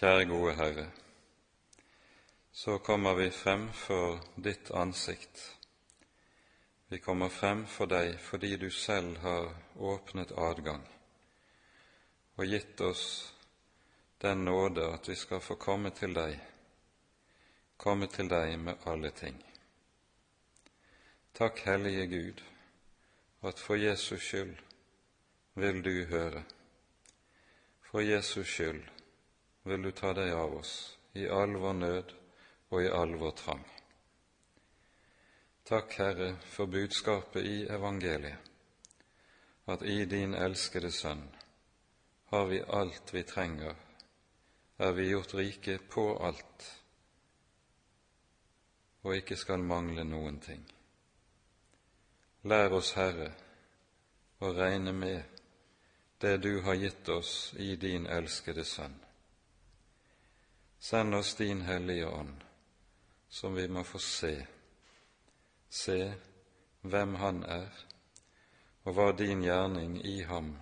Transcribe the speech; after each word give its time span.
kjære 0.00 0.24
gode 0.24 0.52
Herre, 0.56 0.86
så 2.52 2.78
kommer 2.78 3.14
vi 3.14 3.30
frem 3.30 3.66
for 3.72 4.20
ditt 4.36 4.70
ansikt. 4.70 5.40
Vi 6.88 6.98
kommer 6.98 7.28
frem 7.28 7.66
for 7.68 7.84
deg 7.84 8.14
fordi 8.24 8.56
du 8.56 8.70
selv 8.70 9.18
har 9.20 9.50
åpnet 9.76 10.32
adgang 10.32 10.86
og 12.36 12.48
gitt 12.48 12.80
oss 12.80 13.02
den 14.24 14.44
nåde 14.44 14.86
at 14.88 15.08
vi 15.08 15.16
skal 15.20 15.42
få 15.44 15.58
komme 15.60 15.90
til 15.92 16.16
deg, 16.16 16.38
komme 17.76 18.08
til 18.08 18.30
deg 18.32 18.54
med 18.58 18.86
alle 18.88 19.10
ting. 19.10 19.36
Takk, 21.34 21.60
Hellige 21.66 22.06
Gud, 22.06 22.40
at 23.42 23.60
for 23.60 23.76
Jesus 23.76 24.22
skyld 24.22 24.56
vil 25.60 25.84
du 25.84 25.92
høre. 26.14 26.42
For 27.90 28.00
Jesus 28.00 28.48
skyld 28.48 28.99
vil 29.70 29.82
du 29.82 29.92
ta 29.92 30.12
deg 30.12 30.32
av 30.34 30.54
oss 30.58 30.72
i 31.14 31.28
all 31.30 31.54
vår 31.62 31.76
nød 31.78 32.12
og 32.70 32.82
i 32.82 32.88
all 32.90 33.14
vår 33.18 33.30
trang. 33.38 33.62
Takk, 35.70 35.92
Herre, 35.98 36.30
for 36.42 36.66
budskapet 36.66 37.46
i 37.46 37.58
evangeliet, 37.70 38.48
at 39.70 39.82
i 39.86 40.04
din 40.10 40.34
elskede 40.34 40.90
Sønn 40.90 41.22
har 42.32 42.46
vi 42.50 42.58
alt 42.62 43.14
vi 43.14 43.22
trenger, 43.22 43.76
er 44.78 44.92
vi 44.92 45.08
gjort 45.10 45.34
rike 45.38 45.76
på 45.90 46.06
alt, 46.18 46.66
og 49.02 49.14
ikke 49.14 49.38
skal 49.38 49.62
mangle 49.62 50.02
noen 50.04 50.40
ting. 50.42 50.64
Lær 52.50 52.74
oss, 52.74 52.90
Herre, 52.98 53.30
å 54.40 54.50
regne 54.56 54.96
med 54.96 55.38
det 56.18 56.36
du 56.42 56.60
har 56.66 56.74
gitt 56.74 57.08
oss 57.08 57.54
i 57.58 57.76
din 57.76 58.10
elskede 58.10 58.64
Sønn. 58.64 58.98
Send 60.82 61.14
oss 61.14 61.34
din 61.34 61.60
Hellige 61.60 62.06
Ånd, 62.08 62.44
som 63.28 63.54
vi 63.54 63.68
må 63.68 63.82
få 63.84 63.98
se, 63.98 64.46
se 65.68 66.14
hvem 66.80 67.14
Han 67.14 67.42
er, 67.44 67.68
og 68.84 68.94
hva 68.96 69.10
din 69.12 69.42
gjerning 69.44 69.98
i 70.06 70.22
ham 70.24 70.54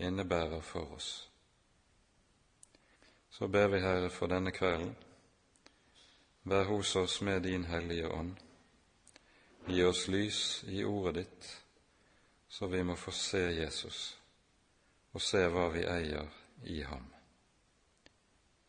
innebærer 0.00 0.60
for 0.64 0.96
oss. 0.96 1.28
Så 3.30 3.48
ber 3.48 3.68
vi, 3.68 3.80
Herre, 3.80 4.10
for 4.10 4.32
denne 4.32 4.50
kvelden. 4.50 4.94
Vær 6.42 6.64
hos 6.64 6.96
oss 6.96 7.20
med 7.20 7.42
din 7.42 7.64
Hellige 7.64 8.08
Ånd. 8.08 8.36
Gi 9.68 9.84
oss 9.84 10.06
lys 10.08 10.64
i 10.68 10.84
ordet 10.84 11.14
ditt, 11.14 11.50
så 12.48 12.66
vi 12.66 12.82
må 12.82 12.96
få 12.96 13.10
se 13.10 13.44
Jesus 13.60 14.20
og 15.12 15.22
se 15.22 15.44
hva 15.48 15.68
vi 15.68 15.84
eier 15.84 16.32
i 16.64 16.80
ham. 16.82 17.04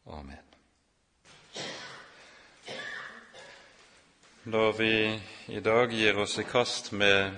Amen. 0.06 0.45
Når 4.46 4.74
vi 4.78 5.22
i 5.58 5.60
dag 5.60 5.90
gir 5.90 6.20
oss 6.22 6.36
i 6.38 6.44
kast 6.46 6.92
med 6.94 7.34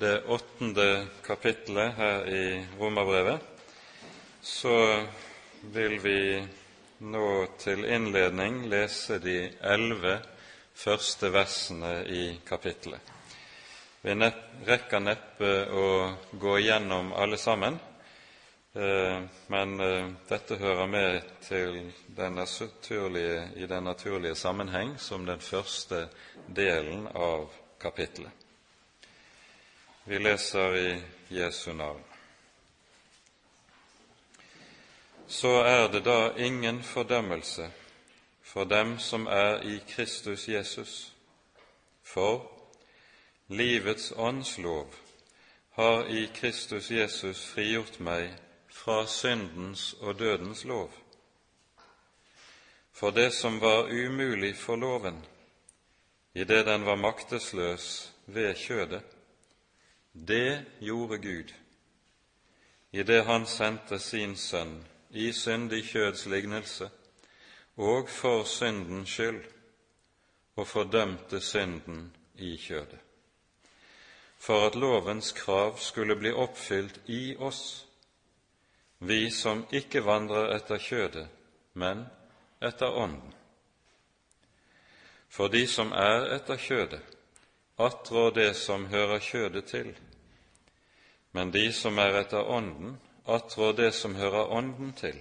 det 0.00 0.22
åttende 0.24 1.04
kapittelet 1.20 1.98
her 1.98 2.24
i 2.32 2.44
Romerbrevet, 2.78 3.42
så 4.40 5.04
vil 5.74 5.98
vi 6.00 6.20
nå 7.12 7.28
til 7.60 7.84
innledning 7.84 8.62
lese 8.72 9.18
de 9.20 9.36
elleve 9.60 10.14
første 10.72 11.28
versene 11.28 11.92
i 12.08 12.24
kapittelet. 12.48 13.12
Vi 14.00 14.16
rekker 14.16 15.04
neppe 15.04 15.52
å 15.68 15.86
gå 16.40 16.56
igjennom 16.62 17.12
alle 17.12 17.36
sammen, 17.36 17.76
men 18.74 19.80
eh, 19.80 20.08
dette 20.28 20.56
hører 20.56 20.86
med 20.86 21.20
til 21.42 21.92
den 22.16 22.32
naturlige, 22.32 23.50
i 23.56 23.66
den 23.66 23.84
naturlige 23.84 24.34
sammenheng 24.34 25.00
som 25.00 25.26
den 25.26 25.40
første 25.40 26.08
delen 26.56 27.06
av 27.14 27.52
kapittelet. 27.80 28.32
Vi 30.04 30.18
leser 30.18 30.74
i 30.74 31.02
Jesu 31.30 31.72
navn. 31.72 32.02
Så 35.28 35.48
er 35.48 35.88
det 35.88 36.04
da 36.04 36.32
ingen 36.36 36.82
fordømmelse 36.82 37.70
for 38.42 38.64
dem 38.64 38.98
som 38.98 39.26
er 39.26 39.62
i 39.62 39.78
Kristus 39.88 40.48
Jesus, 40.48 41.12
for 42.02 42.50
livets 43.48 44.12
åndslov 44.16 44.94
har 45.74 46.06
i 46.06 46.26
Kristus 46.34 46.90
Jesus 46.90 47.46
frigjort 47.46 48.00
meg 48.00 48.30
fra 48.74 49.06
syndens 49.06 49.92
og 50.00 50.18
dødens 50.18 50.64
lov. 50.64 50.90
For 52.92 53.10
det 53.10 53.32
som 53.32 53.60
var 53.60 53.90
umulig 53.90 54.56
for 54.56 54.76
loven, 54.76 55.24
idet 56.34 56.66
den 56.66 56.86
var 56.86 56.96
maktesløs 56.96 58.12
ved 58.26 58.54
kjødet, 58.54 59.02
det 60.14 60.64
gjorde 60.80 61.18
Gud 61.18 61.54
idet 62.94 63.24
Han 63.24 63.46
sendte 63.46 63.98
sin 63.98 64.36
Sønn 64.36 64.84
i 65.10 65.32
syndig 65.32 65.82
kjøds 65.88 66.26
lignelse 66.26 66.90
og 67.76 68.08
for 68.08 68.44
syndens 68.44 69.10
skyld, 69.10 69.40
og 70.56 70.66
fordømte 70.66 71.40
synden 71.40 72.12
i 72.38 72.56
kjødet, 72.56 72.98
for 74.38 74.66
at 74.66 74.74
lovens 74.74 75.32
krav 75.32 75.78
skulle 75.78 76.16
bli 76.16 76.30
oppfylt 76.32 77.00
i 77.06 77.36
oss, 77.36 77.83
vi 79.06 79.30
som 79.30 79.64
ikke 79.72 80.04
vandrer 80.04 80.54
etter 80.56 80.78
kjødet, 80.78 81.28
men 81.72 82.06
etter 82.62 82.92
Ånden. 82.92 83.34
For 85.28 85.48
de 85.48 85.66
som 85.66 85.92
er 85.92 86.28
etter 86.36 86.56
kjødet, 86.56 87.02
attrår 87.78 88.30
det 88.30 88.52
som 88.56 88.86
hører 88.86 89.18
kjødet 89.18 89.64
til, 89.66 89.90
men 91.32 91.50
de 91.50 91.72
som 91.72 91.98
er 91.98 92.20
etter 92.20 92.46
Ånden, 92.46 92.96
attrår 93.26 93.72
det 93.72 93.92
som 93.94 94.14
hører 94.14 94.52
Ånden 94.52 94.92
til. 94.92 95.18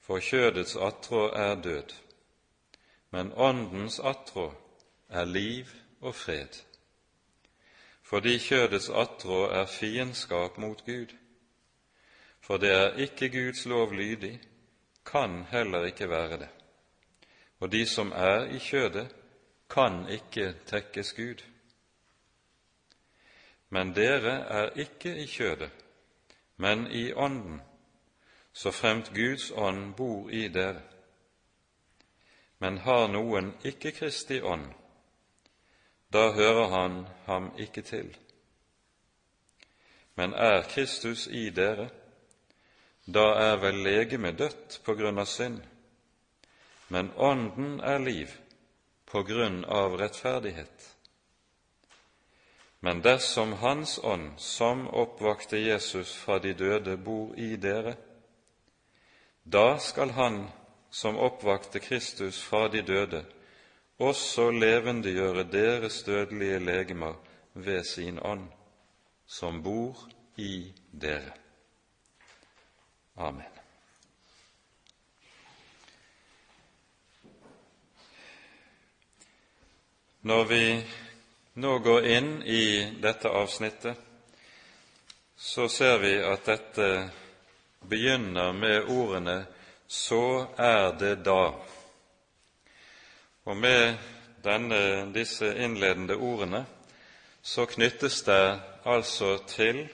For 0.00 0.18
kjødets 0.18 0.76
attrå 0.76 1.28
er 1.36 1.54
død, 1.54 1.94
men 3.10 3.32
Åndens 3.36 4.00
attrå 4.00 4.52
er 5.08 5.24
liv 5.24 5.66
og 6.00 6.14
fred. 6.14 6.62
Fordi 8.02 8.38
kjødets 8.38 8.88
attrå 8.88 9.44
er 9.46 9.66
fiendskap 9.66 10.58
mot 10.58 10.84
Gud. 10.86 11.19
For 12.50 12.58
det 12.58 12.70
er 12.74 12.96
ikke 12.98 13.28
Guds 13.30 13.66
lov 13.66 13.92
lydig, 13.94 14.40
kan 15.06 15.44
heller 15.50 15.84
ikke 15.86 16.08
være 16.10 16.38
det. 16.38 16.48
Og 17.60 17.72
de 17.72 17.86
som 17.86 18.10
er 18.12 18.44
i 18.50 18.58
kjødet, 18.58 19.14
kan 19.70 20.08
ikke 20.08 20.54
tekkes 20.66 21.12
Gud. 21.12 21.44
Men 23.68 23.94
dere 23.94 24.32
er 24.50 24.74
ikke 24.74 25.12
i 25.16 25.26
kjødet, 25.26 25.70
men 26.56 26.86
i 26.86 27.12
Ånden, 27.12 27.60
så 28.52 28.70
fremt 28.70 29.12
Guds 29.14 29.52
ånd 29.54 29.94
bor 29.94 30.28
i 30.30 30.48
dere. 30.48 30.82
Men 32.58 32.78
har 32.78 33.06
noen 33.06 33.54
ikke 33.64 33.92
Kristi 33.92 34.40
ånd, 34.42 34.66
da 36.12 36.32
hører 36.32 36.68
han 36.68 37.06
ham 37.26 37.52
ikke 37.58 37.82
til. 37.82 38.16
Men 40.14 40.34
er 40.34 40.62
Kristus 40.62 41.26
i 41.26 41.50
dere, 41.50 41.90
da 43.14 43.26
er 43.50 43.58
vel 43.62 43.82
legemet 43.84 44.38
dødt 44.38 44.80
på 44.84 44.94
grunn 44.98 45.18
av 45.18 45.28
synd, 45.30 45.60
men 46.88 47.10
Ånden 47.16 47.80
er 47.80 47.98
liv 48.02 48.32
på 49.10 49.22
grunn 49.26 49.64
av 49.64 49.96
rettferdighet. 49.98 50.86
Men 52.80 53.02
dersom 53.04 53.52
Hans 53.60 53.98
ånd, 54.02 54.38
som 54.38 54.86
oppvakte 54.88 55.58
Jesus 55.58 56.14
fra 56.16 56.38
de 56.38 56.54
døde, 56.54 56.96
bor 56.96 57.34
i 57.36 57.56
dere, 57.56 57.96
da 59.44 59.78
skal 59.78 60.14
Han 60.16 60.46
som 60.90 61.18
oppvakte 61.18 61.78
Kristus 61.78 62.42
fra 62.42 62.68
de 62.68 62.82
døde, 62.82 63.24
også 63.98 64.50
levendegjøre 64.50 65.44
deres 65.52 66.02
dødelige 66.02 66.58
legemer 66.58 67.14
ved 67.54 67.84
sin 67.84 68.18
ånd, 68.22 68.48
som 69.26 69.62
bor 69.62 70.08
i 70.36 70.72
dere. 70.92 71.39
Amen. 73.20 73.42
Når 80.20 80.44
vi 80.44 80.86
nå 81.54 81.78
går 81.78 82.06
inn 82.06 82.30
i 82.42 82.64
dette 83.02 83.28
avsnittet, 83.28 83.96
så 85.36 85.68
ser 85.68 85.98
vi 86.00 86.14
at 86.24 86.48
dette 86.48 86.86
begynner 87.84 88.52
med 88.52 88.88
ordene 88.88 89.46
'så 89.86 90.46
er 90.56 90.96
det 90.98 91.16
da'. 91.26 91.54
Og 93.44 93.56
med 93.56 93.98
denne, 94.44 95.12
disse 95.12 95.56
innledende 95.64 96.16
ordene 96.16 96.64
så 97.42 97.66
knyttes 97.66 98.22
det 98.22 98.60
altså 98.84 99.38
til 99.46 99.88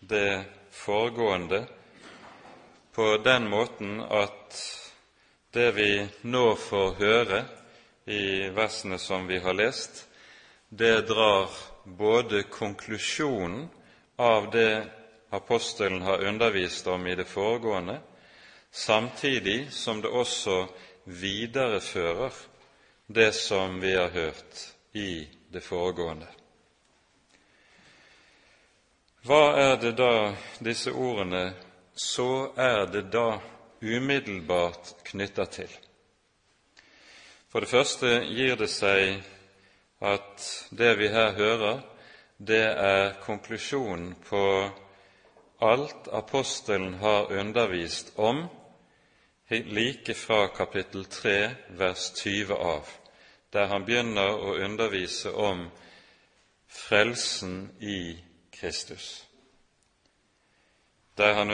det 0.00 0.44
foregående 0.70 1.66
på 2.92 3.16
den 3.24 3.48
måten 3.48 4.00
at 4.00 4.56
det 5.52 5.70
vi 5.76 5.90
nå 6.22 6.54
får 6.56 6.94
høre 7.00 7.44
i 8.04 8.48
versene 8.52 8.98
som 8.98 9.26
vi 9.26 9.38
har 9.40 9.56
lest, 9.56 10.06
det 10.68 11.06
drar 11.08 11.50
både 11.84 12.42
konklusjonen 12.42 13.68
av 14.16 14.50
det 14.50 14.84
apostelen 15.32 16.02
har 16.02 16.24
undervist 16.24 16.86
om 16.86 17.06
i 17.06 17.14
det 17.14 17.24
foregående, 17.24 18.00
samtidig 18.70 19.72
som 19.72 20.00
det 20.02 20.08
også 20.08 20.66
viderefører 21.04 22.32
det 23.06 23.32
som 23.32 23.80
vi 23.80 23.94
har 23.96 24.08
hørt 24.08 24.68
i 24.92 25.28
det 25.52 25.60
foregående. 25.60 26.28
Hva 29.22 29.42
er 29.54 29.76
det 29.80 29.92
da 29.96 30.32
disse 30.64 30.92
ordene 30.92 31.52
'så 31.94 32.52
er 32.56 32.86
det 32.86 33.12
da' 33.12 33.40
umiddelbart 33.82 34.94
knytta 35.04 35.44
til? 35.44 35.68
For 37.48 37.60
det 37.60 37.68
første 37.68 38.06
gir 38.24 38.56
det 38.56 38.70
seg 38.70 39.22
at 40.00 40.68
det 40.70 40.98
vi 40.98 41.08
her 41.08 41.32
hører, 41.32 41.82
det 42.38 42.64
er 42.64 43.12
konklusjonen 43.20 44.14
på 44.24 44.70
alt 45.60 46.08
apostelen 46.12 46.94
har 46.94 47.30
undervist 47.30 48.12
om 48.16 48.48
like 49.50 50.14
fra 50.14 50.46
kapittel 50.46 51.04
3, 51.04 51.54
vers 51.68 52.12
20 52.16 52.56
av, 52.56 52.88
der 53.52 53.66
han 53.66 53.84
begynner 53.84 54.32
å 54.32 54.56
undervise 54.64 55.32
om 55.32 55.66
frelsen 56.68 57.70
i 57.80 58.16
Kristus. 58.52 59.26
Der 61.22 61.34
han 61.34 61.50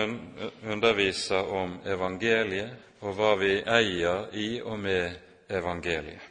underviser 0.65 1.45
om 1.53 1.75
evangeliet 1.85 3.03
og 3.05 3.19
hva 3.19 3.35
vi 3.37 3.51
eier 3.61 4.31
i 4.33 4.47
og 4.65 4.79
med 4.81 5.19
evangeliet. 5.53 6.23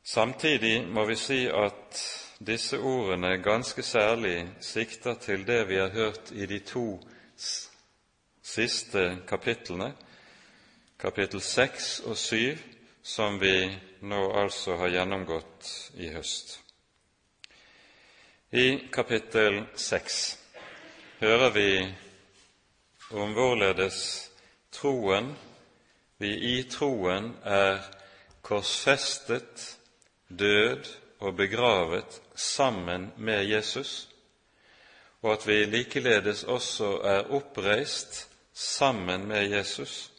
Samtidig 0.00 0.86
må 0.88 1.04
vi 1.04 1.16
si 1.20 1.42
at 1.44 1.98
disse 2.40 2.78
ordene 2.80 3.34
ganske 3.44 3.82
særlig 3.84 4.48
sikter 4.64 5.18
til 5.20 5.44
det 5.46 5.58
vi 5.68 5.76
har 5.76 5.92
hørt 5.92 6.32
i 6.32 6.46
de 6.46 6.58
to 6.58 6.86
siste 8.42 9.18
kapitlene, 9.28 9.90
kapittel 10.98 11.40
seks 11.40 11.98
og 12.00 12.16
syv, 12.16 12.56
som 13.02 13.36
vi 13.40 13.58
nå 14.00 14.22
altså 14.40 14.78
har 14.80 14.94
gjennomgått 14.96 15.68
i 16.00 16.08
høst. 16.16 16.56
I 18.56 18.88
kapittel 18.92 19.66
seks 19.76 20.43
hører 21.24 21.50
vi 21.50 21.68
om 23.16 23.30
hvorledes 23.32 23.98
troen 24.76 25.30
vi 26.20 26.34
i 26.50 26.56
troen 26.68 27.30
er 27.48 27.78
korsfestet, 28.44 29.62
død 30.28 30.84
og 31.24 31.38
begravet 31.38 32.20
sammen 32.36 33.08
med 33.16 33.48
Jesus, 33.48 34.08
og 35.22 35.32
at 35.32 35.48
vi 35.48 35.58
likeledes 35.64 36.44
også 36.44 36.92
er 37.08 37.32
oppreist 37.32 38.26
sammen 38.52 39.24
med 39.28 39.48
Jesus, 39.48 40.10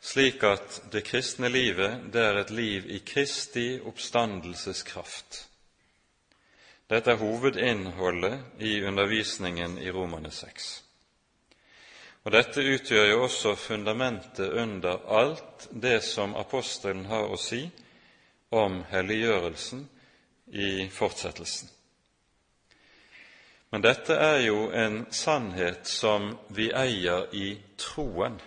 slik 0.00 0.46
at 0.46 0.82
det 0.92 1.08
kristne 1.10 1.50
livet 1.50 2.06
det 2.14 2.22
er 2.22 2.44
et 2.44 2.54
liv 2.54 2.86
i 2.86 3.02
Kristi 3.06 3.80
oppstandelseskraft. 3.82 5.49
Dette 6.90 7.12
er 7.12 7.20
hovedinnholdet 7.20 8.62
i 8.66 8.80
undervisningen 8.82 9.78
i 9.78 9.90
Romane 9.94 10.30
6. 10.34 10.70
Og 12.24 12.32
Dette 12.34 12.64
utgjør 12.66 13.04
jo 13.12 13.20
også 13.28 13.52
fundamentet 13.54 14.50
under 14.58 14.98
alt 15.06 15.68
det 15.70 16.00
som 16.02 16.34
apostelen 16.34 17.04
har 17.06 17.30
å 17.30 17.38
si 17.38 17.62
om 18.50 18.80
helliggjørelsen 18.90 19.84
i 20.50 20.88
fortsettelsen. 20.90 21.70
Men 23.70 23.86
dette 23.86 24.16
er 24.18 24.40
jo 24.48 24.66
en 24.74 25.04
sannhet 25.14 25.86
som 25.86 26.32
vi 26.50 26.72
eier 26.74 27.30
i 27.38 27.52
troen. 27.78 28.40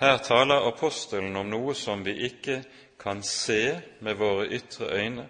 Her 0.00 0.16
taler 0.24 0.64
apostelen 0.72 1.36
om 1.36 1.52
noe 1.52 1.76
som 1.76 2.00
vi 2.08 2.16
ikke 2.32 2.62
kan 2.96 3.20
se 3.20 3.76
med 4.00 4.16
våre 4.16 4.48
ytre 4.48 4.88
øyne. 4.96 5.28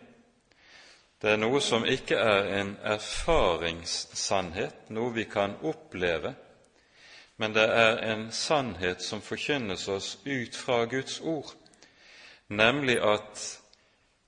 Det 1.22 1.30
er 1.30 1.38
noe 1.38 1.60
som 1.62 1.84
ikke 1.86 2.18
er 2.18 2.48
en 2.60 2.72
erfaringssannhet, 2.82 4.90
noe 4.90 5.14
vi 5.14 5.24
kan 5.30 5.54
oppleve 5.62 6.34
men 7.42 7.54
det 7.54 7.64
er 7.74 7.96
en 8.12 8.28
sannhet 8.30 9.02
som 9.02 9.22
forkynnes 9.24 9.88
oss 9.88 10.18
ut 10.24 10.56
fra 10.56 10.84
Guds 10.86 11.20
ord, 11.20 11.48
nemlig 12.48 13.00
at 13.02 13.40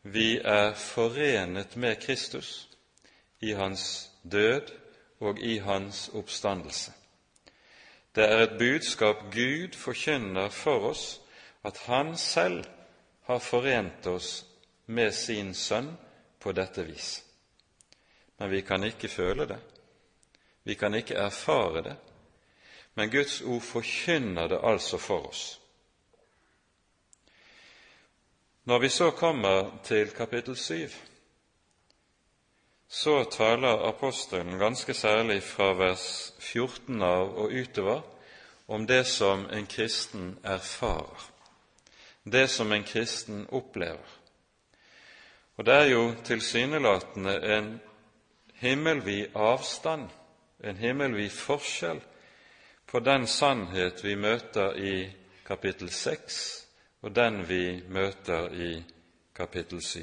vi 0.03 0.39
er 0.39 0.75
forenet 0.75 1.77
med 1.77 2.01
Kristus 2.03 2.67
i 3.41 3.53
hans 3.55 4.11
død 4.23 4.73
og 5.21 5.39
i 5.39 5.59
hans 5.59 6.11
oppstandelse. 6.15 6.91
Det 8.15 8.25
er 8.25 8.43
et 8.43 8.59
budskap 8.59 9.23
Gud 9.31 9.79
forkynner 9.79 10.49
for 10.49 10.91
oss, 10.91 11.21
at 11.65 11.79
Han 11.87 12.17
selv 12.17 12.65
har 13.27 13.39
forent 13.39 14.07
oss 14.07 14.45
med 14.87 15.13
sin 15.13 15.55
Sønn 15.55 15.95
på 16.45 16.53
dette 16.53 16.85
vis. 16.85 17.23
Men 18.37 18.51
vi 18.53 18.61
kan 18.63 18.85
ikke 18.85 19.09
føle 19.09 19.47
det, 19.49 19.61
vi 20.69 20.75
kan 20.77 20.95
ikke 20.95 21.17
erfare 21.17 21.83
det, 21.83 21.97
men 22.95 23.11
Guds 23.11 23.41
ord 23.41 23.63
forkynner 23.65 24.49
det 24.53 24.61
altså 24.63 24.99
for 25.01 25.29
oss. 25.29 25.45
Når 28.65 28.79
vi 28.79 28.89
så 28.89 29.11
kommer 29.11 29.71
til 29.85 30.11
kapittel 30.11 30.57
syv, 30.57 30.91
så 32.89 33.25
taler 33.25 33.89
apostelen 33.89 34.59
ganske 34.59 34.95
særlig 34.95 35.43
fra 35.43 35.73
vers 35.73 36.35
14 36.39 37.03
av 37.03 37.33
og 37.37 37.53
utover 37.53 38.03
om 38.69 38.87
det 38.87 39.07
som 39.07 39.47
en 39.53 39.67
kristen 39.67 40.39
erfarer, 40.45 41.31
det 42.25 42.49
som 42.51 42.73
en 42.73 42.85
kristen 42.85 43.47
opplever. 43.53 44.24
Og 45.57 45.67
det 45.67 45.75
er 45.75 45.91
jo 45.93 46.15
tilsynelatende 46.25 47.35
en 47.57 47.81
himmelvid 48.55 49.27
avstand, 49.35 50.09
en 50.65 50.77
himmelvid 50.77 51.31
forskjell 51.31 52.01
på 52.87 53.01
den 53.01 53.27
sannhet 53.27 54.05
vi 54.05 54.15
møter 54.15 54.75
i 54.75 54.97
kapittel 55.47 55.91
6, 55.91 56.67
og 57.03 57.15
den 57.17 57.43
vi 57.49 57.83
møter 57.89 58.49
i 58.55 58.85
kapittel 59.35 59.83
7. 59.83 60.01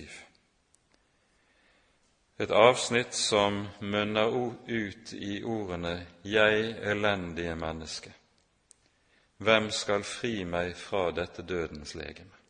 Et 2.41 2.51
avsnitt 2.51 3.13
som 3.13 3.67
munner 3.81 4.31
ut 4.67 5.13
i 5.13 5.43
ordene 5.43 6.07
'Jeg 6.23 6.75
elendige 6.91 7.55
menneske'. 7.55 8.11
Hvem 9.37 9.71
skal 9.71 10.03
fri 10.03 10.43
meg 10.43 10.75
fra 10.75 11.11
dette 11.11 11.41
dødens 11.41 11.95
legeme? 11.95 12.40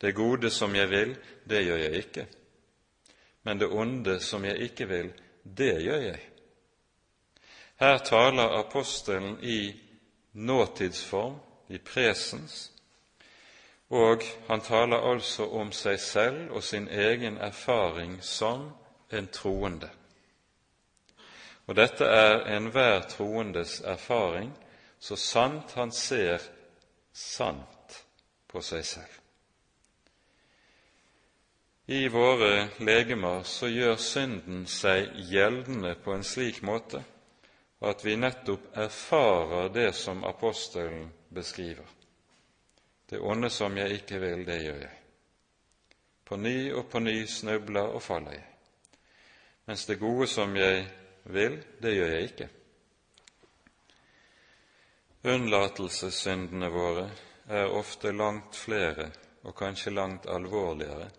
Det 0.00 0.14
gode 0.14 0.50
som 0.50 0.74
jeg 0.74 0.90
vil, 0.90 1.16
det 1.48 1.64
gjør 1.64 1.76
jeg 1.76 1.94
ikke, 1.94 2.26
men 3.42 3.60
det 3.60 3.68
onde 3.68 4.20
som 4.20 4.44
jeg 4.44 4.58
ikke 4.68 4.88
vil, 4.88 5.12
det 5.44 5.82
gjør 5.82 6.00
jeg. 6.00 6.20
Her 7.80 7.98
taler 7.98 8.58
apostelen 8.58 9.38
i 9.42 9.74
nåtidsform, 10.32 11.34
i 11.68 11.78
presens, 11.78 12.72
og 13.88 14.22
han 14.48 14.60
taler 14.60 15.10
altså 15.12 15.46
om 15.46 15.72
seg 15.72 16.00
selv 16.00 16.52
og 16.52 16.62
sin 16.62 16.88
egen 16.88 17.36
erfaring 17.36 18.18
som 18.22 18.70
en 19.12 19.28
troende. 19.28 19.90
Og 21.66 21.76
dette 21.76 22.04
er 22.04 22.56
enhver 22.56 23.06
troendes 23.08 23.80
erfaring, 23.80 24.52
så 24.98 25.16
sant 25.16 25.72
han 25.72 25.92
ser 25.92 26.42
sant 27.12 28.00
på 28.48 28.60
seg 28.60 28.84
selv. 28.84 29.23
I 31.86 32.08
våre 32.08 32.68
legemer 32.78 33.42
så 33.44 33.68
gjør 33.68 33.98
synden 34.00 34.62
seg 34.70 35.10
gjeldende 35.28 35.90
på 36.00 36.14
en 36.14 36.22
slik 36.24 36.62
måte 36.64 37.02
at 37.84 38.04
vi 38.06 38.14
nettopp 38.16 38.70
erfarer 38.80 39.68
det 39.68 39.90
som 39.92 40.22
apostelen 40.24 41.10
beskriver. 41.28 41.84
Det 43.08 43.20
onde 43.20 43.50
som 43.50 43.76
jeg 43.76 43.98
ikke 43.98 44.20
vil, 44.22 44.44
det 44.48 44.62
gjør 44.62 44.78
jeg. 44.80 44.94
På 46.24 46.38
ny 46.40 46.72
og 46.72 46.88
på 46.88 47.02
ny 47.04 47.26
snubler 47.28 47.92
og 47.92 48.00
faller 48.02 48.38
jeg, 48.38 48.46
mens 49.68 49.84
det 49.84 49.98
gode 50.00 50.26
som 50.26 50.56
jeg 50.56 50.86
vil, 51.36 51.58
det 51.84 51.92
gjør 51.92 52.14
jeg 52.14 52.30
ikke. 52.30 52.48
Unnlatelsessyndene 55.34 56.72
våre 56.72 57.04
er 57.48 57.76
ofte 57.76 58.12
langt 58.12 58.56
flere 58.56 59.10
og 59.44 59.52
kanskje 59.56 59.92
langt 59.92 60.24
alvorligere 60.32 61.10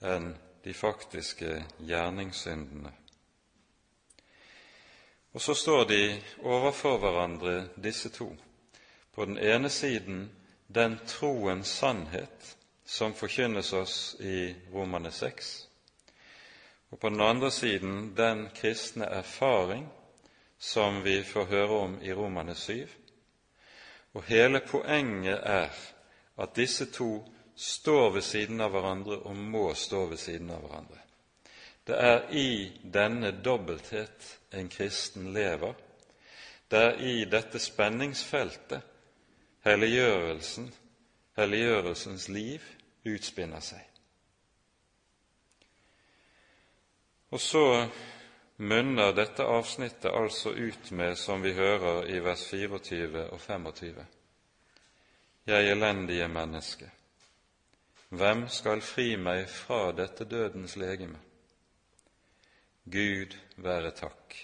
enn 0.00 0.34
de 0.64 0.74
faktiske 0.74 1.64
gjerningssyndene 1.78 2.92
Og 5.36 5.42
så 5.42 5.54
står 5.54 5.84
de 5.84 6.22
overfor 6.42 6.96
hverandre, 6.98 7.68
disse 7.76 8.08
to. 8.08 8.30
På 9.12 9.24
den 9.24 9.36
ene 9.38 9.68
siden 9.68 10.30
den 10.66 10.96
troens 11.06 11.68
sannhet 11.68 12.56
som 12.84 13.12
forkynnes 13.14 13.72
oss 13.72 14.16
i 14.20 14.54
Romane 14.72 15.12
6, 15.12 15.68
og 16.90 17.00
på 17.00 17.08
den 17.08 17.20
andre 17.20 17.50
siden 17.50 18.14
den 18.16 18.48
kristne 18.56 19.04
erfaring 19.04 19.84
som 20.58 21.02
vi 21.04 21.22
får 21.22 21.44
høre 21.44 21.80
om 21.84 21.98
i 22.02 22.12
Romane 22.12 22.54
7. 22.54 22.88
Og 24.14 24.24
hele 24.24 24.60
poenget 24.60 25.40
er 25.42 25.68
at 26.38 26.56
disse 26.56 26.86
to 26.92 27.26
står 27.56 28.10
ved 28.10 28.22
siden 28.22 28.60
av 28.60 28.74
hverandre 28.74 29.18
og 29.24 29.36
må 29.36 29.70
stå 29.74 30.04
ved 30.10 30.20
siden 30.20 30.50
av 30.52 30.62
hverandre. 30.64 31.00
Det 31.86 31.96
er 32.02 32.24
i 32.34 32.72
denne 32.82 33.30
dobbelthet 33.44 34.26
en 34.52 34.68
kristen 34.68 35.32
lever. 35.32 35.74
Det 36.70 36.78
er 36.82 37.00
i 37.00 37.24
dette 37.30 37.60
spenningsfeltet 37.62 38.82
helliggjørelsen, 39.66 40.68
helliggjørelsens 41.38 42.28
liv 42.28 42.62
utspinner 43.06 43.62
seg. 43.62 43.82
Og 47.34 47.42
så 47.42 47.64
munner 48.56 49.14
dette 49.14 49.44
avsnittet 49.44 50.10
altså 50.10 50.52
ut 50.54 50.90
med, 50.90 51.16
som 51.18 51.42
vi 51.42 51.52
hører 51.54 52.06
i 52.10 52.20
vers 52.24 52.46
24 52.50 53.26
og 53.30 53.40
25, 53.40 54.04
Jeg 55.46 55.70
elendige 55.70 56.28
menneske, 56.28 56.90
hvem 58.08 58.48
skal 58.48 58.80
fri 58.80 59.16
meg 59.16 59.48
fra 59.50 59.90
dette 59.92 60.24
dødens 60.24 60.76
legeme? 60.76 61.18
Gud 62.86 63.34
være 63.56 63.90
takk 63.90 64.36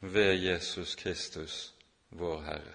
ved 0.00 0.34
Jesus 0.34 0.94
Kristus, 0.94 1.74
vår 2.10 2.42
Herre. 2.42 2.74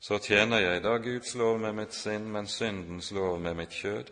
Så 0.00 0.18
tjener 0.18 0.60
jeg 0.60 0.82
da 0.84 0.98
Guds 0.98 1.34
lov 1.34 1.58
med 1.58 1.72
mitt 1.74 1.94
sinn, 1.96 2.28
men 2.32 2.46
syndens 2.46 3.10
lov 3.10 3.38
med 3.40 3.56
mitt 3.56 3.72
kjød. 3.72 4.10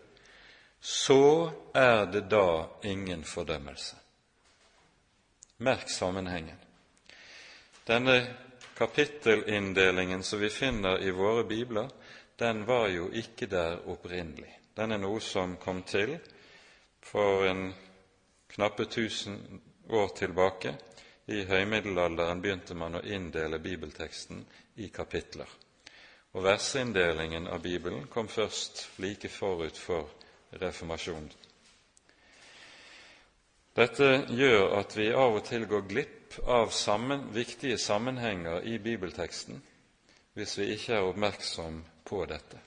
Så 0.80 1.52
er 1.74 2.06
det 2.10 2.24
da 2.30 2.66
ingen 2.82 3.24
fordømmelse. 3.24 3.96
Merk 5.58 5.90
sammenhengen. 5.90 6.58
Denne 7.86 8.16
kapittelinndelingen 8.78 10.22
som 10.22 10.40
vi 10.40 10.48
finner 10.50 10.98
i 10.98 11.10
våre 11.10 11.44
bibler, 11.44 11.88
den 12.42 12.64
var 12.66 12.88
jo 12.90 13.06
ikke 13.14 13.46
der 13.46 13.78
opprinnelig. 13.86 14.50
Den 14.76 14.92
er 14.92 14.98
noe 14.98 15.20
som 15.22 15.54
kom 15.62 15.82
til 15.86 16.16
for 17.02 17.44
en 17.46 17.68
knappe 18.50 18.88
tusen 18.90 19.60
år 19.88 20.10
tilbake. 20.18 20.74
I 21.30 21.44
høymiddelalderen 21.46 22.42
begynte 22.42 22.74
man 22.74 22.98
å 22.98 23.04
inndele 23.06 23.60
bibelteksten 23.62 24.42
i 24.82 24.88
kapitler. 24.90 25.46
Og 26.34 26.42
versinndelingen 26.42 27.46
av 27.46 27.62
Bibelen 27.62 28.08
kom 28.10 28.28
først 28.28 28.88
like 28.98 29.30
forut 29.30 29.78
for 29.78 30.10
reformasjonen. 30.58 31.30
Dette 33.76 34.08
gjør 34.34 34.80
at 34.80 34.96
vi 34.98 35.12
av 35.16 35.38
og 35.38 35.44
til 35.46 35.68
går 35.68 35.86
glipp 35.88 36.40
av 36.44 36.74
sammen, 36.74 37.28
viktige 37.32 37.78
sammenhenger 37.78 38.66
i 38.68 38.80
bibelteksten 38.82 39.62
hvis 40.32 40.58
vi 40.58 40.72
ikke 40.74 40.96
er 40.96 41.06
oppmerksom 41.06 41.82
på 42.04 42.24
dette. 42.26 42.60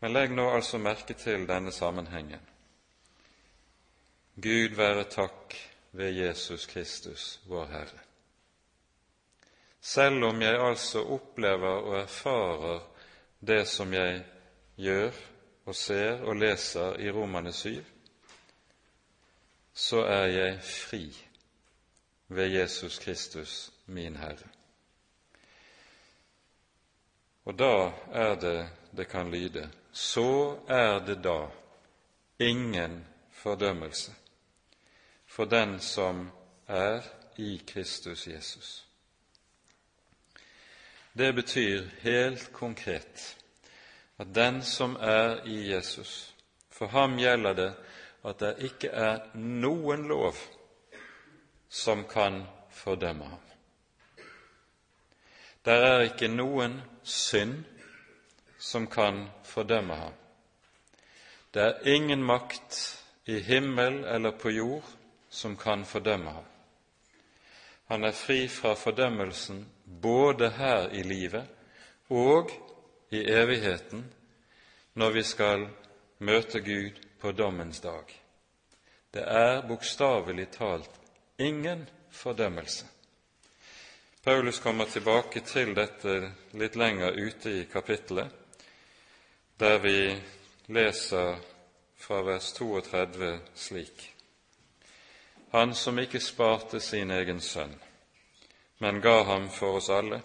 Men 0.00 0.12
legg 0.12 0.34
nå 0.34 0.46
altså 0.54 0.78
merke 0.78 1.14
til 1.18 1.46
denne 1.48 1.72
sammenhengen. 1.72 2.42
Gud 4.38 4.76
være 4.78 5.04
takk 5.10 5.56
ved 5.98 6.12
Jesus 6.14 6.66
Kristus, 6.66 7.40
vår 7.46 7.66
Herre. 7.66 8.02
Selv 9.80 10.24
om 10.24 10.42
jeg 10.42 10.60
altså 10.60 11.02
opplever 11.04 11.82
og 11.88 11.96
erfarer 12.00 12.80
det 13.40 13.64
som 13.68 13.92
jeg 13.92 14.24
gjør 14.76 15.10
og 15.66 15.74
ser 15.74 16.22
og 16.22 16.36
leser 16.36 17.00
i 17.00 17.10
Romane 17.10 17.52
7, 17.52 17.84
så 19.74 20.04
er 20.04 20.26
jeg 20.26 20.62
fri 20.62 21.02
ved 22.28 22.46
Jesus 22.46 22.98
Kristus, 22.98 23.70
min 23.86 24.16
Herre. 24.16 24.57
Og 27.48 27.56
da 27.56 27.90
er 28.12 28.36
det 28.36 28.58
det 28.92 29.08
kan 29.08 29.30
lyde 29.32 29.68
så 29.92 30.58
er 30.68 31.00
det 31.00 31.22
da 31.24 31.48
ingen 32.38 33.06
fordømmelse 33.32 34.12
for 35.26 35.44
den 35.44 35.80
som 35.80 36.30
er 36.66 37.02
i 37.36 37.62
Kristus 37.66 38.26
Jesus. 38.26 38.86
Det 41.12 41.32
betyr 41.34 41.88
helt 42.00 42.52
konkret 42.52 43.36
at 44.18 44.34
den 44.34 44.62
som 44.62 44.96
er 45.00 45.46
i 45.46 45.72
Jesus, 45.72 46.34
for 46.70 46.86
ham 46.86 47.18
gjelder 47.18 47.54
det 47.54 47.72
at 48.24 48.40
det 48.40 48.54
ikke 48.70 48.88
er 48.88 49.18
noen 49.34 50.06
lov 50.08 50.34
som 51.68 52.04
kan 52.04 52.44
fordømme 52.70 53.24
ham. 53.24 53.44
Det 55.64 55.74
er 55.74 56.06
ikke 56.06 56.28
noen 56.28 56.80
synd 57.08 57.64
som 58.58 58.86
kan 58.86 59.28
fordømme 59.44 59.94
ham. 59.94 60.12
Det 61.54 61.62
er 61.62 61.88
ingen 61.94 62.24
makt 62.24 62.78
i 63.24 63.38
himmel 63.40 64.04
eller 64.04 64.30
på 64.30 64.50
jord 64.50 64.84
som 65.30 65.56
kan 65.56 65.84
fordømme 65.84 66.30
ham. 66.30 66.44
Han 67.88 68.04
er 68.04 68.12
fri 68.12 68.48
fra 68.48 68.74
fordømmelsen 68.74 69.64
både 70.02 70.50
her 70.50 70.88
i 70.88 71.02
livet 71.02 71.46
og 72.08 72.50
i 73.10 73.22
evigheten 73.32 74.04
når 74.94 75.10
vi 75.10 75.22
skal 75.22 75.68
møte 76.18 76.60
Gud 76.60 77.00
på 77.20 77.32
dommens 77.32 77.80
dag. 77.80 78.04
Det 79.14 79.24
er 79.24 79.62
bokstavelig 79.68 80.50
talt 80.50 80.90
ingen 81.38 81.88
fordømmelse. 82.10 82.86
Paulus 84.24 84.58
kommer 84.58 84.84
tilbake 84.84 85.40
til 85.40 85.74
dette 85.74 86.14
litt 86.58 86.76
lenger 86.76 87.14
ute 87.14 87.50
i 87.60 87.64
kapittelet, 87.70 88.32
der 89.58 89.78
vi 89.78 89.98
leser 90.74 91.38
fra 91.96 92.22
vers 92.26 92.52
32 92.52 93.40
slik:" 93.54 94.14
Han 95.52 95.74
som 95.74 95.98
ikke 95.98 96.20
sparte 96.20 96.80
sin 96.80 97.10
egen 97.10 97.40
sønn, 97.40 97.74
men 98.78 99.00
ga 99.00 99.22
ham 99.24 99.48
for 99.50 99.78
oss 99.78 99.88
alle, 99.88 100.20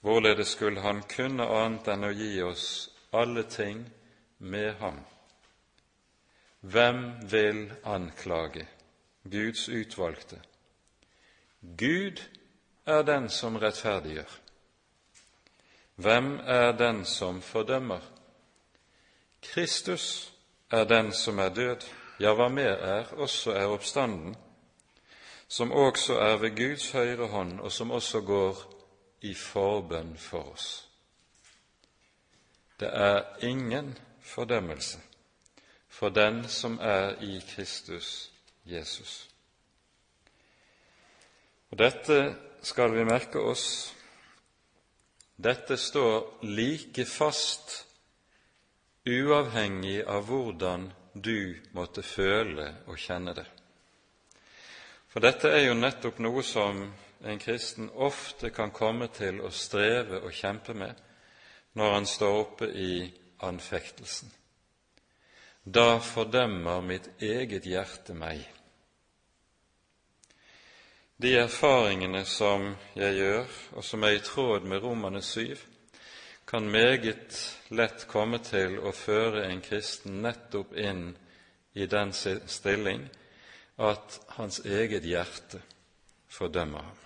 hvorledes 0.00 0.48
skulle 0.48 0.80
han 0.80 1.02
kunne 1.02 1.46
annet 1.46 1.88
enn 1.88 2.04
å 2.08 2.10
gi 2.10 2.42
oss 2.42 2.90
alle 3.12 3.42
ting 3.42 3.84
med 4.38 4.74
ham? 4.80 4.98
Hvem 6.60 7.04
vil 7.30 7.72
anklage 7.84 8.66
Guds 9.30 9.68
utvalgte? 9.68 10.40
Gud 11.60 12.20
er 12.86 13.02
den 13.02 13.28
som 13.28 13.56
rettferdiggjør. 13.56 14.38
Hvem 15.96 16.40
er 16.44 16.72
den 16.72 17.04
som 17.04 17.42
fordømmer? 17.42 18.00
Kristus 19.42 20.32
er 20.70 20.84
den 20.84 21.12
som 21.12 21.38
er 21.38 21.48
død, 21.48 21.86
ja, 22.20 22.32
hva 22.34 22.48
mer 22.48 22.72
er, 22.72 23.12
også 23.12 23.52
er 23.52 23.66
oppstanden, 23.66 24.36
som 25.48 25.72
også 25.72 26.18
er 26.18 26.36
ved 26.36 26.56
Guds 26.56 26.90
høyre 26.90 27.26
hånd, 27.26 27.60
og 27.60 27.72
som 27.72 27.90
også 27.90 28.20
går 28.20 28.62
i 29.20 29.34
forbønn 29.34 30.16
for 30.18 30.52
oss. 30.52 30.88
Det 32.80 32.90
er 32.92 33.22
ingen 33.42 33.98
fordømmelse 34.20 34.98
for 35.88 36.08
den 36.08 36.48
som 36.48 36.78
er 36.82 37.22
i 37.22 37.40
Kristus 37.54 38.32
Jesus. 38.66 39.30
Og 41.70 41.78
Dette 41.78 42.36
skal 42.64 42.94
vi 42.94 43.04
merke 43.04 43.38
oss. 43.38 43.94
Dette 45.36 45.76
står 45.76 46.44
like 46.46 47.04
fast 47.04 47.80
uavhengig 49.04 50.04
av 50.08 50.28
hvordan 50.28 50.86
du 51.12 51.56
måtte 51.76 52.02
føle 52.02 52.70
og 52.86 52.98
kjenne 52.98 53.34
det. 53.36 53.46
For 55.12 55.22
dette 55.22 55.50
er 55.52 55.68
jo 55.68 55.74
nettopp 55.78 56.18
noe 56.24 56.42
som 56.42 56.80
en 57.24 57.42
kristen 57.42 57.90
ofte 57.94 58.50
kan 58.50 58.72
komme 58.74 59.10
til 59.14 59.42
å 59.44 59.50
streve 59.54 60.22
og 60.24 60.32
kjempe 60.34 60.74
med 60.74 60.98
når 61.78 61.94
han 61.98 62.08
står 62.08 62.40
oppe 62.40 62.70
i 62.70 63.04
anfektelsen. 63.46 64.30
Da 65.64 65.98
fordømmer 65.98 66.82
mitt 66.84 67.08
eget 67.22 67.66
hjerte 67.66 68.14
meg. 68.14 68.42
De 71.16 71.30
erfaringene 71.38 72.24
som 72.26 72.72
jeg 72.98 73.14
gjør, 73.20 73.52
og 73.78 73.84
som 73.86 74.02
er 74.02 74.16
i 74.16 74.22
tråd 74.24 74.66
med 74.66 74.82
Romane 74.82 75.22
syv, 75.22 75.60
kan 76.46 76.66
meget 76.70 77.38
lett 77.70 78.06
komme 78.10 78.40
til 78.42 78.80
å 78.82 78.92
føre 78.92 79.46
en 79.46 79.62
kristen 79.62 80.20
nettopp 80.24 80.74
inn 80.74 81.12
i 81.74 81.86
den 81.86 82.12
stilling 82.12 83.06
at 83.78 84.18
hans 84.36 84.60
eget 84.66 85.06
hjerte 85.06 85.62
fordømmer 86.30 86.82
ham. 86.82 87.00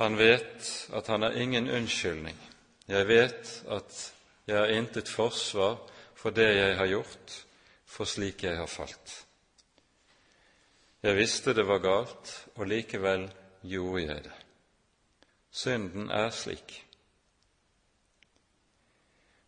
Han 0.00 0.16
vet 0.16 0.68
at 0.96 1.06
han 1.12 1.22
har 1.22 1.36
ingen 1.36 1.68
unnskyldning. 1.68 2.36
Jeg 2.88 3.08
vet 3.08 3.56
at 3.68 3.98
jeg 4.48 4.56
har 4.56 4.72
intet 4.72 5.08
forsvar 5.12 5.76
for 6.16 6.32
det 6.32 6.48
jeg 6.56 6.76
har 6.76 6.88
gjort, 6.88 7.34
for 7.84 8.08
slik 8.08 8.44
jeg 8.48 8.56
har 8.56 8.68
falt. 8.68 9.20
Jeg 11.00 11.16
visste 11.16 11.54
det 11.56 11.64
var 11.64 11.80
galt, 11.80 12.32
og 12.56 12.66
likevel 12.68 13.24
gjorde 13.64 14.02
jeg 14.04 14.24
det. 14.26 14.36
Synden 15.50 16.10
er 16.12 16.28
slik. 16.30 16.74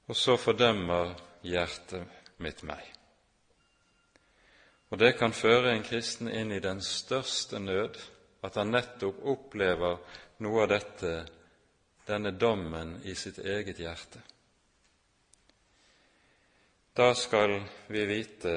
Og 0.08 0.16
så 0.16 0.38
fordømmer 0.40 1.12
hjertet 1.44 2.08
mitt 2.42 2.62
meg. 2.64 2.82
Og 4.92 4.98
det 5.00 5.14
kan 5.16 5.32
føre 5.32 5.72
en 5.72 5.84
kristen 5.84 6.28
inn 6.28 6.52
i 6.52 6.60
den 6.60 6.82
største 6.84 7.60
nød, 7.60 8.00
at 8.42 8.56
han 8.58 8.72
nettopp 8.74 9.22
opplever 9.32 10.00
noe 10.44 10.64
av 10.64 10.72
dette, 10.72 11.12
denne 12.08 12.32
dommen, 12.34 12.96
i 13.04 13.14
sitt 13.14 13.38
eget 13.38 13.78
hjerte. 13.78 14.20
Da 16.96 17.12
skal 17.14 17.60
vi 17.88 18.02
vite 18.08 18.56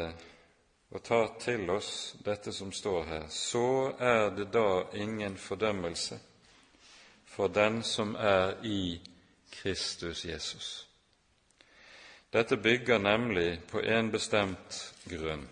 og 0.95 1.03
ta 1.03 1.25
til 1.39 1.67
oss 1.73 2.15
dette 2.23 2.53
som 2.55 2.71
står 2.71 3.03
her, 3.09 3.23
så 3.29 3.91
er 3.99 4.29
det 4.31 4.47
da 4.53 4.85
ingen 4.95 5.35
fordømmelse 5.37 6.19
for 7.27 7.51
den 7.51 7.81
som 7.83 8.13
er 8.15 8.55
i 8.63 9.01
Kristus 9.51 10.23
Jesus. 10.25 10.87
Dette 12.31 12.57
bygger 12.57 12.99
nemlig 12.99 13.59
på 13.67 13.83
en 13.83 14.11
bestemt 14.11 14.79
grunn. 15.09 15.43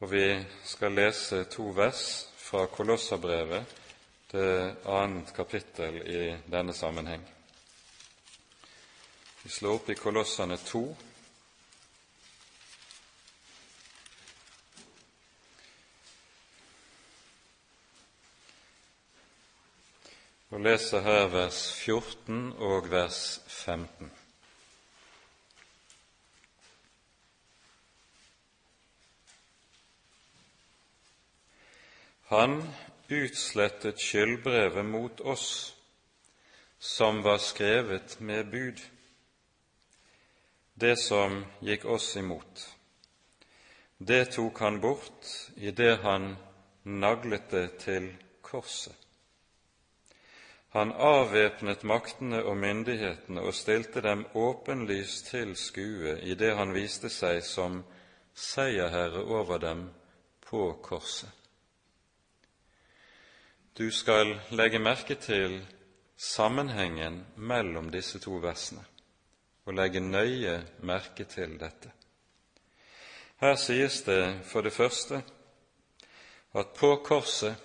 Og 0.00 0.12
vi 0.12 0.44
skal 0.64 0.92
lese 0.92 1.44
to 1.48 1.70
vers 1.72 2.04
fra 2.36 2.66
Kolossabrevet, 2.66 3.64
det 4.32 4.76
annet 4.84 5.32
kapittel 5.32 6.02
i 6.04 6.22
denne 6.52 6.76
sammenheng. 6.76 7.24
Vi 9.42 9.50
slår 9.50 9.80
opp 9.80 9.90
i 9.90 9.96
Kolossene 9.96 10.56
2. 10.60 10.86
og 20.50 20.60
leser 20.60 21.02
her 21.02 21.26
vers 21.32 21.58
14 21.82 22.52
og 22.52 22.90
vers 22.90 23.40
15. 23.46 24.10
Han 32.26 32.58
utslettet 33.10 34.02
skyldbrevet 34.02 34.86
mot 34.86 35.20
oss, 35.20 35.76
som 36.78 37.22
var 37.24 37.38
skrevet 37.38 38.16
med 38.20 38.50
bud, 38.50 38.82
det 40.74 40.96
som 40.98 41.44
gikk 41.62 41.86
oss 41.90 42.08
imot. 42.18 42.66
Det 43.98 44.24
tok 44.34 44.58
han 44.60 44.80
bort 44.82 45.30
idet 45.56 46.00
han 46.02 46.34
naglet 46.84 47.50
det 47.50 47.66
til 47.86 48.10
korset. 48.42 49.05
Han 50.74 50.92
avvæpnet 50.92 51.84
maktene 51.84 52.42
og 52.44 52.56
myndighetene 52.56 53.40
og 53.40 53.54
stilte 53.54 54.02
dem 54.02 54.26
åpenlyst 54.34 55.30
til 55.30 55.54
skue 55.56 56.18
idet 56.22 56.56
han 56.56 56.74
viste 56.74 57.10
seg 57.12 57.42
som 57.44 57.80
seierherre 58.34 59.22
over 59.24 59.58
dem 59.58 59.86
på 60.46 60.72
korset. 60.82 61.30
Du 63.78 63.90
skal 63.90 64.34
legge 64.50 64.78
merke 64.78 65.14
til 65.14 65.60
sammenhengen 66.16 67.24
mellom 67.36 67.90
disse 67.92 68.18
to 68.18 68.38
versene 68.40 68.84
og 69.66 69.74
legge 69.74 70.00
nøye 70.00 70.60
merke 70.80 71.24
til 71.28 71.58
dette. 71.60 71.90
Her 73.40 73.56
sies 73.60 74.00
det 74.06 74.22
for 74.48 74.64
det 74.64 74.72
første 74.72 75.20
at 76.56 76.72
på 76.78 76.96
korset 77.04 77.56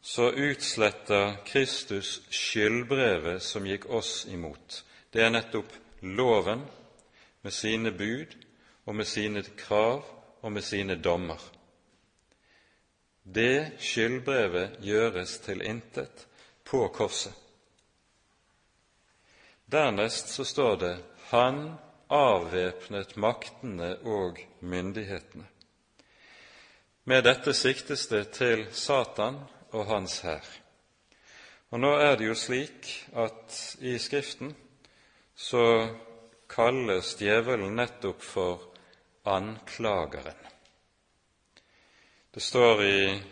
så 0.00 0.30
utsletter 0.30 1.36
Kristus 1.44 2.20
skyldbrevet 2.30 3.42
som 3.42 3.66
gikk 3.66 3.86
oss 3.90 4.26
imot. 4.30 4.84
Det 5.10 5.22
er 5.24 5.32
nettopp 5.34 5.72
loven 6.00 6.64
med 7.42 7.52
sine 7.52 7.92
bud 7.92 8.32
og 8.84 8.96
med 8.96 9.08
sine 9.08 9.42
krav 9.42 10.04
og 10.40 10.52
med 10.52 10.64
sine 10.64 10.96
dommer. 10.96 11.40
Det 13.22 13.76
skyldbrevet 13.78 14.80
gjøres 14.80 15.38
til 15.44 15.62
intet 15.62 16.26
på 16.64 16.86
korset. 16.88 17.34
Dernest 19.70 20.32
så 20.34 20.44
står 20.44 20.76
det 20.76 20.96
Han 21.30 21.76
avvæpnet 22.10 23.16
maktene 23.16 23.96
og 24.02 24.40
myndighetene. 24.60 25.46
Med 27.04 27.22
dette 27.24 27.54
siktes 27.54 28.08
det 28.10 28.28
til 28.34 28.66
Satan 28.72 29.38
og 29.72 29.86
hans 29.86 30.20
hær. 30.26 30.46
Og 31.70 31.80
nå 31.80 31.90
er 32.02 32.16
det 32.18 32.26
jo 32.26 32.34
slik 32.34 32.88
at 33.14 33.58
i 33.86 33.94
Skriften 34.02 34.54
så 35.38 35.64
kalles 36.50 37.14
djevelen 37.20 37.76
nettopp 37.78 38.22
for 38.26 38.64
anklageren. 39.30 40.38
Det 42.30 42.42
står 42.42 42.82
i 42.84 43.22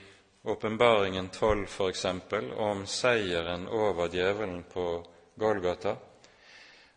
Åpenbaringen 0.48 1.28
12 1.28 1.66
f.eks. 1.66 2.04
om 2.56 2.86
seieren 2.86 3.66
over 3.68 4.08
djevelen 4.08 4.62
på 4.72 4.86
Golgata, 5.34 5.96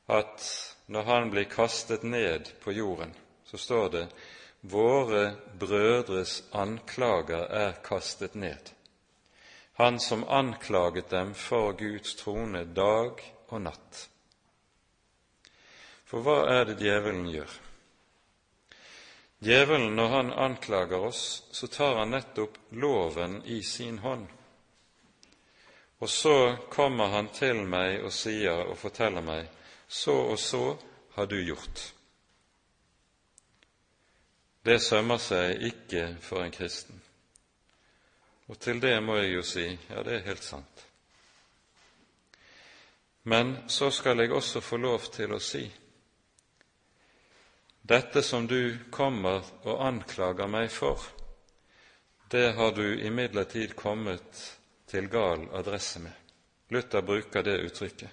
at 0.06 0.46
når 0.86 1.04
han 1.04 1.30
blir 1.30 1.50
kastet 1.50 2.04
ned 2.04 2.50
på 2.64 2.72
jorden, 2.72 3.14
så 3.46 3.58
står 3.58 3.90
det 3.90 4.06
våre 4.62 5.34
brødres 5.60 6.44
anklager 6.52 7.48
er 7.50 7.74
kastet 7.84 8.36
ned. 8.36 8.72
Han 9.80 10.00
som 10.00 10.24
anklaget 10.24 11.10
dem 11.10 11.34
for 11.34 11.74
Guds 11.74 12.16
trone 12.16 12.64
dag 12.66 13.22
og 13.48 13.62
natt. 13.62 14.08
For 16.06 16.24
hva 16.26 16.42
er 16.52 16.66
det 16.68 16.80
djevelen 16.82 17.30
gjør? 17.32 17.54
Djevelen, 19.42 19.96
når 19.96 20.08
han 20.08 20.34
anklager 20.34 21.08
oss, 21.08 21.44
så 21.52 21.68
tar 21.68 21.96
han 21.98 22.12
nettopp 22.14 22.60
loven 22.70 23.40
i 23.46 23.64
sin 23.64 23.98
hånd. 24.04 24.28
Og 26.02 26.10
så 26.10 26.58
kommer 26.70 27.14
han 27.16 27.32
til 27.34 27.64
meg 27.66 28.04
og 28.06 28.14
sier 28.14 28.68
og 28.68 28.78
forteller 28.78 29.26
meg 29.26 29.50
så 29.92 30.14
og 30.34 30.40
så 30.40 30.78
har 31.16 31.26
du 31.26 31.40
gjort. 31.42 31.94
Det 34.66 34.78
sømmer 34.82 35.18
seg 35.18 35.64
ikke 35.72 36.04
for 36.22 36.46
en 36.46 36.54
kristen. 36.54 37.01
Og 38.52 38.60
til 38.60 38.82
det 38.84 38.98
må 39.04 39.16
jeg 39.16 39.36
jo 39.38 39.44
si 39.48 39.66
ja, 39.72 40.02
det 40.04 40.18
er 40.18 40.26
helt 40.26 40.44
sant. 40.44 40.88
Men 43.24 43.54
så 43.70 43.92
skal 43.92 44.20
jeg 44.20 44.34
også 44.34 44.60
få 44.60 44.78
lov 44.82 45.06
til 45.14 45.32
å 45.32 45.40
si 45.40 45.64
dette 47.82 48.22
som 48.24 48.48
du 48.48 48.78
kommer 48.92 49.42
og 49.64 49.82
anklager 49.84 50.48
meg 50.48 50.70
for, 50.72 51.02
det 52.32 52.54
har 52.56 52.76
du 52.76 52.86
imidlertid 53.04 53.74
kommet 53.76 54.44
til 54.88 55.08
gal 55.12 55.48
adresse 55.58 56.00
med. 56.00 56.14
Luther 56.70 57.02
bruker 57.02 57.44
det 57.44 57.58
uttrykket. 57.66 58.10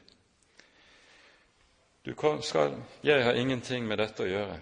Skal, 2.42 2.78
jeg 3.04 3.24
har 3.24 3.36
ingenting 3.36 3.84
med 3.86 4.00
dette 4.00 4.24
å 4.24 4.30
gjøre. 4.30 4.56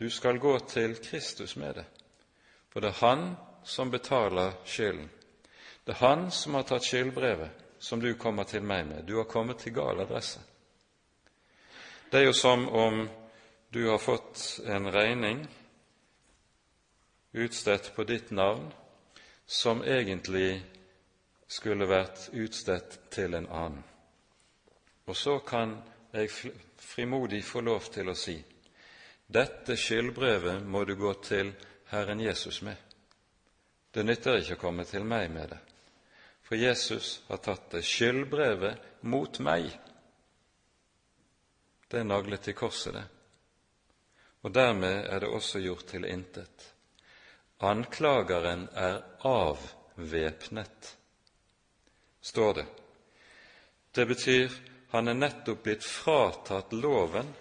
Du 0.00 0.10
skal 0.10 0.40
gå 0.42 0.56
til 0.68 0.96
Kristus 0.98 1.54
med 1.56 1.78
det, 1.78 1.86
for 2.72 2.82
det 2.82 2.90
er 2.90 3.00
Han 3.04 3.24
som 3.64 3.90
betaler 3.90 4.52
skylden. 4.64 5.10
Det 5.84 5.92
er 5.92 6.06
Han 6.06 6.30
som 6.30 6.54
har 6.54 6.62
tatt 6.62 6.84
skyldbrevet 6.84 7.50
som 7.78 8.00
du 8.00 8.14
kommer 8.14 8.44
til 8.44 8.62
meg 8.62 8.86
med. 8.86 9.04
Du 9.04 9.16
har 9.16 9.24
kommet 9.24 9.58
til 9.58 9.74
gal 9.74 10.00
adresse. 10.00 10.40
Det 12.10 12.20
er 12.20 12.24
jo 12.24 12.32
som 12.32 12.68
om 12.68 13.08
du 13.70 13.86
har 13.88 13.98
fått 13.98 14.60
en 14.66 14.90
regning 14.92 15.46
utstedt 17.32 17.92
på 17.94 18.04
ditt 18.04 18.30
navn 18.30 18.72
som 19.46 19.82
egentlig 19.82 20.62
skulle 21.46 21.86
vært 21.86 22.28
utstedt 22.32 22.98
til 23.10 23.34
en 23.34 23.46
annen. 23.46 23.84
Og 25.06 25.16
så 25.16 25.38
kan 25.38 25.78
jeg 26.12 26.30
frimodig 26.78 27.44
få 27.44 27.62
lov 27.66 27.90
til 27.94 28.10
å 28.10 28.18
si 28.18 28.36
dette 29.30 29.76
skyldbrevet 29.78 30.62
må 30.66 30.84
du 30.84 30.96
gå 30.98 31.12
til 31.22 31.52
Herren 31.90 32.20
Jesus 32.20 32.62
med. 32.66 32.89
Det 33.90 34.06
nytter 34.06 34.40
ikke 34.40 34.58
å 34.58 34.64
komme 34.64 34.86
til 34.86 35.06
meg 35.06 35.30
med 35.34 35.50
det, 35.50 35.60
for 36.46 36.58
Jesus 36.58 37.20
har 37.28 37.40
tatt 37.42 37.70
det. 37.74 37.82
Skyldbrevet 37.86 39.06
mot 39.10 39.40
meg, 39.42 39.70
det 41.90 42.02
er 42.02 42.06
naglet 42.06 42.46
til 42.46 42.54
korset, 42.54 42.94
det 42.94 43.06
og 44.40 44.54
dermed 44.56 45.04
er 45.04 45.20
det 45.20 45.28
også 45.28 45.60
gjort 45.60 45.90
til 45.92 46.06
intet. 46.08 46.72
anklageren 47.60 48.68
er 48.72 49.02
avvæpnet, 49.20 50.96
står 52.20 52.54
det. 52.54 52.66
Det 53.92 54.06
betyr 54.06 54.50
han 54.90 55.08
er 55.08 55.14
nettopp 55.14 55.62
blitt 55.62 55.84
fratatt 55.84 56.72
loven 56.72 57.34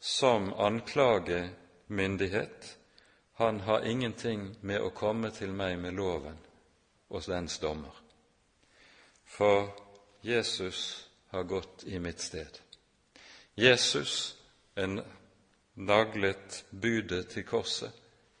som 0.00 0.52
anklagemyndighet. 0.52 2.78
Han 3.34 3.60
har 3.60 3.86
ingenting 3.86 4.56
med 4.60 4.80
å 4.80 4.92
komme 4.94 5.30
til 5.34 5.52
meg 5.52 5.78
med 5.78 5.96
loven 5.98 6.38
og 7.10 7.24
dens 7.26 7.58
dommer. 7.58 7.94
For 9.26 9.72
Jesus 10.22 11.08
har 11.30 11.42
gått 11.42 11.84
i 11.84 11.98
mitt 11.98 12.20
sted. 12.20 12.60
Jesus 13.54 14.36
er 14.74 15.02
naglet 15.74 16.64
budet 16.70 17.28
til 17.34 17.46
korset 17.46 17.90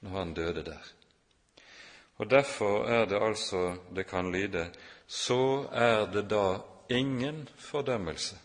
når 0.00 0.10
han 0.10 0.34
døde 0.34 0.62
der. 0.62 0.92
Og 2.16 2.30
Derfor 2.30 2.86
er 2.86 3.04
det 3.10 3.22
altså 3.22 3.76
det 3.94 4.06
kan 4.06 4.32
lyde 4.32 4.70
så 5.06 5.68
er 5.72 6.06
det 6.12 6.30
da 6.30 6.60
ingen 6.88 7.48
fordømmelse 7.56 8.38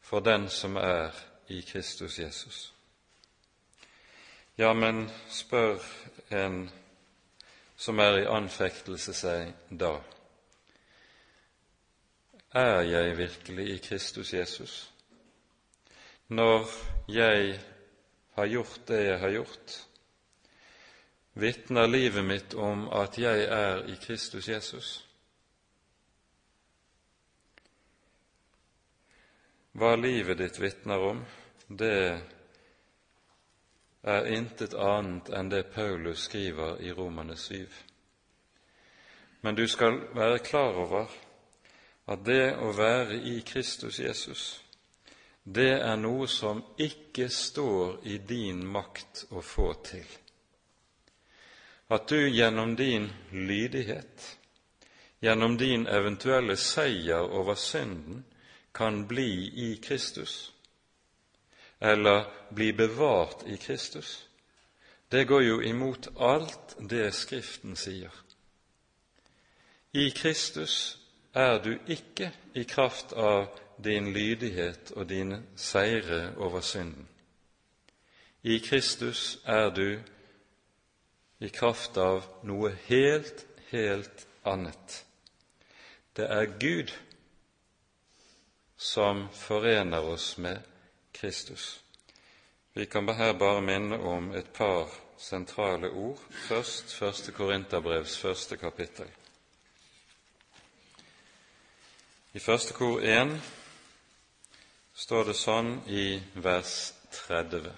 for 0.00 0.20
den 0.20 0.48
som 0.48 0.76
er 0.76 1.10
i 1.48 1.60
Kristus 1.60 2.18
Jesus. 2.18 2.74
Ja, 4.62 4.74
men 4.74 5.08
spør 5.26 5.80
en 6.30 6.68
som 7.74 7.98
er 7.98 8.20
i 8.20 8.26
anfektelse 8.30 9.10
seg 9.16 9.48
da, 9.80 9.96
er 12.54 12.84
jeg 12.86 13.16
virkelig 13.18 13.64
i 13.72 13.78
Kristus 13.82 14.30
Jesus? 14.36 14.74
Når 16.28 16.68
jeg 17.10 17.56
har 18.36 18.46
gjort 18.52 18.84
det 18.86 19.00
jeg 19.00 19.16
har 19.24 19.34
gjort, 19.34 19.74
vitner 21.34 21.90
livet 21.90 22.24
mitt 22.28 22.54
om 22.54 22.84
at 23.00 23.18
jeg 23.18 23.48
er 23.48 23.82
i 23.90 23.96
Kristus 24.04 24.46
Jesus? 24.52 24.92
Hva 29.74 29.96
livet 29.98 30.38
ditt 30.44 30.62
vitner 30.62 31.08
om, 31.10 31.24
det 31.66 31.98
er 34.02 34.26
intet 34.34 34.74
annet 34.74 35.30
enn 35.30 35.50
det 35.50 35.62
Paulus 35.74 36.26
skriver 36.26 36.80
i 36.82 36.92
Romane 36.92 37.36
7. 37.36 37.66
Men 39.40 39.54
du 39.54 39.68
skal 39.68 40.00
være 40.14 40.38
klar 40.38 40.74
over 40.78 41.10
at 42.10 42.24
det 42.26 42.54
å 42.58 42.72
være 42.74 43.18
i 43.30 43.40
Kristus 43.46 44.00
Jesus, 44.02 44.62
det 45.44 45.80
er 45.82 45.96
noe 45.98 46.26
som 46.30 46.62
ikke 46.78 47.28
står 47.30 48.02
i 48.06 48.18
din 48.18 48.62
makt 48.66 49.24
å 49.30 49.42
få 49.42 49.72
til. 49.86 50.06
At 51.90 52.08
du 52.08 52.28
gjennom 52.28 52.76
din 52.76 53.10
lydighet, 53.30 54.38
gjennom 55.20 55.56
din 55.58 55.86
eventuelle 55.86 56.56
seier 56.56 57.26
over 57.26 57.54
synden, 57.54 58.24
kan 58.72 59.06
bli 59.06 59.50
i 59.66 59.76
Kristus, 59.82 60.51
eller 61.82 62.24
bli 62.54 62.72
bevart 62.72 63.42
i 63.46 63.56
Kristus, 63.56 64.28
det 65.08 65.24
går 65.24 65.42
jo 65.42 65.60
imot 65.60 66.08
alt 66.16 66.76
det 66.90 67.10
Skriften 67.14 67.76
sier. 67.76 68.12
I 69.92 70.10
Kristus 70.10 70.98
er 71.34 71.58
du 71.58 71.74
ikke 71.86 72.30
i 72.54 72.64
kraft 72.64 73.12
av 73.12 73.50
din 73.84 74.12
lydighet 74.12 74.92
og 74.96 75.08
dine 75.10 75.42
seire 75.56 76.32
over 76.36 76.60
synden. 76.60 77.08
I 78.42 78.58
Kristus 78.58 79.38
er 79.44 79.68
du 79.70 79.98
i 81.40 81.48
kraft 81.48 81.96
av 81.98 82.24
noe 82.46 82.72
helt, 82.86 83.46
helt 83.70 84.26
annet. 84.44 85.02
Det 86.16 86.24
er 86.30 86.58
Gud 86.60 86.92
som 88.76 89.28
forener 89.34 90.08
oss 90.14 90.38
med 90.38 90.71
Kristus. 91.22 91.80
Vi 92.74 92.84
kan 92.84 93.08
her 93.08 93.32
bare 93.32 93.60
minne 93.62 93.98
om 93.98 94.32
et 94.34 94.48
par 94.50 94.90
sentrale 95.18 95.90
ord. 95.90 96.18
Først 96.48 96.94
første 96.94 97.32
Korinterbrevs 97.32 98.18
første 98.18 98.56
kapittel. 98.56 99.06
I 102.34 102.38
første 102.38 102.74
kor 102.74 102.98
1 102.98 103.36
står 104.94 105.30
det 105.30 105.36
sånn 105.38 105.70
i 105.86 106.18
vers 106.34 106.74
30. 107.12 107.70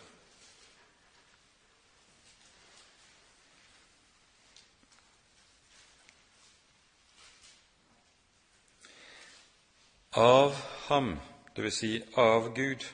Av 10.17 10.57
ham, 10.89 11.17
dvs. 11.57 11.81
Si 11.83 11.97
av 12.17 12.55
Gud, 12.57 12.93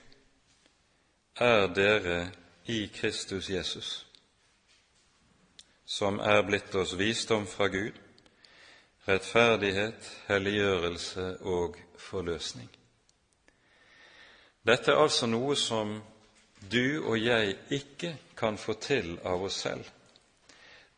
er 1.41 1.67
dere 1.67 2.31
i 2.67 2.87
Kristus 2.95 3.49
Jesus, 3.51 4.07
som 5.85 6.21
er 6.21 6.43
blitt 6.43 6.75
oss 6.75 6.93
visdom 6.99 7.47
fra 7.49 7.69
Gud, 7.73 7.97
rettferdighet, 9.09 10.11
helliggjørelse 10.29 11.39
og 11.41 11.79
forløsning. 11.99 12.69
Dette 14.67 14.93
er 14.93 15.01
altså 15.01 15.27
noe 15.27 15.57
som 15.57 15.97
du 16.61 17.01
og 17.09 17.17
jeg 17.17 17.57
ikke 17.73 18.13
kan 18.37 18.61
få 18.61 18.77
til 18.77 19.17
av 19.25 19.43
oss 19.49 19.63
selv. 19.65 19.89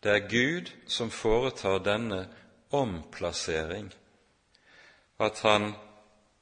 Det 0.02 0.10
er 0.10 0.28
Gud 0.28 0.74
som 0.90 1.10
foretar 1.14 1.78
denne 1.86 2.26
omplassering, 2.74 3.92
at 5.18 5.38
Han 5.46 5.72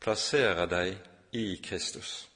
plasserer 0.00 0.66
deg 0.66 0.96
i 1.36 1.60
Kristus. 1.62 2.29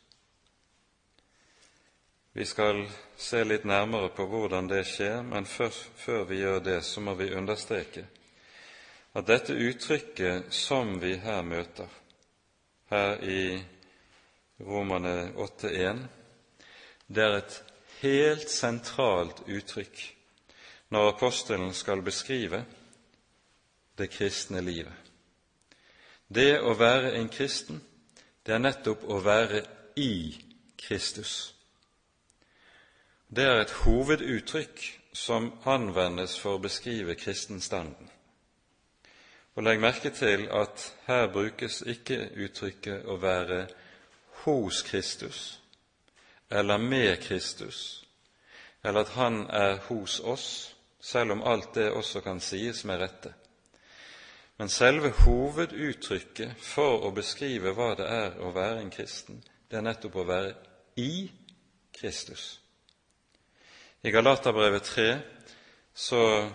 Vi 2.34 2.44
skal 2.44 2.80
se 3.16 3.44
litt 3.46 3.62
nærmere 3.64 4.08
på 4.10 4.26
hvordan 4.26 4.66
det 4.66 4.80
skjer, 4.90 5.20
men 5.22 5.46
før, 5.46 5.70
før 5.70 6.24
vi 6.26 6.40
gjør 6.40 6.58
det, 6.66 6.80
så 6.82 7.00
må 7.00 7.14
vi 7.14 7.30
understreke 7.30 8.02
at 9.14 9.28
dette 9.28 9.54
uttrykket 9.54 10.50
som 10.50 10.96
vi 10.98 11.12
her 11.22 11.44
møter, 11.46 11.86
her 12.90 13.22
i 13.22 13.62
Romane 14.66 15.30
8.1, 15.38 16.02
det 17.06 17.22
er 17.22 17.38
et 17.38 17.60
helt 18.00 18.50
sentralt 18.50 19.44
uttrykk 19.46 20.02
når 20.90 21.12
apostelen 21.12 21.70
skal 21.74 22.02
beskrive 22.02 22.64
det 23.94 24.10
kristne 24.10 24.58
livet. 24.58 24.94
Det 26.26 26.58
å 26.58 26.74
være 26.74 27.14
en 27.14 27.30
kristen, 27.30 27.78
det 28.42 28.58
er 28.58 28.66
nettopp 28.66 29.06
å 29.06 29.22
være 29.22 29.62
i 30.02 30.34
Kristus. 30.82 31.53
Det 33.36 33.44
er 33.44 33.60
et 33.60 33.70
hoveduttrykk 33.70 34.80
som 35.12 35.48
anvendes 35.66 36.36
for 36.38 36.54
å 36.54 36.60
beskrive 36.62 37.16
kristenstanden. 37.18 38.06
Og 39.56 39.66
Legg 39.66 39.80
merke 39.82 40.12
til 40.14 40.44
at 40.54 40.84
her 41.08 41.26
brukes 41.32 41.80
ikke 41.82 42.28
uttrykket 42.44 43.02
'å 43.02 43.16
være 43.22 43.66
hos 44.44 44.82
Kristus' 44.82 45.58
eller 46.50 46.76
'med 46.76 47.16
Kristus', 47.16 48.04
eller 48.84 49.00
at 49.00 49.08
Han 49.08 49.46
er 49.50 49.76
hos 49.76 50.20
oss, 50.20 50.76
selv 51.00 51.32
om 51.32 51.42
alt 51.42 51.74
det 51.74 51.90
også 51.90 52.20
kan 52.20 52.40
sies 52.40 52.84
med 52.84 52.98
rette. 52.98 53.34
Men 54.58 54.68
selve 54.68 55.10
hoveduttrykket 55.10 56.54
for 56.58 57.00
å 57.00 57.10
beskrive 57.10 57.72
hva 57.72 57.94
det 57.94 58.06
er 58.06 58.38
å 58.38 58.50
være 58.50 58.80
en 58.80 58.90
kristen, 58.90 59.44
det 59.70 59.76
er 59.76 59.82
nettopp 59.82 60.16
å 60.16 60.24
være 60.24 60.54
i 60.96 61.30
Kristus. 61.92 62.63
I 64.06 64.10
Galaterbrevet 64.10 64.84
3 64.84 65.18
så 65.94 66.50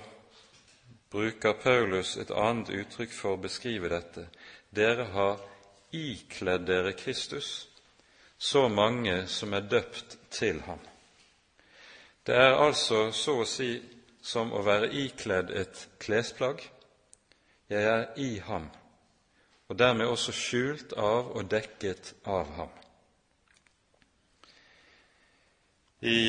bruker 1.09 1.53
Paulus 1.53 2.12
et 2.21 2.29
annet 2.29 2.69
uttrykk 2.69 3.15
for 3.15 3.33
å 3.33 3.41
beskrive 3.41 3.89
dette. 3.89 4.27
Dere 4.69 5.07
har 5.15 5.41
ikledd 5.89 6.67
dere 6.69 6.93
Kristus, 6.93 7.65
så 8.38 8.67
mange 8.69 9.23
som 9.25 9.57
er 9.57 9.65
døpt 9.65 10.19
til 10.29 10.62
ham. 10.67 10.77
Det 12.21 12.38
er 12.38 12.53
altså 12.53 13.07
så 13.09 13.39
å 13.41 13.49
si 13.49 13.71
som 14.21 14.53
å 14.53 14.62
være 14.62 14.93
ikledd 15.07 15.49
et 15.49 15.88
klesplagg 15.97 16.62
jeg 17.73 17.81
er 17.81 18.12
i 18.21 18.35
ham, 18.45 18.69
og 19.73 19.81
dermed 19.81 20.05
også 20.05 20.38
skjult 20.38 20.93
av 20.93 21.33
og 21.33 21.49
dekket 21.49 22.13
av 22.29 22.57
ham. 22.62 22.81
I 26.05 26.19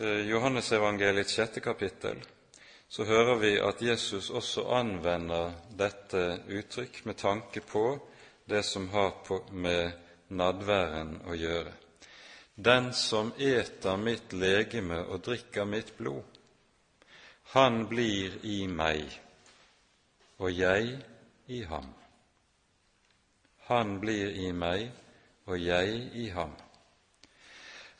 Johannesevangeliets 0.00 1.34
sjette 1.36 1.60
kapittel 1.60 2.22
så 2.88 3.04
hører 3.04 3.36
vi 3.38 3.50
at 3.62 3.82
Jesus 3.82 4.30
også 4.30 4.64
anvender 4.74 5.52
dette 5.78 6.40
uttrykk 6.48 7.04
med 7.06 7.18
tanke 7.20 7.60
på 7.60 7.84
det 8.48 8.62
som 8.64 8.88
har 8.90 9.12
med 9.52 9.92
nadværen 10.28 11.20
å 11.28 11.36
gjøre. 11.36 11.72
Den 12.56 12.92
som 12.92 13.30
eter 13.38 13.96
mitt 13.96 14.32
legeme 14.32 15.04
og 15.06 15.22
drikker 15.28 15.68
mitt 15.68 15.92
blod, 15.98 16.24
han 17.52 17.86
blir 17.90 18.40
i 18.42 18.66
meg, 18.66 19.06
og 20.38 20.50
jeg 20.50 20.96
i 21.46 21.62
ham. 21.62 21.86
Han 23.70 23.98
blir 24.00 24.34
i 24.34 24.50
meg, 24.52 24.90
og 25.46 25.58
jeg 25.60 26.10
i 26.14 26.28
ham. 26.34 26.56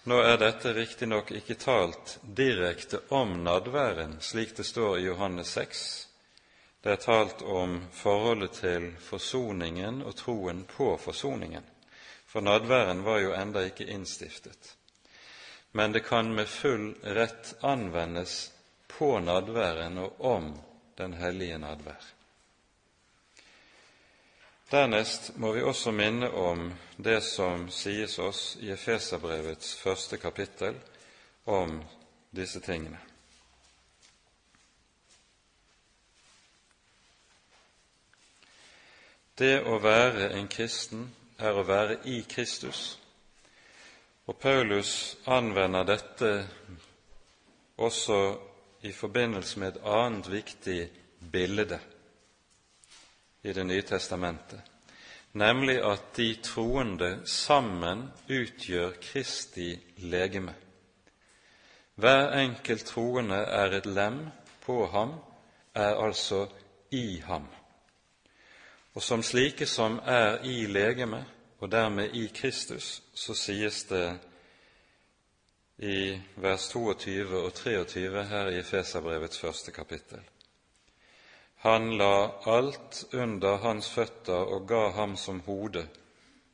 Nå 0.05 0.21
er 0.21 0.39
dette 0.41 0.73
riktignok 0.75 1.31
ikke 1.37 1.55
talt 1.55 2.19
direkte 2.23 3.03
om 3.09 3.43
nadværen, 3.45 4.17
slik 4.21 4.57
det 4.57 4.65
står 4.65 4.99
i 4.99 5.09
Johannes 5.09 5.53
6. 5.59 5.83
Det 6.83 6.93
er 6.93 7.03
talt 7.05 7.43
om 7.43 7.83
forholdet 7.93 8.53
til 8.63 8.93
forsoningen 9.05 10.03
og 10.03 10.17
troen 10.17 10.65
på 10.77 10.95
forsoningen 10.97 11.67
for 12.31 12.41
nadværen 12.41 13.03
var 13.05 13.19
jo 13.19 13.33
enda 13.35 13.65
ikke 13.67 13.89
innstiftet. 13.91 14.77
Men 15.73 15.93
det 15.93 16.05
kan 16.07 16.35
med 16.35 16.47
full 16.49 16.95
rett 17.03 17.55
anvendes 17.61 18.53
på 18.87 19.19
nadværen 19.19 19.99
og 19.99 20.21
om 20.21 20.53
den 20.99 21.13
hellige 21.19 21.59
nadvær. 21.59 22.20
Dernest 24.71 25.33
må 25.35 25.51
vi 25.53 25.63
også 25.67 25.91
minne 25.91 26.29
om 26.31 26.69
det 26.97 27.25
som 27.27 27.65
sies 27.75 28.19
oss 28.23 28.55
i 28.63 28.69
Efeserbrevets 28.71 29.73
første 29.75 30.15
kapittel 30.23 30.77
om 31.51 31.81
disse 32.31 32.63
tingene. 32.63 33.01
Det 39.35 39.57
å 39.67 39.81
være 39.83 40.31
en 40.39 40.47
kristen 40.53 41.09
er 41.41 41.57
å 41.59 41.67
være 41.67 41.99
i 42.07 42.21
Kristus. 42.31 42.95
Og 44.31 44.39
Paulus 44.39 45.17
anvender 45.27 45.89
dette 45.89 46.35
også 47.81 48.19
i 48.87 48.93
forbindelse 48.95 49.59
med 49.59 49.75
et 49.75 49.87
annet 49.99 50.31
viktig 50.31 50.83
bilde 51.33 51.81
i 53.43 53.53
Det 53.53 53.65
nye 53.65 53.83
testamentet, 53.83 54.61
nemlig 55.33 55.79
at 55.85 56.17
de 56.17 56.35
troende 56.43 57.21
sammen 57.25 58.11
utgjør 58.29 58.91
Kristi 59.01 59.79
legeme. 59.97 60.55
Hver 61.95 62.33
enkelt 62.33 62.85
troende 62.87 63.37
er 63.37 63.77
et 63.77 63.87
lem 63.87 64.29
på 64.61 64.87
ham, 64.87 65.15
er 65.75 65.95
altså 65.95 66.47
i 66.91 67.23
ham. 67.25 67.47
Og 68.95 69.03
som 69.03 69.23
slike 69.23 69.67
som 69.67 70.01
er 70.05 70.45
i 70.45 70.67
legemet, 70.67 71.25
og 71.61 71.73
dermed 71.73 72.15
i 72.15 72.27
Kristus, 72.35 73.03
så 73.15 73.35
sies 73.35 73.85
det 73.85 74.19
i 75.79 76.21
vers 76.37 76.69
22 76.69 77.39
og 77.39 77.55
23 77.55 78.25
her 78.25 78.49
i 78.49 78.59
Efeserbrevets 78.59 79.39
første 79.39 79.73
kapittel. 79.73 80.21
Han 81.63 81.99
la 81.99 82.41
alt 82.49 83.05
under 83.13 83.57
hans 83.61 83.89
føtter 83.93 84.49
og 84.55 84.69
ga 84.69 84.91
ham 84.97 85.17
som 85.17 85.43
hode 85.45 85.83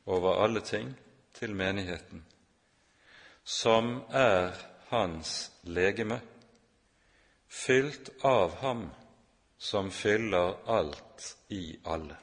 over 0.05 0.43
alle 0.43 0.61
ting 0.61 0.89
til 1.33 1.55
menigheten, 1.55 2.25
som 3.43 4.01
er 4.11 4.51
hans 4.89 5.51
legeme, 5.63 6.19
fylt 7.47 8.09
av 8.23 8.57
ham 8.59 8.89
som 9.57 9.91
fyller 9.91 10.57
alt 10.67 11.29
i 11.55 11.77
alle. 11.85 12.17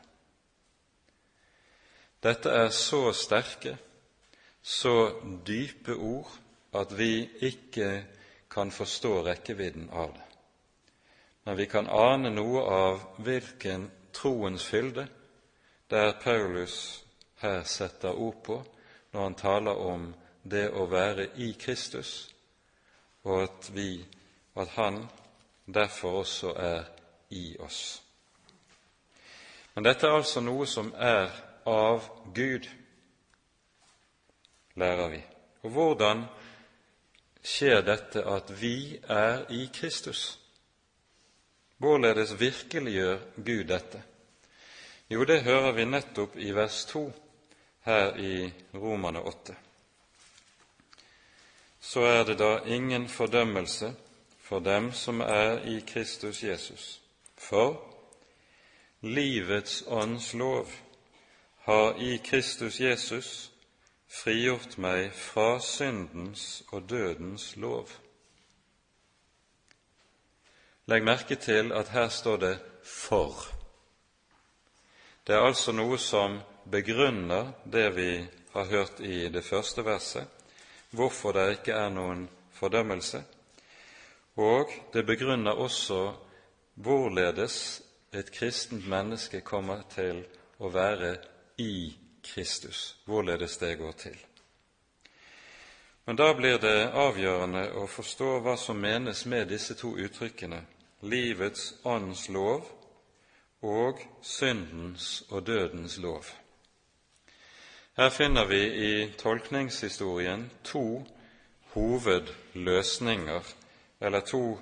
Dette 2.21 2.53
er 2.53 2.69
så 2.69 3.13
sterke, 3.17 3.79
så 4.63 4.95
dype 5.47 5.97
ord 5.97 6.37
at 6.77 6.93
vi 6.99 7.25
ikke 7.49 7.91
kan 8.51 8.71
forstå 8.73 9.17
rekkevidden 9.27 9.89
av 9.93 10.13
det. 10.13 10.34
Men 11.45 11.57
vi 11.57 11.67
kan 11.67 11.89
ane 11.89 12.31
noe 12.33 12.63
av 12.63 13.01
hvilken 13.25 13.91
troens 14.13 14.65
fylde 14.65 15.07
der 15.93 16.13
Paulus 16.23 17.05
her 17.43 17.63
setter 17.69 18.17
ord 18.17 18.41
på 18.45 18.63
når 19.13 19.23
han 19.23 19.35
taler 19.35 19.77
om 19.77 20.07
det 20.43 20.69
å 20.73 20.87
være 20.91 21.29
i 21.41 21.53
Kristus, 21.61 22.31
og 23.25 23.43
at 23.43 23.69
vi, 23.73 24.05
at 24.57 24.69
Han 24.77 25.07
derfor 25.67 26.21
også 26.21 26.53
er 26.57 26.85
i 27.31 27.57
oss. 27.59 28.03
Men 29.75 29.85
dette 29.85 30.07
er 30.07 30.17
altså 30.17 30.41
noe 30.41 30.67
som 30.67 30.93
er 30.97 31.31
av 31.67 32.09
Gud, 32.35 32.69
lærer 34.75 35.09
vi. 35.09 35.21
Og 35.65 35.71
hvordan 35.71 36.25
skjer 37.45 37.83
dette 37.87 38.25
at 38.29 38.51
vi 38.61 39.01
er 39.09 39.47
i 39.51 39.67
Kristus? 39.73 40.44
Hvorledes 41.79 42.41
virkeliggjør 42.41 43.19
Gud 43.37 43.65
dette? 43.65 44.03
Jo, 45.11 45.25
det 45.25 45.43
hører 45.43 45.73
vi 45.73 45.85
nettopp 45.85 46.37
i 46.37 46.53
vers 46.55 46.85
2 46.91 47.05
her 47.85 48.17
i 48.17 48.53
Romane 48.75 49.21
8. 49.23 49.57
Så 51.81 52.01
er 52.01 52.25
det 52.25 52.39
da 52.39 52.59
ingen 52.67 53.09
fordømmelse 53.09 53.95
for 54.41 54.59
dem 54.59 54.93
som 54.93 55.21
er 55.21 55.61
i 55.69 55.81
Kristus 55.87 56.43
Jesus. 56.43 57.01
For 57.37 57.77
livets 59.01 59.83
ånds 59.87 60.35
lov 60.35 60.71
har 61.65 62.01
i 62.01 62.17
Kristus 62.25 62.81
Jesus 62.81 63.51
frigjort 64.09 64.79
meg 64.79 65.13
fra 65.13 65.59
syndens 65.61 66.63
og 66.73 66.89
dødens 66.91 67.57
lov. 67.57 67.89
Legg 70.87 71.05
merke 71.05 71.37
til 71.41 71.73
at 71.73 71.89
her 71.89 72.09
står 72.09 72.37
det 72.37 72.59
'for'. 72.83 73.53
Det 75.27 75.35
er 75.35 75.47
altså 75.47 75.73
noe 75.73 75.99
som 75.99 76.41
begrunner 76.71 77.53
det 77.73 77.97
vi 77.97 78.27
har 78.53 78.65
hørt 78.65 79.01
i 79.01 79.29
det 79.29 79.45
første 79.45 79.85
verset, 79.85 80.27
hvorfor 80.91 81.33
det 81.33 81.51
ikke 81.51 81.73
er 81.73 81.89
noen 81.89 82.29
fordømmelse, 82.53 83.23
og 84.37 84.69
det 84.93 85.07
begrunner 85.07 85.53
også 85.53 86.13
hvorledes 86.75 87.83
et 88.13 88.33
kristent 88.33 88.89
menneske 88.89 89.41
kommer 89.41 89.83
til 89.95 90.25
å 90.61 90.69
være 90.69 91.17
i 91.59 91.97
Kristus, 92.23 92.97
hvorledes 93.05 93.57
det 93.57 93.79
går 93.79 93.93
til. 93.93 94.19
Men 96.07 96.17
da 96.17 96.33
blir 96.35 96.59
det 96.59 96.91
avgjørende 96.93 97.71
å 97.73 97.87
forstå 97.87 98.41
hva 98.41 98.57
som 98.57 98.77
menes 98.77 99.27
med 99.27 99.49
disse 99.49 99.75
to 99.75 99.97
uttrykkene 99.97 100.63
livets 101.05 101.75
ånds 101.85 102.29
lov 102.29 102.65
og 103.63 104.01
syndens 104.23 105.25
og 105.31 105.47
dødens 105.47 105.99
lov. 105.99 106.25
Her 107.97 108.11
finner 108.11 108.45
vi 108.45 108.61
i 108.87 109.13
tolkningshistorien 109.19 110.51
to 110.65 111.07
hovedløsninger, 111.75 113.55
eller 114.01 114.21
to 114.21 114.61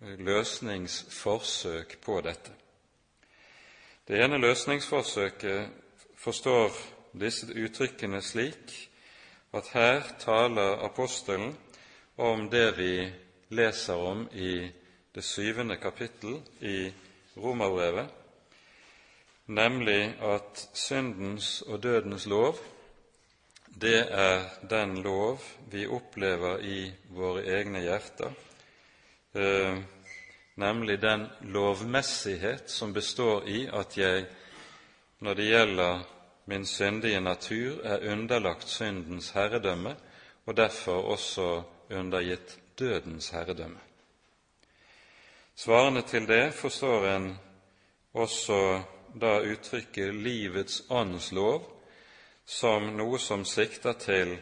løsningsforsøk 0.00 1.98
på 2.02 2.20
dette. 2.20 2.52
Det 4.08 4.24
ene 4.24 4.38
løsningsforsøket 4.38 5.68
forstår 6.16 6.70
disse 7.20 7.46
uttrykkene 7.64 8.22
slik 8.22 8.90
at 9.52 9.68
her 9.72 10.02
taler 10.18 10.84
apostelen 10.84 11.56
om 12.16 12.50
det 12.50 12.76
vi 12.78 13.12
leser 13.48 13.94
om 13.94 14.28
i 14.32 14.68
det 15.16 15.24
syvende 15.24 15.78
kapittel 15.80 16.42
i 16.60 16.92
Romerbrevet, 17.36 18.08
nemlig 19.46 20.14
at 20.20 20.68
syndens 20.74 21.62
og 21.62 21.82
dødens 21.82 22.26
lov, 22.26 22.58
det 23.80 24.06
er 24.10 24.44
den 24.70 25.02
lov 25.02 25.40
vi 25.72 25.86
opplever 25.86 26.58
i 26.60 26.92
våre 27.16 27.46
egne 27.48 27.80
hjerter, 27.80 28.36
eh, 29.34 29.78
nemlig 30.56 31.00
den 31.02 31.26
lovmessighet 31.40 32.70
som 32.70 32.92
består 32.92 33.48
i 33.48 33.66
at 33.72 33.98
jeg, 33.98 34.26
når 35.20 35.34
det 35.34 35.48
gjelder 35.48 36.04
min 36.46 36.66
syndige 36.66 37.20
natur 37.20 37.80
er 37.84 38.12
underlagt 38.12 38.68
syndens 38.68 39.30
herredømme 39.30 39.96
og 40.46 40.56
derfor 40.56 41.02
også 41.16 41.62
undergitt 41.90 42.58
dødens 42.78 43.28
herredømme. 43.28 43.85
Svarende 45.56 46.02
til 46.02 46.26
det 46.28 46.54
forstår 46.54 47.06
en 47.08 47.30
også 48.12 48.82
da 49.20 49.38
uttrykket 49.40 50.14
livets 50.14 50.82
åndslov 50.90 51.64
som 52.44 52.90
noe 52.96 53.18
som 53.18 53.44
sikter 53.48 53.96
til 53.96 54.34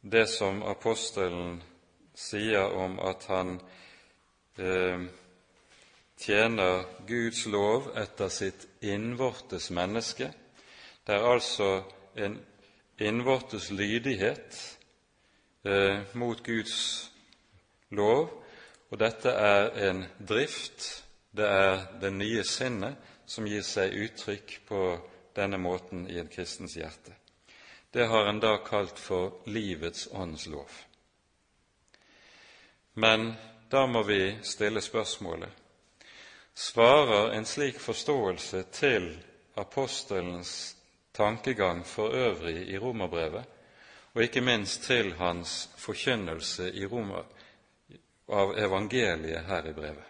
det 0.00 0.28
som 0.30 0.62
apostelen 0.62 1.58
sier 2.14 2.70
om 2.78 2.94
at 3.02 3.26
han 3.28 3.56
eh, 4.56 5.02
tjener 6.20 6.84
Guds 7.08 7.46
lov 7.46 7.90
etter 7.98 8.30
sitt 8.30 8.66
innvortes 8.80 9.70
menneske. 9.74 10.30
Det 11.06 11.16
er 11.16 11.26
altså 11.26 11.82
en 12.14 12.38
innvortes 13.00 13.70
lydighet 13.70 14.60
eh, 15.64 16.06
mot 16.14 16.42
Guds 16.46 17.10
lov, 17.90 18.30
og 18.90 18.98
dette 18.98 19.30
er 19.30 19.70
en 19.88 20.04
drift, 20.18 21.04
det 21.30 21.46
er 21.46 21.84
det 22.02 22.10
nye 22.12 22.44
sinnet 22.44 22.98
som 23.26 23.46
gir 23.46 23.62
seg 23.62 23.94
uttrykk 23.94 24.56
på 24.66 24.82
denne 25.36 25.60
måten 25.62 26.08
i 26.10 26.18
en 26.18 26.30
kristens 26.30 26.74
hjerte. 26.76 27.14
Det 27.90 28.06
har 28.10 28.26
en 28.26 28.42
da 28.42 28.56
kalt 28.66 28.98
for 28.98 29.40
livets 29.46 30.08
ånds 30.12 30.46
lov. 30.50 30.70
Men 32.94 33.32
da 33.70 33.86
må 33.86 34.02
vi 34.02 34.36
stille 34.42 34.82
spørsmålet 34.82 35.60
svarer 36.60 37.32
en 37.32 37.46
slik 37.46 37.78
forståelse 37.80 38.62
til 38.72 39.06
apostelens 39.56 40.76
tankegang 41.12 41.86
for 41.86 42.10
øvrig 42.10 42.68
i 42.68 42.78
romerbrevet, 42.78 43.44
og 44.14 44.22
ikke 44.22 44.40
minst 44.40 44.82
til 44.82 45.14
hans 45.14 45.70
forkynnelse 45.78 46.72
i 46.74 46.86
Roma, 46.86 47.22
av 48.30 48.56
evangeliet 48.58 49.46
her 49.46 49.68
i 49.68 49.72
brevet. 49.74 50.06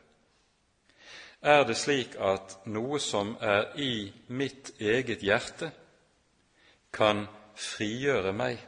Er 1.40 1.64
det 1.64 1.76
slik 1.80 2.16
at 2.20 2.59
noe 2.68 3.00
som 3.00 3.33
er 3.40 3.70
i 3.80 4.12
mitt 4.28 4.74
eget 4.78 5.22
hjerte, 5.24 5.70
kan 6.92 7.24
frigjøre 7.56 8.33
meg? 8.37 8.59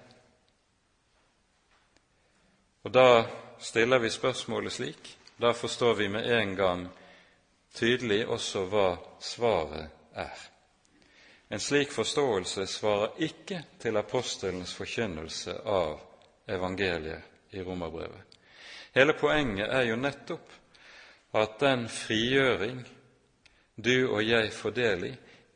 Og 2.82 2.92
Da 2.92 3.24
stiller 3.58 3.98
vi 3.98 4.10
spørsmålet 4.10 4.72
slik. 4.72 5.16
Da 5.36 5.52
forstår 5.52 5.94
vi 5.94 6.08
med 6.08 6.26
en 6.26 6.56
gang 6.56 6.88
tydelig 7.74 8.26
også 8.28 8.64
hva 8.66 8.96
svaret 9.20 9.88
er. 10.14 10.48
En 11.50 11.60
slik 11.60 11.92
forståelse 11.92 12.66
svarer 12.66 13.18
ikke 13.18 13.64
til 13.78 13.96
apostelens 13.96 14.74
forkynnelse 14.74 15.58
av 15.68 16.00
evangeliet 16.48 17.52
i 17.52 17.62
romerbrevet. 17.62 18.31
Hele 18.94 19.14
poenget 19.16 19.70
er 19.72 19.86
jo 19.88 19.96
nettopp 19.96 20.50
at 21.34 21.60
den 21.60 21.86
frigjøring 21.88 22.82
du 23.84 24.12
og 24.12 24.20
jeg 24.26 24.52
får 24.52 24.74
del 24.76 25.06
i, 25.08 25.12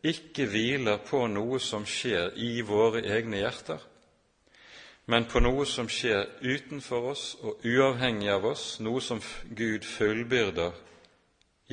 ikke 0.06 0.46
hviler 0.48 1.02
på 1.04 1.26
noe 1.28 1.58
som 1.60 1.84
skjer 1.88 2.32
i 2.40 2.62
våre 2.64 3.02
egne 3.04 3.42
hjerter, 3.42 3.82
men 5.12 5.26
på 5.28 5.42
noe 5.42 5.66
som 5.68 5.88
skjer 5.90 6.24
utenfor 6.42 7.10
oss 7.12 7.26
og 7.42 7.66
uavhengig 7.66 8.30
av 8.32 8.46
oss, 8.48 8.64
noe 8.80 9.02
som 9.04 9.20
Gud 9.50 9.84
fullbyrder 9.84 10.72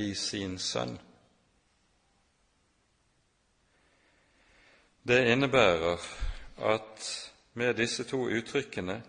i 0.03 0.11
sin 0.17 0.57
Sønn. 0.59 0.97
Det 5.03 5.19
innebærer 5.31 5.99
at 6.63 7.07
med 7.59 7.75
disse 7.77 8.05
to 8.07 8.23
uttrykkene 8.31 9.01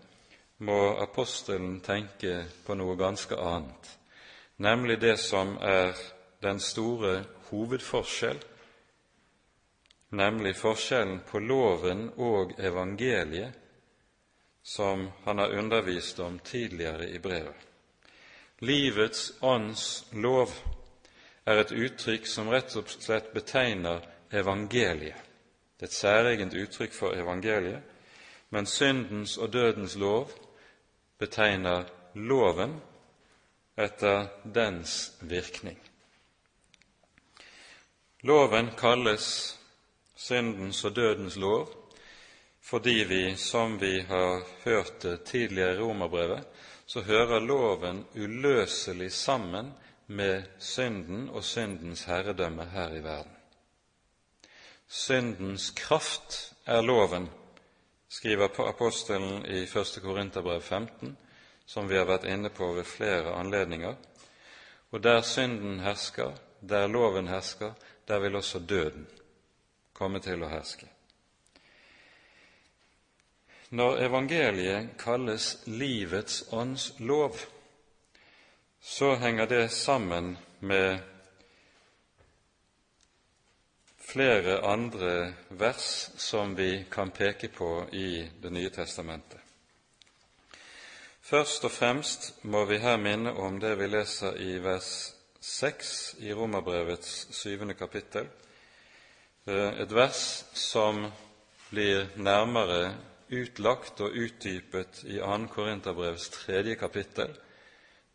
må 0.58 0.96
apostelen 1.02 1.80
tenke 1.80 2.44
på 2.66 2.74
noe 2.78 2.96
ganske 2.96 3.36
annet, 3.36 3.88
nemlig 4.56 5.00
det 5.00 5.16
som 5.18 5.56
er 5.58 5.94
den 6.42 6.60
store 6.60 7.24
hovedforskjell, 7.50 8.38
nemlig 10.14 10.54
forskjellen 10.56 11.20
på 11.26 11.40
loven 11.42 12.08
og 12.16 12.54
evangeliet, 12.58 13.52
som 14.62 15.10
han 15.24 15.38
har 15.38 15.58
undervist 15.58 16.20
om 16.20 16.38
tidligere 16.38 17.10
i 17.10 17.18
brevet. 17.18 17.66
Livets 18.64 19.32
ånds 19.40 20.06
lov 20.12 20.52
er 21.44 21.60
et 21.60 21.72
uttrykk 21.72 22.26
som 22.30 22.48
rett 22.48 22.72
og 22.78 22.88
slett 22.88 23.32
betegner 23.34 24.00
evangeliet. 24.32 25.18
Det 25.76 25.88
er 25.88 25.90
et 25.90 25.96
særegent 25.98 26.54
uttrykk 26.54 26.94
for 26.94 27.18
evangeliet, 27.18 27.82
men 28.50 28.66
syndens 28.66 29.36
og 29.36 29.52
dødens 29.52 29.96
lov 30.00 30.30
betegner 31.18 31.84
loven 32.14 32.80
etter 33.76 34.26
dens 34.44 35.16
virkning. 35.20 35.78
Loven 38.24 38.70
kalles 38.78 39.58
syndens 40.16 40.84
og 40.84 40.96
dødens 40.96 41.36
lov 41.36 41.68
fordi 42.64 43.04
vi, 43.08 43.36
som 43.36 43.80
vi 43.80 44.00
har 44.00 44.40
hørt 44.64 45.02
det 45.02 45.22
tidligere 45.28 45.74
i 45.74 45.78
Romerbrevet, 45.78 46.46
så 46.86 47.00
hører 47.00 47.40
loven 47.40 48.06
uløselig 48.16 49.12
sammen 49.12 49.72
med 50.06 50.42
synden 50.58 51.28
og 51.28 51.44
syndens 51.44 52.04
herredømme 52.04 52.64
her 52.64 52.94
i 52.96 53.02
verden. 53.04 53.32
Syndens 54.88 55.70
kraft 55.70 56.54
er 56.66 56.80
loven, 56.80 57.28
skriver 58.14 58.68
apostelen 58.68 59.46
i 59.46 59.62
1. 59.62 59.98
Korinterbrev 60.02 60.60
15, 60.60 61.16
som 61.66 61.88
vi 61.88 61.96
har 61.98 62.06
vært 62.06 62.28
inne 62.30 62.50
på 62.54 62.68
ved 62.76 62.86
flere 62.86 63.32
anledninger. 63.34 63.96
Og 64.90 65.02
der 65.02 65.20
synden 65.26 65.80
hersker, 65.82 66.36
der 66.60 66.86
loven 66.86 67.28
hersker, 67.28 67.72
der 68.08 68.18
vil 68.18 68.36
også 68.36 68.58
døden 68.58 69.08
komme 69.92 70.20
til 70.22 70.44
å 70.46 70.50
herske. 70.52 70.86
Når 73.74 73.98
evangeliet 74.06 74.94
kalles 74.98 75.48
livets 75.66 76.44
ånds 76.54 76.92
lov, 76.98 77.34
så 78.80 79.16
henger 79.18 79.50
det 79.50 79.64
sammen 79.74 80.36
med 80.60 81.02
flere 84.14 84.60
andre 84.62 85.32
vers 85.48 86.10
som 86.16 86.54
vi 86.54 86.84
kan 86.90 87.10
peke 87.10 87.48
på 87.48 87.86
i 87.92 88.30
Det 88.42 88.50
nye 88.50 88.70
testamentet. 88.70 89.40
Først 91.22 91.64
og 91.64 91.72
fremst 91.72 92.28
må 92.44 92.62
vi 92.64 92.78
her 92.78 92.96
minne 93.00 93.32
om 93.34 93.58
det 93.58 93.72
vi 93.80 93.88
leser 93.90 94.38
i 94.38 94.60
vers 94.62 94.92
6 95.40 95.90
i 96.28 96.30
Romerbrevets 96.32 97.34
syvende 97.34 97.74
kapittel, 97.74 98.28
eh, 99.46 99.82
et 99.82 99.94
vers 99.94 100.44
som 100.54 101.10
blir 101.70 102.06
nærmere 102.14 102.94
utlagt 103.32 104.00
og 104.00 104.14
utdypet 104.14 105.04
i 105.04 105.18
2. 105.18 105.48
Korinterbrevs 105.48 106.28
tredje 106.28 106.74
kapittel. 106.74 107.34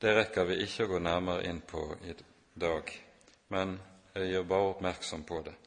Det 0.01 0.15
rekker 0.15 0.47
vi 0.47 0.63
ikke 0.63 0.87
å 0.87 0.93
gå 0.93 0.99
nærmere 0.99 1.43
inn 1.49 1.59
på 1.61 1.89
i 2.07 2.15
dag, 2.55 2.93
men 3.49 3.81
jeg 4.15 4.31
gjør 4.31 4.53
bare 4.53 4.77
oppmerksom 4.77 5.27
på 5.27 5.41
det. 5.43 5.59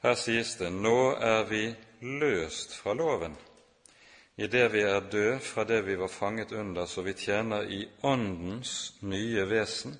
Her 0.00 0.16
sies 0.16 0.54
det 0.56 0.70
nå 0.72 1.12
er 1.20 1.44
vi 1.48 1.66
løst 2.00 2.72
fra 2.80 2.94
loven, 2.96 3.34
idet 4.40 4.70
vi 4.72 4.80
er 4.88 5.04
død 5.12 5.42
fra 5.44 5.66
det 5.68 5.82
vi 5.84 5.98
var 6.00 6.08
fanget 6.08 6.52
under, 6.52 6.86
så 6.86 7.02
vi 7.04 7.12
tjener 7.12 7.68
i 7.68 7.82
Åndens 8.02 8.94
nye 9.02 9.44
vesen 9.50 9.98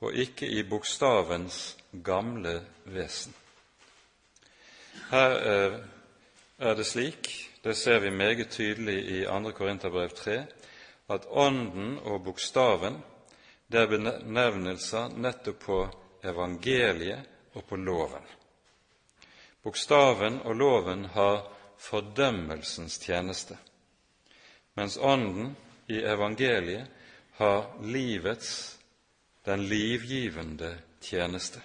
og 0.00 0.16
ikke 0.16 0.48
i 0.48 0.62
bokstavens 0.64 1.76
gamle 2.04 2.62
vesen. 2.88 3.34
Her 5.10 5.36
er 6.58 6.74
det 6.74 6.86
slik, 6.86 7.28
det 7.64 7.76
ser 7.76 7.98
vi 8.00 8.10
meget 8.10 8.48
tydelig 8.50 8.98
i 9.04 9.24
2. 9.24 9.52
Korinterbrev 9.52 10.10
3, 10.16 10.46
at 11.08 11.26
Ånden 11.28 11.98
og 11.98 12.24
bokstaven 12.24 13.02
det 13.70 13.84
er 13.84 13.90
benevnelser 13.90 15.12
nettopp 15.14 15.60
på 15.62 15.80
evangeliet 16.24 17.54
og 17.54 17.64
på 17.68 17.76
loven. 17.76 18.39
Bokstaven 19.62 20.40
og 20.40 20.56
loven 20.56 21.04
har 21.04 21.42
fordømmelsens 21.80 22.98
tjeneste, 22.98 23.56
mens 24.76 24.96
Ånden 24.96 25.56
i 25.88 26.00
evangeliet 26.00 26.88
har 27.40 27.66
livets, 27.82 28.78
den 29.44 29.64
livgivende 29.68 30.74
tjeneste. 31.00 31.60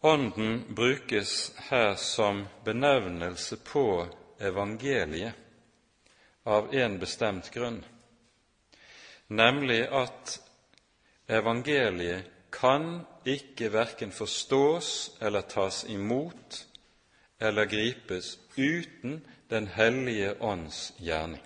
Ånden 0.00 0.74
brukes 0.76 1.52
her 1.68 1.94
som 1.94 2.46
benevnelse 2.64 3.56
på 3.56 4.06
evangeliet 4.40 5.32
av 6.44 6.74
en 6.74 6.98
bestemt 7.00 7.50
grunn, 7.52 7.82
nemlig 9.28 9.82
at 9.92 10.38
evangeliet 11.28 12.28
kan 12.50 13.04
ikke 13.24 13.72
verken 13.72 14.12
forstås 14.12 15.10
eller 15.20 15.40
tas 15.40 15.84
imot 15.88 16.66
eller 17.40 17.64
gripes 17.64 18.38
uten 18.56 19.20
Den 19.50 19.66
hellige 19.66 20.42
ånds 20.42 20.92
gjerning. 20.98 21.42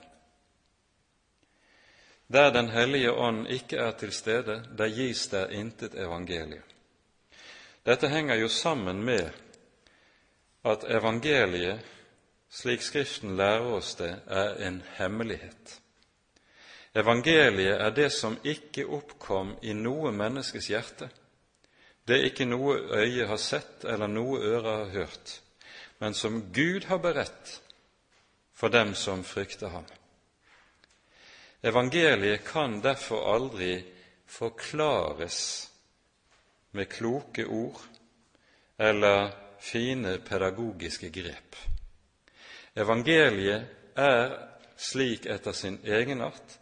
Der 2.26 2.50
Den 2.50 2.68
hellige 2.68 3.12
ånd 3.12 3.48
ikke 3.48 3.76
er 3.76 3.90
til 3.90 4.12
stede, 4.12 4.64
der 4.78 4.88
gis 4.88 5.26
der 5.28 5.48
intet 5.48 5.94
evangelium. 5.94 6.62
Dette 7.86 8.08
henger 8.08 8.34
jo 8.34 8.48
sammen 8.48 9.02
med 9.04 9.30
at 10.64 10.84
evangeliet, 10.88 11.80
slik 12.50 12.82
Skriften 12.82 13.36
lærer 13.36 13.72
oss 13.76 13.94
det, 13.94 14.16
er 14.26 14.66
en 14.68 14.82
hemmelighet. 14.96 15.80
Evangeliet 16.94 17.80
er 17.80 17.90
det 17.90 18.12
som 18.12 18.38
ikke 18.44 18.86
oppkom 18.86 19.56
i 19.62 19.72
noe 19.72 20.12
menneskes 20.12 20.68
hjerte. 20.70 21.08
Det 22.04 22.18
er 22.18 22.28
ikke 22.28 22.46
noe 22.48 22.76
øye 23.00 23.26
har 23.26 23.40
sett 23.40 23.84
eller 23.88 24.10
noe 24.12 24.40
øre 24.40 24.78
har 24.82 24.90
hørt, 24.92 25.38
men 25.98 26.14
som 26.14 26.42
Gud 26.52 26.84
har 26.90 27.00
beredt 27.00 27.60
for 28.52 28.68
dem 28.68 28.94
som 28.94 29.24
frykter 29.24 29.72
ham. 29.72 29.86
Evangeliet 31.64 32.44
kan 32.44 32.80
derfor 32.84 33.24
aldri 33.34 33.78
forklares 34.26 35.70
med 36.76 36.90
kloke 36.92 37.46
ord 37.46 37.80
eller 38.78 39.30
fine 39.64 40.18
pedagogiske 40.18 41.08
grep. 41.14 41.56
Evangeliet 42.76 43.96
er 43.96 44.36
slik 44.76 45.24
etter 45.30 45.56
sin 45.56 45.78
egenart 45.84 46.58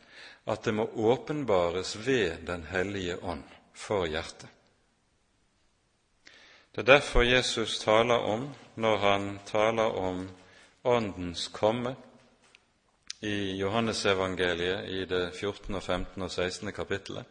at 0.47 0.63
det 0.65 0.75
må 0.75 0.87
åpenbares 0.87 1.97
ved 2.07 2.47
Den 2.47 2.67
hellige 2.71 3.17
ånd 3.23 3.45
for 3.75 4.07
hjertet. 4.07 4.49
Det 6.75 6.81
er 6.81 6.95
derfor 6.99 7.23
Jesus 7.23 7.79
taler 7.79 8.15
om, 8.15 8.55
når 8.77 8.97
han 8.97 9.41
taler 9.47 9.99
om 9.99 10.31
Åndens 10.85 11.49
komme, 11.49 11.97
i 13.21 13.57
Johannesevangeliet 13.57 14.89
i 14.89 15.05
det 15.05 15.35
14., 15.35 15.75
og 15.75 15.83
15. 15.83 16.23
og 16.23 16.31
16. 16.31 16.73
kapittelet, 16.73 17.25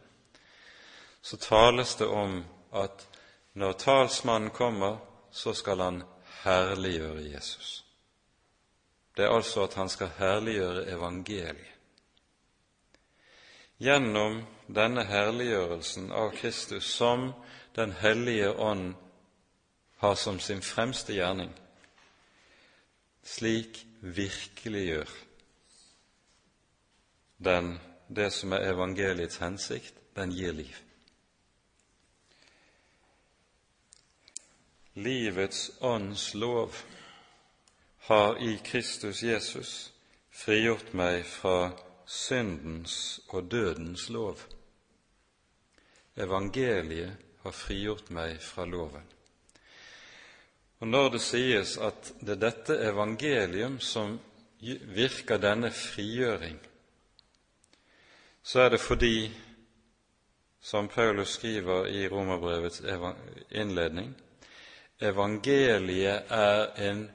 så 1.22 1.36
tales 1.36 1.94
det 1.94 2.06
om 2.06 2.44
at 2.72 3.08
når 3.54 3.72
talsmannen 3.72 4.50
kommer, 4.50 4.96
så 5.30 5.52
skal 5.52 5.80
han 5.80 6.02
herliggjøre 6.44 7.32
Jesus. 7.34 7.84
Det 9.16 9.24
er 9.24 9.34
altså 9.34 9.64
at 9.64 9.74
han 9.74 9.88
skal 9.88 10.14
herliggjøre 10.18 10.86
evangeliet. 10.88 11.68
Gjennom 13.78 14.44
denne 14.68 15.04
herliggjørelsen 15.04 16.12
av 16.12 16.30
Kristus 16.30 16.84
som 16.84 17.32
Den 17.76 17.92
hellige 17.92 18.50
ånd 18.60 18.94
har 20.02 20.14
som 20.14 20.40
sin 20.40 20.62
fremste 20.62 21.14
gjerning, 21.14 21.52
slik 23.22 23.84
virkeliggjør 24.02 25.10
den 27.38 27.78
det 28.08 28.32
som 28.34 28.52
er 28.52 28.66
evangeliets 28.72 29.38
hensikt, 29.38 29.94
den 30.16 30.34
gir 30.34 30.52
liv. 30.52 30.74
Livets 34.94 35.70
ånds 35.80 36.34
lov 36.34 36.74
har 38.10 38.42
i 38.42 38.58
Kristus 38.64 39.22
Jesus 39.22 39.92
frigjort 40.30 40.92
meg 40.98 41.22
fra 41.24 41.70
syndens 42.06 43.20
og 43.28 43.48
dødens 43.54 44.08
lov. 44.10 44.42
Evangeliet 46.16 47.16
har 47.46 47.56
frigjort 47.56 48.10
meg 48.10 48.40
fra 48.42 48.66
loven. 48.66 49.06
Og 50.82 50.88
Når 50.88 51.08
det 51.14 51.20
sies 51.22 51.76
at 51.78 52.08
det 52.20 52.34
er 52.34 52.38
dette 52.42 52.74
evangelium 52.88 53.76
som 53.80 54.16
virker 54.96 55.38
denne 55.38 55.70
frigjøring, 55.70 56.56
så 58.42 58.64
er 58.64 58.74
det 58.74 58.80
fordi, 58.82 59.30
som 60.60 60.88
Paulus 60.88 61.36
skriver 61.38 61.86
i 61.86 62.08
Romerbrevets 62.10 62.82
innledning, 63.50 64.10
evangeliet 64.98 66.34
er 66.34 66.74
en 66.88 67.06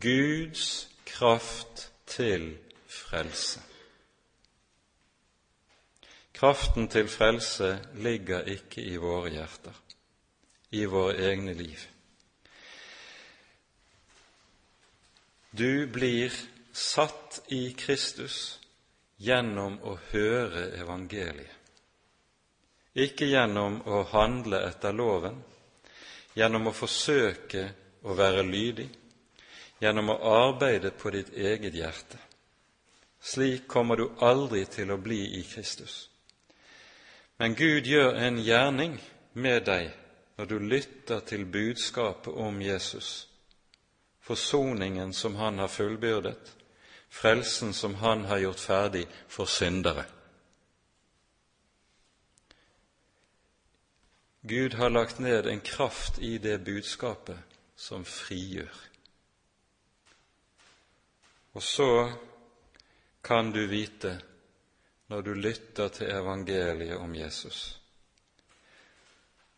Guds 0.00 0.88
kraft 1.04 1.90
til 2.06 2.56
frelse. 2.88 3.60
Kraften 6.32 6.88
til 6.88 7.08
frelse 7.08 7.74
ligger 7.94 8.48
ikke 8.48 8.80
i 8.80 8.96
våre 8.96 9.28
hjerter, 9.28 9.80
i 10.70 10.84
våre 10.88 11.20
egne 11.20 11.52
liv. 11.52 11.89
Du 15.50 15.86
blir 15.86 16.32
satt 16.72 17.42
i 17.48 17.72
Kristus 17.72 18.60
gjennom 19.16 19.80
å 19.82 19.96
høre 20.12 20.68
evangeliet, 20.78 21.56
ikke 22.94 23.26
gjennom 23.26 23.80
å 23.86 24.02
handle 24.12 24.60
etter 24.68 24.94
loven, 24.94 25.40
gjennom 26.38 26.70
å 26.70 26.74
forsøke 26.74 27.64
å 28.06 28.14
være 28.14 28.44
lydig, 28.46 28.88
gjennom 29.82 30.12
å 30.14 30.18
arbeide 30.46 30.92
på 30.94 31.10
ditt 31.14 31.32
eget 31.34 31.74
hjerte. 31.74 32.18
Slik 33.20 33.66
kommer 33.68 33.96
du 33.96 34.06
aldri 34.24 34.64
til 34.70 34.92
å 34.94 35.00
bli 35.02 35.20
i 35.40 35.42
Kristus. 35.44 36.06
Men 37.38 37.54
Gud 37.58 37.86
gjør 37.88 38.16
en 38.20 38.38
gjerning 38.38 38.96
med 39.32 39.66
deg 39.66 39.90
når 40.38 40.46
du 40.46 40.58
lytter 40.58 41.20
til 41.26 41.44
budskapet 41.44 42.32
om 42.32 42.62
Jesus, 42.62 43.26
forsoningen 44.30 45.12
som 45.12 45.36
Han 45.36 45.58
har 45.58 45.68
fullbyrdet, 45.68 46.56
frelsen 47.08 47.74
som 47.74 47.94
Han 47.94 48.24
har 48.24 48.38
gjort 48.38 48.60
ferdig 48.60 49.06
for 49.28 49.46
syndere. 49.46 50.04
Gud 54.40 54.74
har 54.74 54.90
lagt 54.90 55.18
ned 55.18 55.46
en 55.46 55.60
kraft 55.60 56.18
i 56.18 56.38
det 56.38 56.58
budskapet 56.58 57.38
som 57.76 58.04
frigjør. 58.04 58.76
Og 61.52 61.62
så 61.62 62.12
kan 63.22 63.50
du 63.52 63.66
vite, 63.66 64.20
når 65.06 65.20
du 65.20 65.34
lytter 65.34 65.88
til 65.88 66.06
evangeliet 66.06 67.02
om 67.02 67.14
Jesus, 67.14 67.80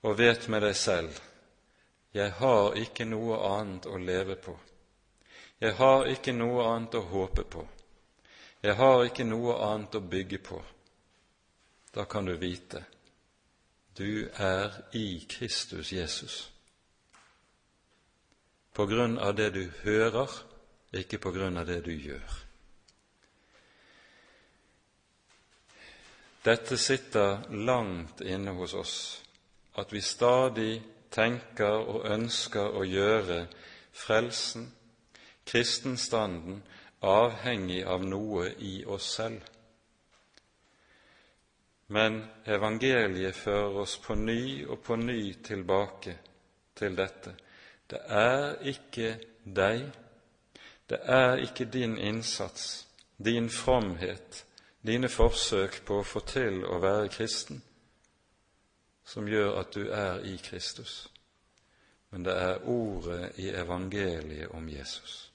og 0.03 0.19
vet 0.19 0.49
med 0.49 0.65
deg 0.65 0.77
selv 0.77 1.21
jeg 2.13 2.31
har 2.41 2.77
ikke 2.77 3.09
noe 3.09 3.41
annet 3.55 3.89
å 3.89 3.97
leve 3.99 4.37
på 4.37 4.59
jeg 5.63 5.77
har 5.79 6.09
ikke 6.11 6.33
noe 6.35 6.65
annet 6.67 6.97
å 6.99 7.05
håpe 7.07 7.45
på. 7.47 7.61
Jeg 8.67 8.75
har 8.75 9.05
ikke 9.07 9.27
noe 9.29 9.55
annet 9.63 9.95
å 9.95 10.01
bygge 10.03 10.41
på. 10.43 10.59
Da 11.95 12.05
kan 12.05 12.27
du 12.27 12.35
vite 12.37 12.83
du 13.95 14.27
er 14.41 14.73
i 14.97 15.21
Kristus 15.29 15.93
Jesus. 15.93 16.37
På 18.73 18.87
grunn 18.89 19.19
av 19.19 19.37
det 19.37 19.51
du 19.53 19.67
hører, 19.85 20.31
ikke 20.97 21.21
på 21.21 21.31
grunn 21.31 21.61
av 21.61 21.69
det 21.69 21.83
du 21.85 21.93
gjør. 21.93 22.39
Dette 26.43 26.79
sitter 26.81 27.45
langt 27.53 28.25
inne 28.25 28.57
hos 28.57 28.75
oss, 28.75 28.97
at 29.77 29.93
vi 29.93 30.01
stadig 30.01 30.81
tenker 31.13 31.83
og 31.93 32.07
ønsker 32.11 32.77
å 32.79 32.85
gjøre 32.89 33.45
frelsen 33.93 34.71
kristenstanden 35.47 36.63
avhengig 37.03 37.83
av 37.85 38.05
noe 38.07 38.53
i 38.59 38.85
oss 38.87 39.09
selv. 39.17 39.41
Men 41.93 42.23
evangeliet 42.47 43.37
fører 43.37 43.83
oss 43.83 43.99
på 44.01 44.15
ny 44.17 44.65
og 44.65 44.79
på 44.87 44.97
ny 44.97 45.35
tilbake 45.45 46.15
til 46.79 46.97
dette. 46.97 47.35
Det 47.91 48.01
er 48.09 48.63
ikke 48.71 49.17
deg, 49.45 49.83
det 50.89 51.01
er 51.05 51.43
ikke 51.45 51.67
din 51.69 51.99
innsats, 51.99 52.87
din 53.19 53.51
fromhet, 53.51 54.45
dine 54.81 55.11
forsøk 55.13 55.83
på 55.85 56.01
å 56.01 56.07
få 56.07 56.25
til 56.27 56.63
å 56.65 56.81
være 56.81 57.13
kristen, 57.13 57.61
som 59.13 59.29
gjør 59.29 59.59
at 59.61 59.75
du 59.75 59.91
er 59.93 60.23
i 60.25 60.39
Kristus, 60.41 61.09
men 62.11 62.25
det 62.25 62.33
er 62.33 62.65
ordet 62.69 63.33
i 63.37 63.51
evangeliet 63.53 64.49
om 64.57 64.69
Jesus. 64.69 65.33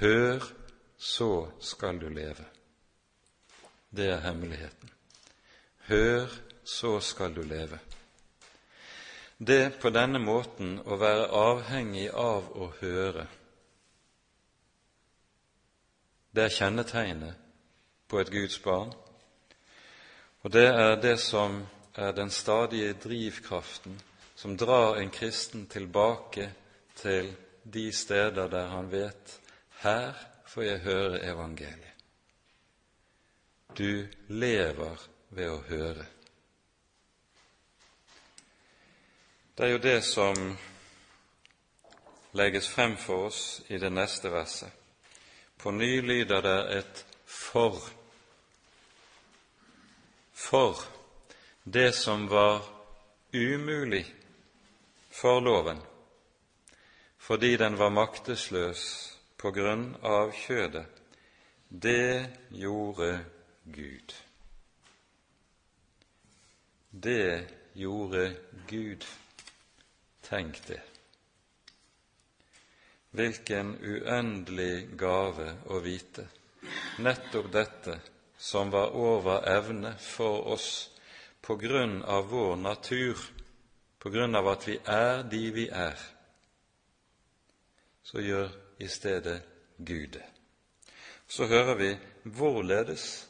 Hør, 0.00 0.44
så 0.96 1.50
skal 1.60 2.00
du 2.00 2.08
leve. 2.08 2.44
Det 3.90 4.08
er 4.10 4.24
hemmeligheten. 4.24 4.90
Hør, 5.88 6.26
så 6.64 7.00
skal 7.00 7.34
du 7.36 7.42
leve. 7.42 7.78
Det 9.38 9.78
på 9.80 9.90
denne 9.90 10.18
måten 10.18 10.80
å 10.84 10.96
være 10.98 11.28
avhengig 11.30 12.08
av 12.10 12.48
å 12.56 12.72
høre, 12.80 13.28
det 16.34 16.44
er 16.48 16.54
kjennetegnet 16.54 17.48
på 18.08 18.20
et 18.20 18.30
Guds 18.32 18.58
barn, 18.64 18.92
og 20.42 20.52
det 20.52 20.66
er 20.68 20.96
det 21.02 21.18
som 21.20 21.60
er 21.98 22.12
den 22.12 22.30
stadige 22.30 22.92
drivkraften 22.92 24.00
som 24.34 24.56
drar 24.56 24.96
en 24.96 25.10
kristen 25.10 25.66
tilbake 25.66 26.52
til 26.96 27.36
de 27.64 27.92
steder 27.92 28.48
der 28.48 28.68
han 28.70 28.90
vet 28.92 29.40
her 29.82 30.14
får 30.46 30.62
jeg 30.62 30.78
høre 30.78 31.24
evangeliet. 31.24 32.04
Du 33.78 34.06
lever 34.28 35.08
ved 35.30 35.50
å 35.50 35.58
høre. 35.68 36.06
Det 39.58 39.66
er 39.66 39.72
jo 39.74 39.80
det 39.82 40.00
som 40.06 40.38
legges 42.38 42.70
frem 42.70 42.94
for 42.96 43.26
oss 43.26 43.42
i 43.68 43.78
det 43.78 43.90
neste 43.92 44.30
verset. 44.30 44.70
På 45.58 45.70
ny 45.74 45.98
lyder 46.00 46.42
det 46.46 46.60
et 46.78 47.04
for. 47.26 47.82
For 50.32 50.97
det 51.70 51.92
som 51.92 52.28
var 52.28 52.62
umulig 53.32 54.14
for 55.10 55.40
loven, 55.40 55.78
fordi 57.18 57.56
den 57.56 57.76
var 57.78 57.90
maktesløs 57.90 58.84
på 59.36 59.50
grunn 59.52 59.90
av 60.02 60.32
kjødet, 60.32 60.86
det 61.68 62.24
gjorde 62.50 63.20
Gud. 63.64 64.14
Det 66.90 67.46
gjorde 67.76 68.36
Gud. 68.68 69.04
Tenk 70.24 70.62
det. 70.66 70.80
Hvilken 73.10 73.76
uendelig 73.84 74.88
gave 74.96 75.52
å 75.68 75.80
vite 75.84 76.24
nettopp 77.04 77.52
dette 77.52 78.00
som 78.38 78.72
var 78.72 78.96
over 78.96 79.44
evne 79.48 79.98
for 80.00 80.48
oss 80.56 80.88
på 81.40 81.56
grunn 81.56 82.02
av 82.02 82.28
vår 82.28 82.56
natur, 82.56 83.18
på 83.98 84.10
grunn 84.10 84.34
av 84.34 84.48
at 84.48 84.68
vi 84.68 84.78
er 84.84 85.22
de 85.22 85.44
vi 85.54 85.68
er, 85.68 85.98
så 88.02 88.20
gjør 88.20 88.50
i 88.78 88.88
stedet 88.88 89.42
Gud 89.76 90.08
det. 90.16 90.24
Så 91.28 91.46
hører 91.46 91.74
vi 91.74 91.90
hvorledes 92.24 93.28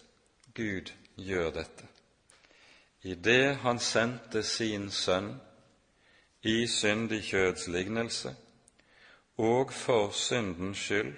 Gud 0.55 0.93
gjør 1.17 1.51
dette. 1.51 1.87
Idet 3.03 3.57
Han 3.57 3.79
sendte 3.79 4.43
sin 4.43 4.91
Sønn 4.91 5.41
i 6.43 6.67
syndig 6.67 7.23
kjøds 7.31 7.67
lignelse, 7.69 8.35
og 9.39 9.73
for 9.73 10.11
syndens 10.11 10.79
skyld, 10.79 11.15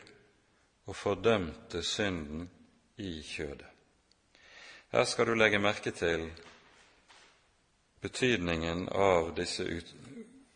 og 0.86 0.97
fordømte 0.97 1.82
synden 1.82 2.51
i 2.97 3.22
kjødet. 3.22 3.66
Her 4.93 5.05
skal 5.05 5.26
du 5.26 5.34
legge 5.34 5.59
merke 5.59 5.91
til 5.91 6.30
betydningen 8.01 8.88
av 8.88 9.34
disse 9.34 9.82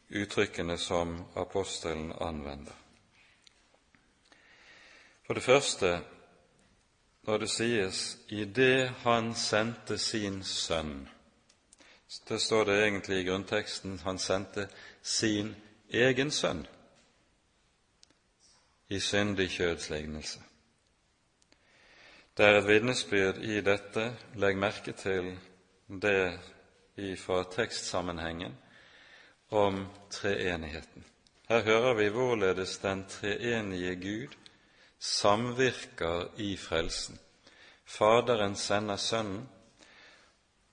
uttrykkene 0.09 0.79
som 0.79 1.25
apostelen 1.35 2.13
anvender. 2.13 2.75
For 5.27 5.35
det 5.35 5.43
første, 5.43 6.01
når 7.23 7.39
det 7.39 7.51
sies 7.51 8.19
'i 8.29 8.45
det 8.45 8.89
han 8.89 9.35
sendte 9.35 9.99
sin 9.99 10.43
sønn', 10.45 11.09
det 12.29 12.41
står 12.41 12.65
det 12.65 12.83
egentlig 12.83 13.21
i 13.21 13.25
grunnteksten 13.25 13.99
'han 13.99 14.19
sendte 14.19 14.69
sin 15.03 15.57
egen 15.91 16.31
sønn' 16.31 16.67
i 18.89 19.01
syndig 19.01 19.51
kjødslignelse. 19.51 20.41
Det 22.37 22.47
er 22.47 22.59
et 22.59 22.69
vitnesbyrd 22.69 23.37
i 23.39 23.61
dette, 23.61 24.17
legg 24.35 24.57
merke 24.57 24.93
til 24.93 25.39
det 26.03 26.41
fra 27.17 27.43
tekstsammenhengen 27.45 28.57
om 29.49 29.87
treenigheten. 30.11 31.05
Her 31.49 31.63
hører 31.63 31.95
vi 31.95 32.09
hvorledes 32.09 32.79
den 32.79 33.05
treenige 33.09 33.97
Gud 33.97 34.37
samvirker 34.99 36.29
i 36.37 36.57
frelsen. 36.57 37.19
Faderen 37.85 38.57
sender 38.57 38.97
Sønnen, 38.97 39.49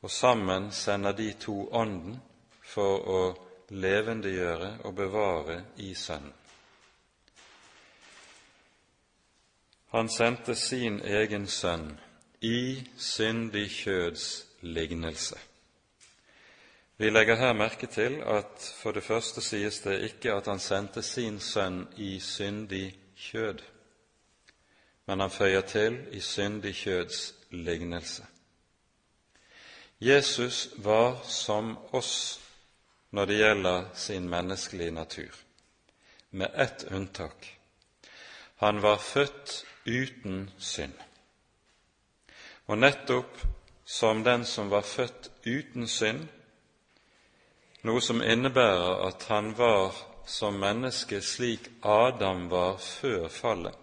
og 0.01 0.11
sammen 0.11 0.71
sender 0.71 1.11
de 1.11 1.33
to 1.33 1.69
Ånden 1.73 2.21
for 2.63 3.09
å 3.09 3.21
levendegjøre 3.69 4.77
og 4.83 4.95
bevare 4.95 5.63
i 5.77 5.93
Sønnen. 5.93 6.33
Han 9.91 10.09
sendte 10.09 10.55
sin 10.55 11.01
egen 11.03 11.47
sønn 11.51 11.89
i 12.41 12.79
syndig 12.97 13.67
kjøds 13.75 14.45
lignelse. 14.61 15.35
Vi 17.01 17.09
legger 17.09 17.35
her 17.35 17.53
merke 17.57 17.87
til 17.87 18.19
at 18.29 18.61
for 18.77 18.93
det 18.93 19.01
første 19.01 19.41
sies 19.41 19.79
det 19.81 19.95
ikke 20.05 20.35
at 20.37 20.45
han 20.45 20.59
sendte 20.61 21.01
sin 21.01 21.39
sønn 21.41 21.87
i 21.97 22.19
syndig 22.21 22.91
kjød, 23.17 23.61
men 25.09 25.19
han 25.19 25.31
føyer 25.33 25.63
til 25.65 25.95
i 26.13 26.19
syndig 26.21 26.75
kjøds 26.77 27.21
lignelse. 27.49 28.21
Jesus 30.01 30.69
var 30.77 31.23
som 31.25 31.71
oss 31.91 32.37
når 33.09 33.25
det 33.25 33.37
gjelder 33.39 33.87
sin 33.93 34.27
menneskelige 34.29 34.91
natur, 34.91 35.39
med 36.31 36.53
ett 36.53 36.85
unntak. 36.91 37.47
Han 38.55 38.81
var 38.81 38.97
født 38.97 39.65
uten 39.87 40.51
synd. 40.59 40.93
Og 42.67 42.77
nettopp 42.77 43.41
som 43.85 44.23
den 44.23 44.45
som 44.45 44.69
var 44.69 44.85
født 44.85 45.31
uten 45.47 45.87
synd, 45.87 46.27
noe 47.83 48.01
som 48.01 48.21
innebærer 48.21 49.05
at 49.07 49.25
han 49.29 49.53
var 49.57 49.95
som 50.25 50.59
menneske 50.61 51.21
slik 51.21 51.69
Adam 51.83 52.49
var 52.51 52.77
før 52.77 53.27
fallet. 53.27 53.75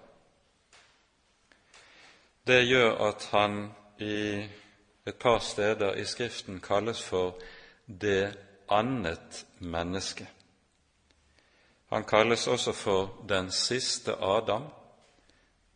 Det 2.47 2.63
gjør 2.65 2.95
at 3.09 3.29
han 3.33 3.59
i 4.01 4.47
et 5.07 5.19
par 5.21 5.39
steder 5.39 5.95
i 5.95 6.05
Skriften 6.05 6.61
kalles 6.61 7.03
for 7.03 7.35
det 7.87 8.37
annet 8.71 9.45
menneske. 9.59 10.29
Han 11.89 12.05
kalles 12.05 12.47
også 12.47 12.73
for 12.73 13.25
den 13.29 13.51
siste 13.51 14.15
Adam, 14.21 14.65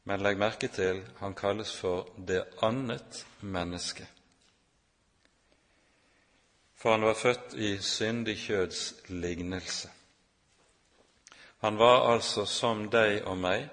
men 0.04 0.20
legg 0.20 0.38
merke 0.38 0.68
til 0.68 1.02
han 1.20 1.34
kalles 1.34 1.76
for 1.76 2.08
det 2.16 2.44
annet 2.62 3.26
menneske. 3.40 4.06
For 6.82 6.90
han 6.90 7.04
var 7.06 7.14
født 7.14 7.54
i 7.54 7.76
syndig 7.78 8.36
kjøds 8.42 8.94
lignelse. 9.08 9.90
Han 11.62 11.78
var 11.78 12.08
altså 12.10 12.42
som 12.44 12.88
deg 12.90 13.20
og 13.22 13.38
meg, 13.38 13.68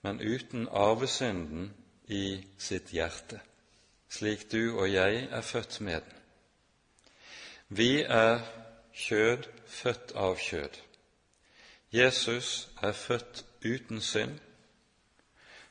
men 0.00 0.22
uten 0.24 0.64
arvesynden 0.72 1.66
i 2.08 2.38
sitt 2.56 2.94
hjerte, 2.96 3.42
slik 4.08 4.46
du 4.52 4.78
og 4.78 4.88
jeg 4.88 5.26
er 5.30 5.44
født 5.44 5.80
med 5.84 6.00
den. 6.00 6.16
Vi 7.68 7.90
er 8.02 8.40
kjød 9.04 9.50
født 9.66 10.16
av 10.16 10.40
kjød. 10.40 10.80
Jesus 11.92 12.68
er 12.82 12.92
født 12.92 13.44
uten 13.64 14.00
synd, 14.00 14.40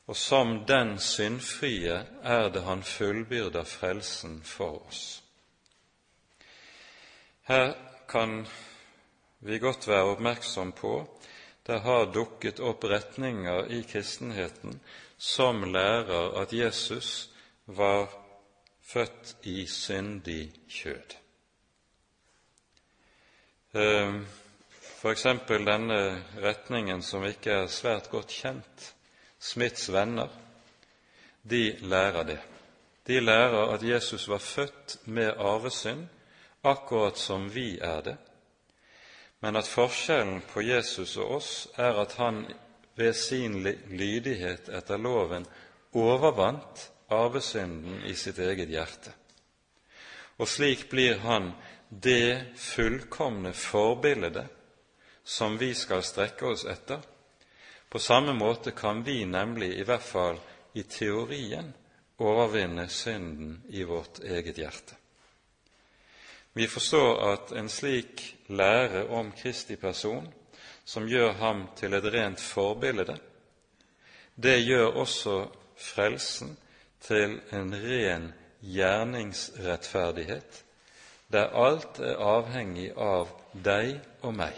og 0.06 0.16
som 0.16 0.60
den 0.70 1.00
syndfrie 1.00 2.06
er 2.22 2.50
det 2.54 2.62
han 2.64 2.84
fullbyrder 2.84 3.64
frelsen 3.64 4.44
for 4.44 4.86
oss. 4.88 5.25
Her 7.46 7.74
kan 8.10 8.46
vi 9.40 9.60
godt 9.60 9.88
være 9.88 10.12
oppmerksom 10.16 10.72
på 10.72 10.94
det 11.66 11.80
har 11.82 12.06
dukket 12.14 12.60
opp 12.62 12.84
retninger 12.86 13.72
i 13.74 13.82
kristenheten 13.90 14.80
som 15.18 15.64
lærer 15.74 16.36
at 16.42 16.54
Jesus 16.54 17.30
var 17.66 18.10
født 18.86 19.36
i 19.50 19.66
syndig 19.66 20.52
kjød. 20.70 21.16
F.eks. 23.76 24.42
for 25.02 25.12
eksempel 25.12 25.66
denne 25.66 26.00
retningen 26.42 27.02
som 27.04 27.26
ikke 27.26 27.52
er 27.64 27.68
svært 27.68 28.10
godt 28.14 28.30
kjent, 28.30 28.92
Smiths 29.40 29.90
venner, 29.94 30.30
de 31.44 31.78
lærer 31.82 32.24
det. 32.24 32.40
De 33.08 33.20
lærer 33.20 33.74
at 33.74 33.84
Jesus 33.84 34.28
var 34.30 34.38
født 34.42 34.98
med 35.06 35.34
arvesynd, 35.38 36.08
akkurat 36.66 37.18
som 37.18 37.50
vi 37.50 37.78
er 37.80 38.02
det, 38.02 38.16
men 39.40 39.56
at 39.56 39.70
forskjellen 39.70 40.42
på 40.50 40.64
Jesus 40.66 41.18
og 41.22 41.38
oss 41.38 41.52
er 41.78 42.00
at 42.02 42.16
han 42.18 42.46
ved 42.96 43.14
sin 43.16 43.60
lydighet 43.64 44.70
etter 44.74 44.98
loven 44.98 45.46
overvant 45.94 46.88
arvesynden 47.14 48.04
i 48.10 48.16
sitt 48.16 48.40
eget 48.40 48.72
hjerte. 48.72 49.14
Og 50.40 50.50
slik 50.50 50.88
blir 50.90 51.20
han 51.24 51.52
det 51.90 52.58
fullkomne 52.60 53.54
forbildet 53.54 54.48
som 55.24 55.58
vi 55.58 55.74
skal 55.76 56.04
strekke 56.04 56.50
oss 56.50 56.66
etter, 56.66 57.00
på 57.90 58.00
samme 58.00 58.34
måte 58.34 58.72
kan 58.72 59.04
vi 59.04 59.24
nemlig, 59.26 59.72
i 59.80 59.84
hvert 59.88 60.04
fall 60.04 60.40
i 60.74 60.84
teorien, 60.84 61.72
overvinne 62.18 62.90
synden 62.90 63.62
i 63.70 63.84
vårt 63.84 64.20
eget 64.24 64.58
hjerte. 64.58 64.98
Vi 66.56 66.68
forstår 66.68 67.34
at 67.34 67.52
en 67.52 67.70
slik 67.70 68.38
lære 68.48 69.10
om 69.12 69.32
Kristi 69.36 69.76
person, 69.76 70.34
som 70.86 71.08
gjør 71.08 71.32
ham 71.32 71.66
til 71.76 71.94
et 71.94 72.14
rent 72.14 72.40
forbilde, 72.40 73.18
det 74.36 74.64
gjør 74.64 74.96
også 75.02 75.48
frelsen 75.76 76.58
til 77.02 77.42
en 77.52 77.76
ren 77.76 78.34
gjerningsrettferdighet, 78.62 80.64
der 81.28 81.52
alt 81.68 82.00
er 82.00 82.24
avhengig 82.24 82.94
av 82.96 83.36
deg 83.52 84.00
og 84.22 84.34
meg. 84.40 84.56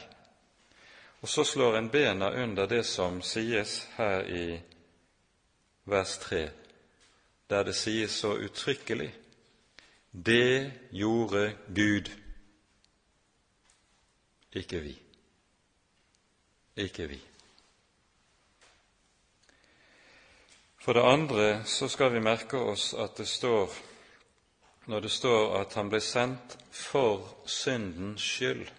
Og 1.21 1.29
så 1.29 1.43
slår 1.43 1.77
en 1.77 1.89
bena 1.89 2.29
under 2.43 2.69
det 2.69 2.85
som 2.85 3.21
sies 3.25 3.87
her 3.97 4.21
i 4.21 4.61
vers 5.89 6.17
3, 6.29 6.49
der 7.49 7.63
det 7.63 7.75
sies 7.75 8.11
så 8.21 8.37
uttrykkelig 8.37 9.15
det 10.25 10.71
gjorde 10.91 11.57
Gud, 11.75 12.09
ikke 14.53 14.79
vi. 14.79 14.93
Ikke 16.75 17.07
vi. 17.07 17.19
For 20.81 20.93
det 20.93 21.03
andre 21.05 21.65
så 21.65 21.87
skal 21.87 22.13
vi 22.13 22.23
merke 22.23 22.57
oss 22.57 22.93
at 22.93 23.17
det 23.17 23.27
står 23.27 23.73
når 24.87 24.99
det 24.99 25.11
står 25.11 25.57
at 25.59 25.73
han 25.75 25.89
ble 25.91 25.99
sendt 26.01 26.55
for 26.71 27.25
syndens 27.45 28.23
skyld, 28.23 28.69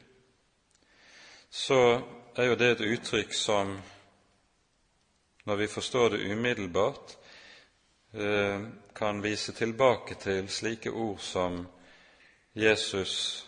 så 1.50 2.00
er 2.36 2.48
jo 2.48 2.56
det 2.56 2.70
et 2.72 2.84
uttrykk 2.94 3.34
som, 3.36 3.74
når 5.44 5.56
vi 5.56 5.66
forstår 5.68 6.08
det 6.14 6.32
umiddelbart, 6.32 7.16
eh, 8.14 8.64
kan 8.98 9.22
vise 9.22 9.52
tilbake 9.52 10.14
til 10.18 10.48
slike 10.50 10.90
ord 10.90 11.18
som 11.22 11.66
Jesus 12.54 13.46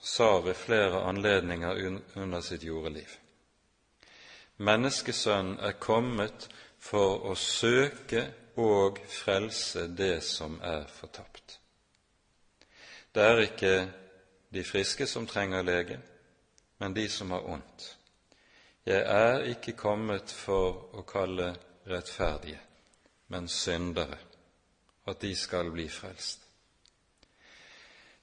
sa 0.00 0.40
ved 0.40 0.54
flere 0.54 1.04
anledninger 1.06 2.00
under 2.14 2.40
sitt 2.40 2.64
jordeliv. 2.64 3.08
Menneskesønnen 4.56 5.58
er 5.60 5.78
kommet 5.78 6.48
for 6.78 7.28
å 7.30 7.34
søke 7.38 8.24
og 8.56 8.98
frelse 9.12 9.86
det 9.86 10.22
som 10.24 10.58
er 10.64 10.86
fortapt. 10.88 11.58
Det 13.14 13.22
er 13.22 13.42
ikke 13.44 13.74
de 14.52 14.64
friske 14.64 15.06
som 15.06 15.26
trenger 15.26 15.62
lege, 15.62 16.00
men 16.78 16.94
de 16.94 17.08
som 17.08 17.30
har 17.30 17.46
ondt. 17.48 17.92
Jeg 18.86 19.02
er 19.02 19.44
ikke 19.50 19.72
kommet 19.76 20.30
for 20.30 20.96
å 20.96 21.02
kalle 21.02 21.52
rettferdige, 21.90 22.60
men 23.28 23.48
syndere, 23.48 24.18
at 25.06 25.20
de 25.22 25.36
skal 25.36 25.70
bli 25.70 25.88
frelst. 25.88 26.40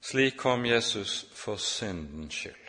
Slik 0.00 0.36
kom 0.36 0.66
Jesus 0.66 1.26
for 1.32 1.56
syndens 1.56 2.34
skyld. 2.34 2.64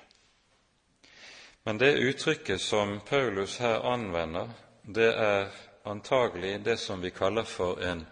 Men 1.63 1.77
det 1.77 1.97
uttrykket 1.97 2.61
som 2.61 2.99
Paulus 2.99 3.57
her 3.57 3.79
anvender, 3.79 4.49
det 4.81 5.11
er 5.17 5.49
antagelig 5.85 6.65
det 6.65 6.77
som 6.79 7.01
vi 7.01 7.09
kaller 7.09 7.43
for 7.43 7.81
en 7.81 8.05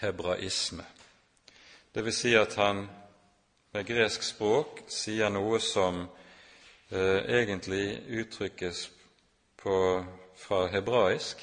hebraisme. 0.00 0.84
Det 1.94 2.04
vil 2.04 2.12
si 2.12 2.34
at 2.34 2.54
han 2.54 2.86
med 3.72 3.86
gresk 3.86 4.22
språk 4.22 4.84
sier 4.88 5.28
noe 5.28 5.60
som 5.60 6.04
eh, 6.90 7.20
egentlig 7.40 8.02
uttrykkes 8.08 8.90
på, 9.62 10.04
fra 10.36 10.66
hebraisk. 10.70 11.42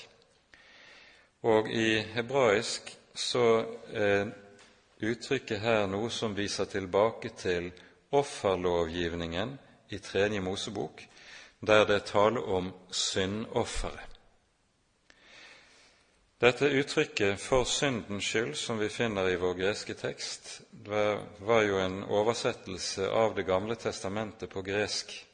Og 1.44 1.70
i 1.70 2.00
hebraisk 2.16 2.98
så 3.18 3.66
er 3.94 4.30
uttrykket 5.02 5.62
her 5.62 5.88
noe 5.90 6.10
som 6.14 6.36
viser 6.38 6.70
tilbake 6.70 7.34
til 7.38 7.72
offerlovgivningen 8.16 9.58
i 9.90 10.00
Tredje 10.00 10.42
Mosebok, 10.42 11.02
der 11.60 11.86
det 11.86 11.96
er 11.96 12.06
tale 12.06 12.42
om 12.42 12.72
syndofferet. 12.92 14.14
Dette 16.42 16.70
uttrykket 16.70 17.40
'for 17.40 17.64
syndens 17.64 18.26
skyld', 18.26 18.56
som 18.56 18.80
vi 18.80 18.90
finner 18.90 19.28
i 19.28 19.36
vår 19.36 19.54
greske 19.54 19.94
tekst, 19.94 20.62
var 21.40 21.62
jo 21.62 21.80
en 21.80 22.04
oversettelse 22.04 23.10
av 23.10 23.36
Det 23.36 23.46
gamle 23.46 23.76
testamentet 23.76 24.50
på 24.50 24.62
gresk 24.62 25.28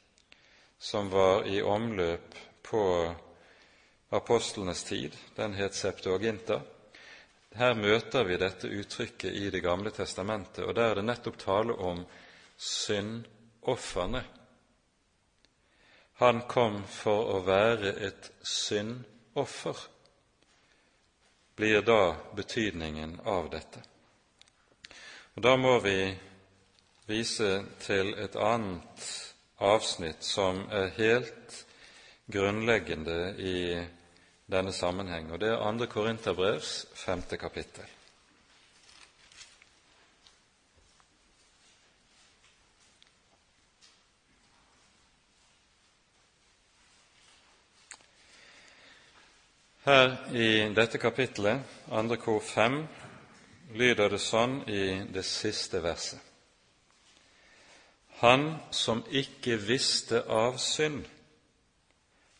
som 0.78 1.10
var 1.10 1.46
i 1.46 1.62
omløp 1.62 2.34
på 2.62 3.14
apostlenes 4.10 4.84
tid. 4.84 5.16
Den 5.36 5.54
het 5.54 5.74
Septuaginta. 5.74 6.60
Her 7.54 7.74
møter 7.78 8.24
vi 8.26 8.36
dette 8.40 8.66
uttrykket 8.66 9.30
i 9.30 9.50
Det 9.50 9.60
gamle 9.62 9.90
testamentet, 9.94 10.64
og 10.64 10.74
der 10.74 10.90
er 10.90 10.94
det 10.98 11.04
nettopp 11.06 11.38
tale 11.38 11.74
om 11.78 12.04
syndofrene. 12.58 14.24
Han 16.18 16.42
kom 16.50 16.82
for 16.90 17.34
å 17.36 17.40
være 17.46 17.94
et 18.06 18.30
syndoffer 18.42 19.78
blir 21.54 21.82
da 21.86 22.16
betydningen 22.34 23.20
av 23.24 23.50
dette. 23.50 23.82
Og 25.34 25.42
Da 25.42 25.56
må 25.56 25.78
vi 25.82 26.14
vise 27.06 27.64
til 27.82 28.14
et 28.18 28.36
annet 28.36 29.06
avsnitt 29.58 30.22
som 30.22 30.64
er 30.70 30.94
helt 30.98 31.64
grunnleggende 32.26 33.34
i 33.38 33.58
denne 34.50 34.72
sammenheng, 34.72 35.32
og 35.32 35.40
det 35.40 35.48
er 35.48 35.78
2. 35.78 35.86
Korinterbrevs 35.86 36.86
femte 36.94 37.36
kapittel. 37.36 37.84
Her 49.84 50.14
i 50.32 50.74
dette 50.74 50.98
kapittelet, 50.98 51.60
andre 51.92 52.16
kor 52.16 52.40
fem, 52.40 52.86
lyder 53.76 54.08
det 54.08 54.20
sånn 54.24 54.62
i 54.64 54.84
det 55.12 55.24
siste 55.28 55.82
verset. 55.84 56.20
Han 58.22 58.54
som 58.72 59.02
ikke 59.10 59.58
visste 59.60 60.22
av 60.24 60.56
synd, 60.62 61.02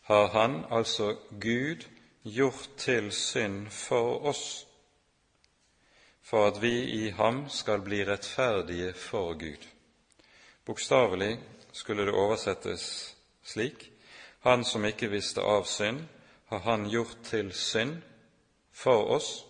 har 0.09 0.31
han, 0.33 0.63
altså 0.71 1.17
Gud, 1.41 1.85
gjort 2.25 2.69
til 2.77 3.13
synd 3.13 3.69
for 3.71 4.27
oss, 4.27 4.67
for 6.23 6.49
at 6.49 6.63
vi 6.63 6.73
i 7.05 7.11
ham 7.11 7.49
skal 7.49 7.85
bli 7.85 8.05
rettferdige 8.05 8.93
for 8.97 9.35
Gud. 9.39 9.67
Bokstavelig 10.65 11.39
skulle 11.73 12.07
det 12.07 12.15
oversettes 12.15 13.17
slik 13.45 13.91
Han 14.45 14.65
som 14.65 14.85
ikke 14.85 15.09
visste 15.09 15.41
av 15.41 15.65
synd, 15.65 16.03
har 16.49 16.59
Han 16.59 16.89
gjort 16.91 17.17
til 17.25 17.53
synd 17.53 18.03
for 18.73 19.09
oss, 19.17 19.45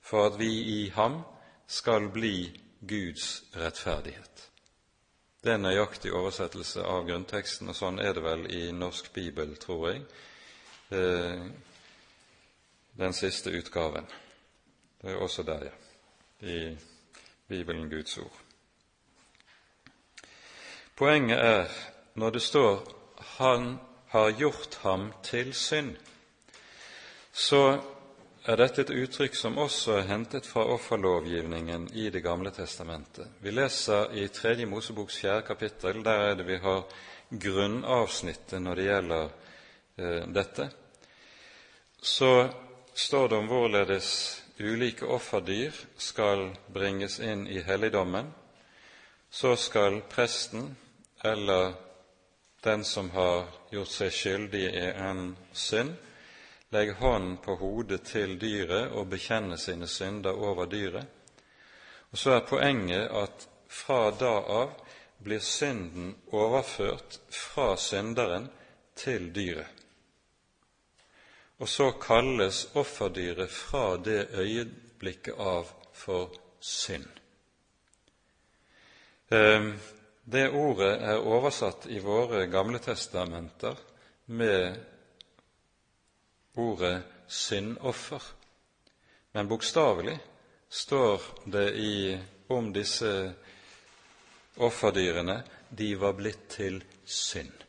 for 0.00 0.26
at 0.26 0.38
vi 0.38 0.50
i 0.82 0.88
ham 0.88 1.20
skal 1.66 2.08
bli 2.08 2.60
Guds 2.88 3.44
rettferdighet. 3.56 4.50
Det 5.44 5.52
er 5.52 5.62
nøyaktig 5.62 6.10
oversettelse 6.12 6.82
av 6.82 7.06
grunnteksten, 7.06 7.68
og 7.70 7.76
sånn 7.78 8.00
er 8.02 8.14
det 8.14 8.22
vel 8.24 8.46
i 8.50 8.72
norsk 8.74 9.12
bibel, 9.14 9.54
tror 9.62 9.88
jeg, 9.92 10.02
eh, 10.90 11.46
den 12.98 13.12
siste 13.12 13.50
utgaven. 13.50 14.06
Det 15.02 15.10
er 15.10 15.16
også 15.16 15.42
der, 15.42 15.64
ja, 15.64 15.74
i 16.40 16.76
Bibelen 17.48 17.90
Guds 17.90 18.18
ord. 18.18 18.40
Poenget 20.96 21.38
er, 21.38 21.66
når 22.14 22.30
det 22.30 22.42
står 22.42 22.92
'Han 23.16 23.78
har 24.08 24.30
gjort 24.30 24.78
ham 24.82 25.12
til 25.22 25.54
synd', 25.54 25.96
så 27.32 27.80
er 28.46 28.56
dette 28.56 28.80
et 28.80 28.90
uttrykk 28.90 29.34
som 29.34 29.58
også 29.58 29.92
er 29.92 30.08
hentet 30.08 30.46
fra 30.46 30.64
offerlovgivningen 30.64 31.88
i 31.92 32.10
Det 32.10 32.22
gamle 32.22 32.50
testamentet. 32.50 33.28
Vi 33.40 33.50
leser 33.50 34.12
i 34.14 34.28
Tredje 34.28 34.66
Moseboks 34.66 35.18
fjerde 35.18 35.42
kapittel, 35.42 36.04
der 36.04 36.10
er 36.30 36.34
det 36.34 36.46
vi 36.46 36.56
har 36.56 36.84
grunnavsnittet 37.30 38.62
når 38.62 38.74
det 38.74 38.84
gjelder 38.84 39.28
eh, 39.98 40.28
dette. 40.34 40.70
Så 42.02 42.48
står 42.96 43.28
det 43.28 43.36
om 43.36 43.48
hvorledes 43.48 44.10
ulike 44.58 45.04
offerdyr 45.04 45.74
skal 46.00 46.48
bringes 46.72 47.18
inn 47.20 47.46
i 47.48 47.60
helligdommen. 47.60 48.30
Så 49.30 49.56
skal 49.56 50.00
presten 50.08 50.70
eller 51.24 51.72
den 52.64 52.84
som 52.84 53.10
har 53.10 53.44
gjort 53.70 53.92
seg 53.92 54.12
skyldig 54.12 54.64
i 54.64 54.86
en 54.96 55.36
synd, 55.52 55.92
legge 56.72 56.96
hånden 56.98 57.36
på 57.44 57.58
hodet 57.60 58.00
til 58.08 58.38
dyret 58.40 58.96
og 58.96 59.10
bekjenne 59.12 59.58
sine 59.60 59.86
synder 59.86 60.32
over 60.32 60.66
dyret. 60.66 61.04
Og 62.10 62.18
Så 62.18 62.32
er 62.32 62.48
poenget 62.48 63.10
at 63.12 63.48
fra 63.68 64.10
da 64.10 64.34
av 64.40 64.72
blir 65.22 65.40
synden 65.40 66.14
overført 66.32 67.20
fra 67.30 67.76
synderen 67.76 68.48
til 68.96 69.34
dyret. 69.34 69.75
Og 71.58 71.68
så 71.68 71.90
kalles 72.00 72.66
offerdyret 72.76 73.50
fra 73.50 73.96
det 73.96 74.26
øyeblikket 74.36 75.38
av 75.40 75.70
for 75.96 76.34
synd. 76.60 77.08
Ehm, 79.32 79.72
det 80.24 80.50
ordet 80.50 80.92
er 81.02 81.22
oversatt 81.22 81.86
i 81.86 81.98
våre 82.02 82.44
gamle 82.50 82.78
testamenter 82.82 83.78
med 84.26 84.76
ordet 86.54 87.02
syndoffer, 87.28 88.22
men 89.32 89.48
bokstavelig 89.48 90.18
står 90.68 91.22
det 91.44 91.68
i, 91.78 92.18
om 92.48 92.72
disse 92.72 93.12
offerdyrene 94.56 95.40
de 95.68 95.94
var 95.98 96.14
blitt 96.18 96.48
til 96.58 96.82
synd. 97.04 97.65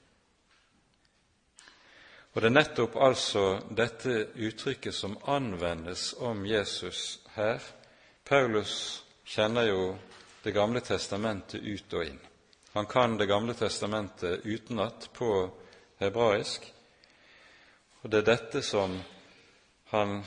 Og 2.37 2.41
Det 2.41 2.51
er 2.51 2.53
nettopp 2.53 2.95
altså 3.01 3.43
dette 3.73 4.11
uttrykket 4.37 4.93
som 4.93 5.15
anvendes 5.25 6.11
om 6.21 6.43
Jesus 6.45 7.17
her. 7.33 7.57
Paulus 8.29 9.03
kjenner 9.25 9.65
jo 9.65 9.95
Det 10.43 10.53
gamle 10.53 10.83
testamentet 10.85 11.65
ut 11.65 11.93
og 11.97 12.05
inn. 12.05 12.19
Han 12.73 12.85
kan 12.85 13.17
Det 13.17 13.25
gamle 13.25 13.53
testamentet 13.57 14.45
utenat 14.45 15.09
på 15.13 15.49
hebraisk, 15.99 16.73
og 18.03 18.11
det 18.11 18.17
er 18.17 18.29
dette 18.29 18.61
som 18.61 19.01
han 19.89 20.23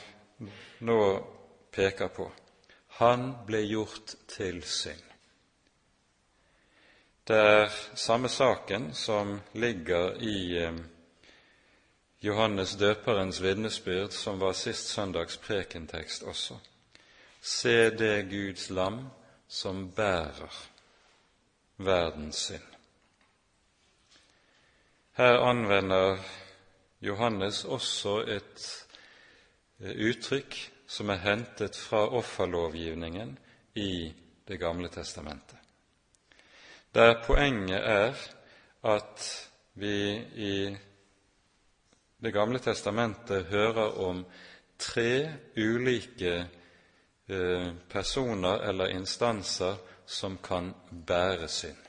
nå 0.80 1.00
peker 1.70 2.08
på. 2.08 2.30
Han 2.98 3.34
ble 3.46 3.62
gjort 3.70 4.16
til 4.26 4.62
synd. 4.62 5.06
Det 7.24 7.38
er 7.38 7.68
samme 7.94 8.28
saken 8.28 8.94
som 8.94 9.38
ligger 9.52 10.18
i 10.18 10.56
eh, 10.58 10.74
Johannes 12.22 12.76
døperens 12.76 13.42
vitnesbyrd, 13.42 14.10
som 14.10 14.40
var 14.40 14.52
sist 14.52 14.88
søndags 14.92 15.36
prekentekst 15.36 16.22
også. 16.22 16.58
Se 17.40 17.90
det 17.90 18.28
Guds 18.28 18.70
lam 18.70 19.06
som 19.48 19.90
bærer 19.92 20.56
verdens 21.76 22.36
synd. 22.36 22.66
Her 25.16 25.38
anvender 25.38 26.18
Johannes 27.00 27.64
også 27.64 28.18
et 28.28 28.86
eh, 29.80 29.96
uttrykk 30.10 30.56
som 30.86 31.08
er 31.08 31.22
hentet 31.24 31.76
fra 31.76 32.04
offerlovgivningen 32.08 33.38
i 33.74 34.14
Det 34.48 34.58
gamle 34.58 34.88
testamentet, 34.88 35.58
der 36.94 37.22
poenget 37.26 37.78
er 37.78 38.14
at 38.82 39.48
vi 39.74 40.16
i 40.34 40.76
Det 42.20 42.32
gamle 42.32 42.58
testamentet 42.60 43.46
hører 43.48 43.94
om 43.98 44.24
tre 44.78 45.30
ulike 45.56 46.34
eh, 47.28 47.70
personer 47.88 48.60
eller 48.68 48.92
instanser 48.92 49.78
som 50.06 50.36
kan 50.44 50.74
bære 51.06 51.48
synd. 51.48 51.80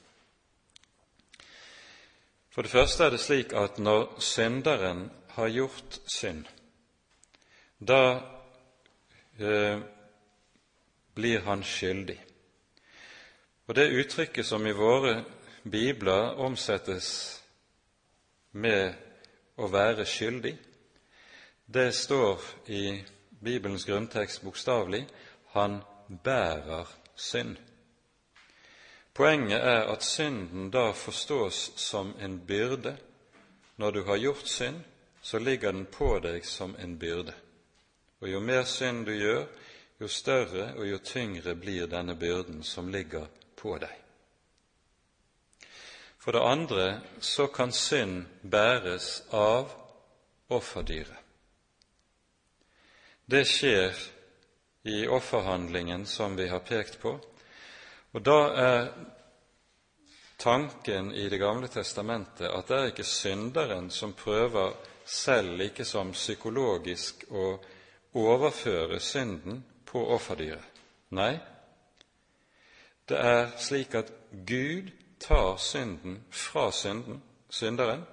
For 2.51 2.61
det 2.61 2.71
første 2.71 3.03
er 3.03 3.09
det 3.09 3.19
slik 3.19 3.53
at 3.53 3.79
når 3.79 4.19
synderen 4.19 5.09
har 5.35 5.51
gjort 5.51 5.99
synd, 6.07 6.45
da 7.79 8.19
eh, 9.39 9.79
blir 11.15 11.39
han 11.43 11.63
skyldig. 11.63 12.19
Og 13.67 13.75
det 13.75 13.91
uttrykket 13.99 14.45
som 14.45 14.67
i 14.67 14.75
våre 14.75 15.23
bibler 15.63 16.39
omsettes 16.39 17.41
med 18.51 19.10
å 19.61 19.69
være 19.71 20.05
skyldig, 20.09 20.55
det 21.71 21.91
står 21.95 22.41
i 22.67 22.83
Bibelens 23.39 23.85
grunntekst 23.85 24.41
bokstavelig 24.43 25.05
han 25.53 25.79
bærer 26.23 26.89
synd. 27.15 27.55
Poenget 29.13 29.61
er 29.61 29.87
at 29.91 30.03
synden 30.03 30.69
da 30.71 30.91
forstås 30.91 31.71
som 31.75 32.13
en 32.19 32.39
byrde. 32.47 32.97
Når 33.77 33.91
du 33.91 34.03
har 34.03 34.17
gjort 34.17 34.47
synd, 34.47 34.81
så 35.21 35.39
ligger 35.39 35.71
den 35.71 35.85
på 35.85 36.19
deg 36.19 36.45
som 36.45 36.75
en 36.79 36.97
byrde. 36.99 37.33
Og 38.21 38.29
jo 38.29 38.39
mer 38.39 38.63
synd 38.63 39.05
du 39.05 39.13
gjør, 39.15 39.45
jo 39.99 40.07
større 40.07 40.73
og 40.77 40.87
jo 40.87 40.97
tyngre 40.97 41.55
blir 41.55 41.87
denne 41.87 42.15
byrden 42.15 42.63
som 42.63 42.89
ligger 42.89 43.27
på 43.55 43.77
deg. 43.77 44.00
For 46.21 46.31
det 46.31 46.41
andre 46.45 46.99
så 47.19 47.47
kan 47.47 47.71
synd 47.73 48.25
bæres 48.41 49.23
av 49.33 49.71
offerdyret. 50.53 51.17
Det 53.25 53.41
skjer 53.47 53.97
i 54.91 55.07
offerhandlingen 55.07 56.05
som 56.05 56.35
vi 56.37 56.45
har 56.51 56.61
pekt 56.67 56.99
på, 57.01 57.15
og 58.11 58.23
da 58.27 58.37
er 58.59 58.87
tanken 60.41 61.13
i 61.13 61.29
Det 61.29 61.39
gamle 61.39 61.67
testamentet 61.67 62.49
at 62.49 62.67
det 62.67 62.77
er 62.77 62.89
ikke 62.91 63.07
synderen 63.07 63.89
som 63.89 64.13
prøver 64.13 64.73
selv, 65.05 65.57
like 65.57 65.85
som 65.85 66.11
psykologisk, 66.11 67.25
å 67.29 67.57
overføre 68.13 68.99
synden 68.99 69.63
på 69.85 70.01
offerdyret. 70.15 70.81
Nei, 71.09 71.39
det 73.07 73.17
er 73.17 73.53
slik 73.57 73.95
at 73.95 74.11
Gud 74.31 74.91
tar 75.21 75.57
synden 75.57 76.23
fra 76.29 76.71
synden, 76.71 77.21
synderen, 77.49 78.05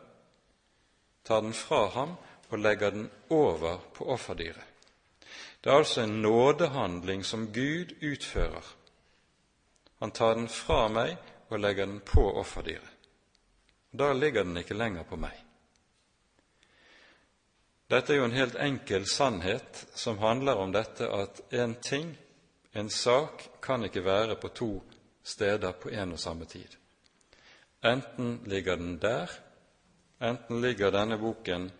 tar 1.25 1.43
den 1.43 1.53
fra 1.53 1.87
ham 1.97 2.17
og 2.49 2.59
legger 2.59 2.91
den 2.91 3.11
over 3.29 3.79
på 3.95 4.05
offerdyret. 4.13 4.65
Det 5.61 5.73
er 5.73 5.81
altså 5.81 6.05
en 6.05 6.21
nådehandling 6.23 7.25
som 7.27 7.49
Gud 7.53 7.97
utfører 8.03 8.75
han 9.99 10.11
tar 10.11 10.35
den 10.35 10.49
fra 10.49 10.87
meg 10.89 11.17
og 11.49 11.59
legger 11.59 11.87
den 11.87 12.01
på 12.01 12.23
offerdyret. 12.39 12.95
Da 13.91 14.13
ligger 14.13 14.45
den 14.45 14.57
ikke 14.61 14.77
lenger 14.77 15.03
på 15.09 15.17
meg. 15.19 15.35
Dette 17.89 18.13
er 18.13 18.21
jo 18.21 18.27
en 18.29 18.37
helt 18.37 18.59
enkel 18.61 19.07
sannhet 19.09 19.87
som 19.97 20.21
handler 20.21 20.61
om 20.61 20.73
dette 20.73 21.09
at 21.09 21.41
en 21.57 21.75
ting, 21.83 22.13
en 22.73 22.91
sak, 22.91 23.49
kan 23.63 23.85
ikke 23.85 24.05
være 24.05 24.37
på 24.37 24.49
to 24.49 24.71
steder 25.25 25.73
på 25.73 25.91
en 25.91 26.13
og 26.13 26.21
samme 26.21 26.45
tid. 26.45 26.77
Enten 27.85 28.43
ligger 28.47 28.77
den 28.77 28.99
der, 28.99 29.31
enten 30.21 30.61
ligger 30.61 30.91
denne 30.91 31.19
boken 31.19 31.71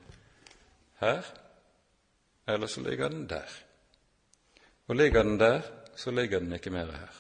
her, 1.01 1.23
eller 2.49 2.67
så 2.67 2.81
ligger 2.81 3.09
den 3.09 3.29
der. 3.29 3.49
Og 4.87 4.97
ligger 4.97 5.23
den 5.23 5.41
der, 5.41 5.61
så 5.97 6.11
ligger 6.11 6.39
den 6.39 6.53
ikke 6.53 6.71
mer 6.71 6.93
her. 6.93 7.15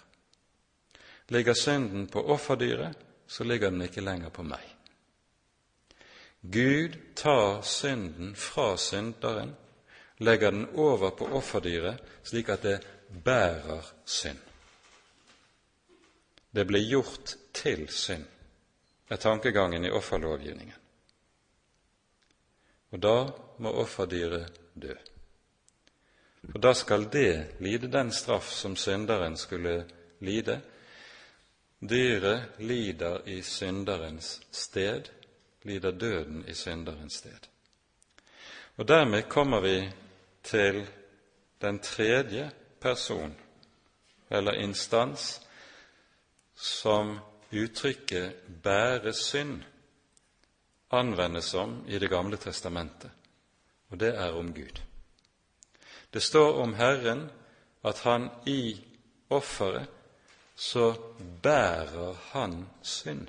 Ligger 1.29 1.55
synden 1.55 2.07
på 2.07 2.23
offerdyret, 2.23 2.99
så 3.27 3.45
ligger 3.45 3.71
den 3.71 3.83
ikke 3.83 4.01
lenger 4.01 4.29
på 4.29 4.43
meg. 4.43 4.63
Gud 6.43 6.95
tar 7.17 7.63
synden 7.63 8.37
fra 8.37 8.77
synderen, 8.77 9.57
legger 10.19 10.51
den 10.51 10.67
over 10.75 11.11
på 11.11 11.27
offerdyret, 11.27 11.99
slik 12.23 12.49
at 12.49 12.63
det 12.63 12.87
bærer 13.25 13.83
synd. 14.05 14.39
Det 16.55 16.67
blir 16.67 16.89
gjort 16.89 17.37
til 17.55 17.89
synd, 17.89 18.25
er 19.09 19.17
tankegangen 19.17 19.85
i 19.85 19.91
offerlovgivningen. 19.91 20.75
Og 22.91 23.03
da 23.03 23.17
må 23.59 23.73
offerdyret 23.83 24.61
dø. 24.75 24.95
For 26.51 26.59
da 26.59 26.73
skal 26.75 27.09
det 27.13 27.61
lide 27.61 27.91
den 27.93 28.13
straff 28.13 28.49
som 28.53 28.77
synderen 28.77 29.37
skulle 29.37 29.85
lide, 30.21 30.61
Dyret 31.81 32.59
lider 32.59 33.29
i 33.29 33.43
synderens 33.43 34.41
sted, 34.51 35.03
lider 35.63 35.91
døden 35.91 36.45
i 36.49 36.55
synderens 36.55 37.15
sted. 37.15 37.39
Og 38.77 38.89
Dermed 38.89 39.23
kommer 39.23 39.61
vi 39.61 39.93
til 40.43 40.87
den 41.61 41.79
tredje 41.79 42.51
person 42.81 43.37
eller 44.31 44.53
instans 44.53 45.41
som 46.55 47.19
uttrykket 47.53 48.35
'bære 48.63 49.13
synd' 49.13 49.65
anvendes 50.91 51.55
om 51.55 51.85
i 51.89 51.99
Det 51.99 52.11
gamle 52.11 52.37
testamentet, 52.37 53.11
og 53.91 54.01
det 54.01 54.15
er 54.17 54.33
om 54.33 54.55
Gud. 54.55 54.83
Det 56.13 56.23
står 56.23 56.63
om 56.63 56.75
Herren 56.75 57.31
at 57.85 57.99
Han 57.99 58.31
i 58.47 58.81
offeret 59.31 59.87
så 60.59 60.95
bærer 61.43 62.15
han 62.33 62.69
synd. 62.83 63.29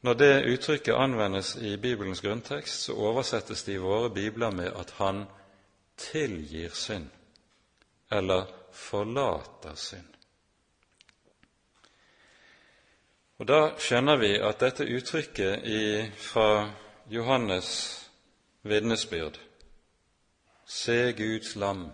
Når 0.00 0.14
det 0.14 0.52
uttrykket 0.52 0.92
anvendes 0.92 1.56
i 1.56 1.76
Bibelens 1.76 2.20
grunntekst, 2.20 2.82
så 2.82 2.92
oversettes 2.92 3.62
det 3.64 3.72
i 3.72 3.80
våre 3.80 4.10
bibler 4.10 4.50
med 4.50 4.72
at 4.76 4.90
han 4.96 5.24
tilgir 5.96 6.68
synd, 6.74 7.08
eller 8.12 8.44
forlater 8.72 9.74
synd. 9.74 10.09
Og 13.40 13.48
Da 13.48 13.60
skjønner 13.80 14.18
vi 14.20 14.34
at 14.36 14.60
dette 14.60 14.84
uttrykket 14.84 15.62
i, 15.64 16.10
fra 16.12 16.70
Johannes' 17.08 18.10
vitnesbyrd 18.62 19.38
Se 20.68 21.12
Guds 21.16 21.56
lam 21.56 21.86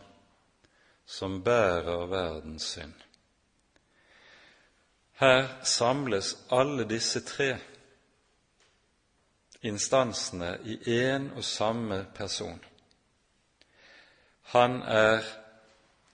som 1.06 1.38
bærer 1.44 2.06
verdens 2.10 2.62
synd. 2.62 2.94
Her 5.22 5.46
samles 5.62 6.34
alle 6.50 6.84
disse 6.84 7.22
tre 7.24 7.56
instansene 9.62 10.58
i 10.64 10.76
én 10.98 11.30
og 11.36 11.44
samme 11.44 12.06
person. 12.14 12.60
Han 14.42 14.82
er 14.82 15.22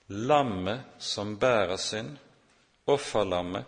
lammet 0.08 0.84
som 0.98 1.38
bærer 1.38 1.76
synd, 1.76 2.16
offerlammet. 2.86 3.64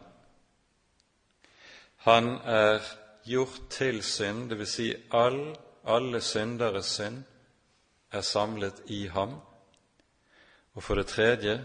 Han 2.04 2.28
er 2.44 2.82
gjort 3.24 3.60
til 3.70 4.02
synd, 4.02 4.50
dvs. 4.50 4.74
Si 4.76 4.90
all, 5.16 5.56
alle 5.88 6.20
synderes 6.20 6.90
synd 6.98 7.22
er 8.12 8.20
samlet 8.20 8.82
i 8.92 9.06
ham. 9.08 9.38
Og 10.74 10.82
for 10.82 11.00
det 11.00 11.06
tredje 11.06 11.64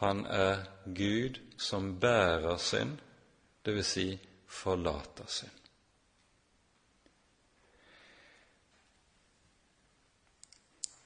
han 0.00 0.26
er 0.26 0.64
Gud 0.84 1.38
som 1.58 2.00
bærer 2.00 2.56
synd, 2.56 2.98
dvs. 3.66 3.86
Si 3.86 4.18
forlater 4.46 5.26
synd. 5.26 5.56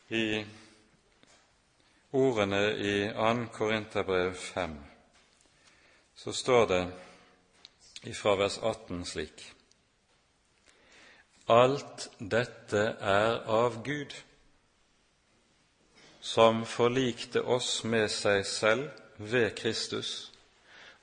I 0.08 0.44
ordene 2.12 2.66
i 2.76 3.08
2. 3.12 3.46
Korinterbrev 3.52 4.34
5 4.34 4.76
så 6.14 6.32
står 6.32 6.66
det 6.66 6.92
fra 8.12 8.34
vers 8.36 8.58
18 8.58 9.04
slik. 9.04 9.54
Alt 11.48 12.10
dette 12.18 12.82
er 13.00 13.40
av 13.48 13.82
Gud, 13.84 14.12
som 16.20 16.64
forlikte 16.64 17.42
oss 17.44 17.82
med 17.84 18.08
seg 18.12 18.46
selv 18.48 18.88
ved 19.18 19.50
Kristus 19.56 20.32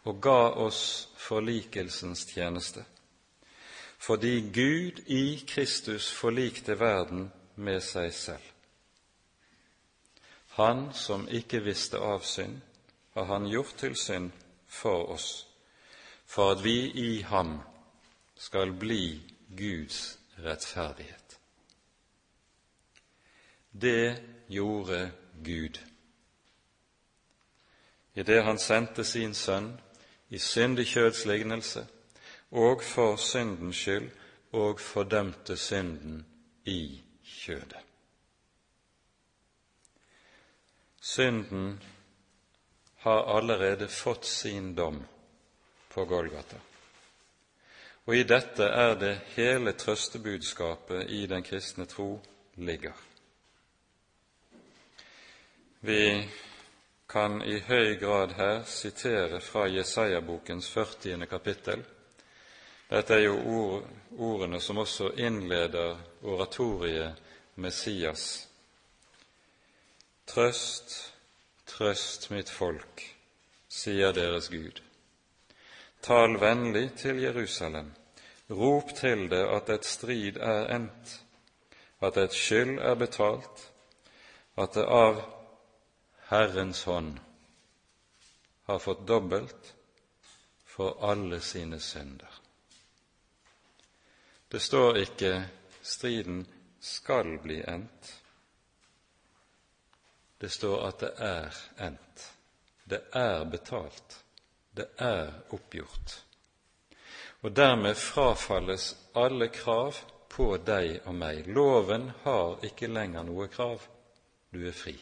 og 0.03 0.17
ga 0.21 0.49
oss 0.57 1.09
forlikelsens 1.21 2.25
tjeneste, 2.33 2.85
fordi 4.01 4.39
Gud 4.53 5.03
i 5.05 5.43
Kristus 5.47 6.09
forlikte 6.11 6.79
verden 6.79 7.29
med 7.55 7.81
seg 7.85 8.09
selv. 8.13 8.47
Han 10.57 10.89
som 10.93 11.27
ikke 11.29 11.61
visste 11.63 12.01
av 12.01 12.25
synd, 12.25 12.57
har 13.13 13.29
han 13.29 13.45
gjort 13.47 13.77
til 13.77 13.95
synd 13.95 14.31
for 14.67 15.13
oss, 15.13 15.45
for 16.31 16.51
at 16.51 16.63
vi 16.63 16.91
i 16.91 17.21
ham 17.21 17.59
skal 18.35 18.71
bli 18.79 19.21
Guds 19.57 20.19
rettferdighet. 20.39 21.39
Det 23.71 24.21
gjorde 24.47 25.11
Gud 25.43 25.79
idet 28.13 28.43
han 28.43 28.59
sendte 28.59 29.03
sin 29.07 29.33
sønn 29.33 29.71
i 30.29 30.39
syndig 30.39 30.87
kjøds 30.87 31.77
og 32.51 32.83
for 32.83 33.15
syndens 33.15 33.77
skyld 33.77 34.09
og 34.51 34.79
fordømte 34.79 35.57
synden 35.57 36.25
i 36.65 37.01
kjødet. 37.23 37.79
Synden 41.01 41.81
har 42.97 43.37
allerede 43.37 43.87
fått 43.87 44.25
sin 44.25 44.75
dom 44.75 44.99
på 45.93 46.05
Golgata. 46.05 46.57
Og 48.05 48.15
i 48.17 48.23
dette 48.23 48.65
er 48.65 48.95
det 48.97 49.13
hele 49.35 49.73
trøstebudskapet 49.77 51.09
i 51.13 51.25
den 51.29 51.43
kristne 51.43 51.85
tro 51.85 52.15
ligger. 52.57 52.95
Vi 55.81 56.29
kan 57.09 57.41
i 57.41 57.59
høy 57.59 57.97
grad 57.99 58.33
her 58.37 58.63
sitere 58.63 59.41
fra 59.41 59.67
Jesaja-bokens 59.67 60.69
40. 60.69 61.25
kapittel. 61.27 61.83
Dette 62.89 63.13
er 63.13 63.25
jo 63.25 63.37
ord, 63.37 63.89
ordene 64.17 64.59
som 64.61 64.77
også 64.77 65.11
innleder 65.17 65.97
oratoriet 66.23 67.21
Messias. 67.55 68.47
Trøst, 70.27 71.13
trøst 71.67 72.29
mitt 72.31 72.49
folk, 72.49 73.03
sier 73.69 74.13
deres 74.15 74.49
Gud. 74.49 74.81
Tal 76.01 76.37
vennlig 76.41 76.93
til 76.97 77.21
Jerusalem, 77.21 77.91
rop 78.49 78.95
til 78.97 79.27
det 79.29 79.43
at 79.55 79.69
et 79.69 79.85
strid 79.85 80.37
er 80.37 80.71
endt, 80.75 81.17
at 82.01 82.17
et 82.17 82.33
skyld 82.33 82.79
er 82.79 82.95
betalt, 82.95 83.67
at 84.57 84.73
det 84.73 84.85
av 84.85 85.21
Herrens 86.31 86.83
hånd 86.83 87.19
har 88.65 88.79
fått 88.79 89.05
dobbelt 89.07 89.73
for 90.65 90.97
alle 91.11 91.41
sine 91.41 91.79
synder. 91.79 92.41
Det 94.51 94.59
står 94.61 94.97
ikke 94.97 95.49
'striden 95.81 96.47
skal 96.79 97.37
bli 97.43 97.61
endt'. 97.61 98.13
Det 100.41 100.51
står 100.51 100.87
at 100.87 100.99
det 100.99 101.13
er 101.17 101.55
endt. 101.87 102.31
Det 102.89 103.01
er 103.13 103.43
betalt. 103.45 104.20
Det 104.71 104.87
er 104.97 105.31
oppgjort. 105.51 106.17
Og 107.41 107.55
dermed 107.55 107.95
frafalles 107.95 108.91
alle 109.17 109.47
krav 109.51 109.97
på 110.31 110.53
deg 110.63 111.01
og 111.09 111.15
meg. 111.17 111.47
Loven 111.47 112.11
har 112.23 112.61
ikke 112.65 112.87
lenger 112.87 113.25
noe 113.27 113.49
krav. 113.51 113.83
Du 114.51 114.61
er 114.67 114.75
fri. 114.75 114.95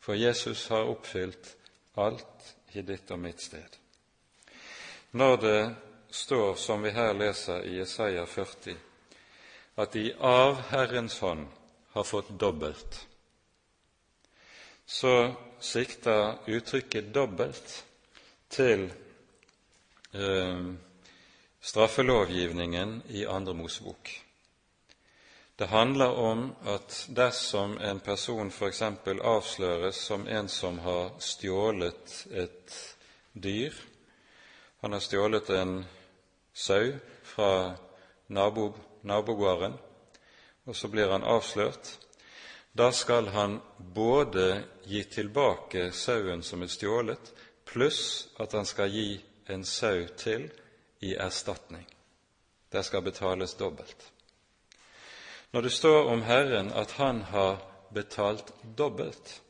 For 0.00 0.14
Jesus 0.14 0.68
har 0.70 0.88
oppfylt 0.88 1.54
alt 1.98 2.54
i 2.78 2.82
ditt 2.86 3.10
og 3.10 3.20
mitt 3.22 3.42
sted. 3.42 3.78
Når 5.10 5.36
det 5.42 5.60
står, 6.10 6.54
som 6.54 6.82
vi 6.82 6.92
her 6.94 7.12
leser 7.16 7.64
i 7.66 7.78
Jesaja 7.78 8.26
40, 8.26 8.76
at 9.78 9.92
de 9.92 10.12
av 10.14 10.60
Herrens 10.70 11.18
hånd 11.18 11.46
har 11.94 12.04
fått 12.04 12.30
dobbelt, 12.40 13.06
så 14.86 15.34
sikter 15.60 16.38
uttrykket 16.46 17.12
dobbelt 17.14 17.84
til 18.50 18.88
eh, 20.14 20.64
straffelovgivningen 21.60 23.02
i 23.08 23.26
Andre 23.26 23.54
Mosebok. 23.54 24.10
Det 25.58 25.66
handler 25.66 26.06
om 26.06 26.54
at 26.66 27.08
dersom 27.16 27.78
en 27.82 28.00
person 28.00 28.50
f.eks. 28.50 28.82
avsløres 28.82 29.96
som 29.96 30.26
en 30.28 30.48
som 30.48 30.78
har 30.78 31.16
stjålet 31.18 32.26
et 32.30 32.76
dyr 33.32 33.74
Han 34.80 34.92
har 34.92 35.00
stjålet 35.00 35.50
en 35.50 35.84
sau 36.54 36.92
fra 37.22 37.74
nabo, 38.26 38.74
nabogården, 39.02 39.74
og 40.64 40.76
så 40.76 40.88
blir 40.88 41.10
han 41.10 41.24
avslørt. 41.24 41.98
Da 42.72 42.92
skal 42.92 43.26
han 43.34 43.60
både 43.78 44.62
gi 44.86 45.02
tilbake 45.04 45.90
sauen 45.92 46.42
som 46.46 46.62
er 46.62 46.70
stjålet, 46.70 47.32
pluss 47.68 48.28
at 48.40 48.52
han 48.52 48.66
skal 48.66 48.90
gi 48.90 49.20
en 49.46 49.64
sau 49.64 50.06
til 50.16 50.48
i 51.04 51.14
erstatning. 51.14 51.86
Det 52.68 52.82
skal 52.84 53.02
betales 53.02 53.54
dobbelt. 53.54 54.12
Når 55.50 55.62
det 55.62 55.72
står 55.72 56.10
om 56.12 56.22
Herren 56.22 56.72
at 56.72 56.90
Han 57.00 57.22
har 57.22 57.62
betalt 57.94 58.52
dobbelt, 58.76 59.40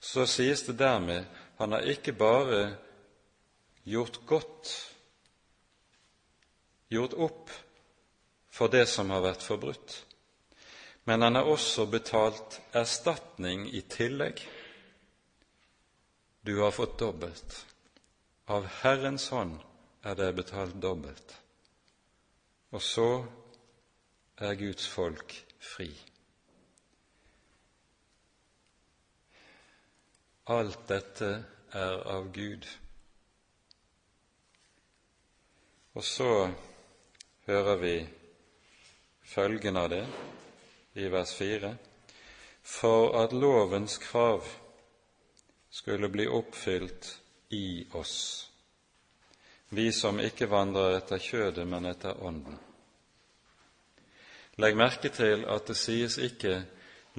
så 0.00 0.26
sies 0.26 0.62
det 0.66 0.78
dermed 0.78 1.24
han 1.58 1.72
har 1.72 1.84
ikke 1.92 2.12
bare 2.12 2.76
gjort 3.84 4.20
godt, 4.26 4.70
gjort 6.88 7.12
opp 7.12 7.50
for 8.50 8.72
det 8.72 8.86
som 8.88 9.10
har 9.12 9.20
vært 9.20 9.44
forbrutt, 9.44 9.96
men 11.04 11.22
han 11.22 11.36
har 11.36 11.50
også 11.50 11.84
betalt 11.90 12.60
erstatning 12.72 13.66
i 13.74 13.82
tillegg. 13.82 14.40
Du 16.40 16.58
har 16.60 16.70
fått 16.70 16.98
dobbelt. 16.98 17.66
Av 18.46 18.66
Herrens 18.66 19.28
hånd 19.30 19.58
er 20.02 20.16
det 20.16 20.32
betalt 20.32 20.78
dobbelt. 20.80 21.34
Og 22.72 22.82
så 22.82 23.08
er 24.40 24.56
Guds 24.56 24.86
folk 24.88 25.34
fri. 25.60 25.90
Alt 30.50 30.86
dette 30.88 31.28
er 31.76 32.00
av 32.08 32.30
Gud. 32.32 32.64
Og 35.92 36.04
så 36.06 36.32
hører 37.46 37.76
vi 37.84 37.94
følgen 39.34 39.76
av 39.76 39.90
det 39.92 40.04
i 40.98 41.12
vers 41.12 41.36
4. 41.36 41.74
For 42.62 43.12
at 43.20 43.36
lovens 43.36 43.98
krav 43.98 44.48
skulle 45.70 46.08
bli 46.08 46.26
oppfylt 46.28 47.20
i 47.48 47.86
oss, 47.92 48.50
vi 49.68 49.92
som 49.92 50.20
ikke 50.20 50.50
vandrer 50.50 50.96
etter 50.98 51.22
kjødet, 51.22 51.66
men 51.66 51.86
etter 51.86 52.18
Ånden. 52.26 52.58
Legg 54.60 54.76
merke 54.76 55.08
til 55.14 55.46
at 55.48 55.70
det 55.70 55.76
sies 55.78 56.18
ikke 56.18 56.64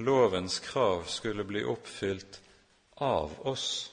lovens 0.04 0.60
krav 0.60 1.06
skulle 1.08 1.44
bli 1.48 1.64
oppfylt 1.64 2.40
av 3.00 3.32
oss. 3.48 3.92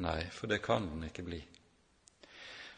Nei, 0.00 0.24
for 0.32 0.50
det 0.50 0.62
kan 0.64 0.88
den 0.88 1.04
ikke 1.06 1.22
bli. 1.22 1.42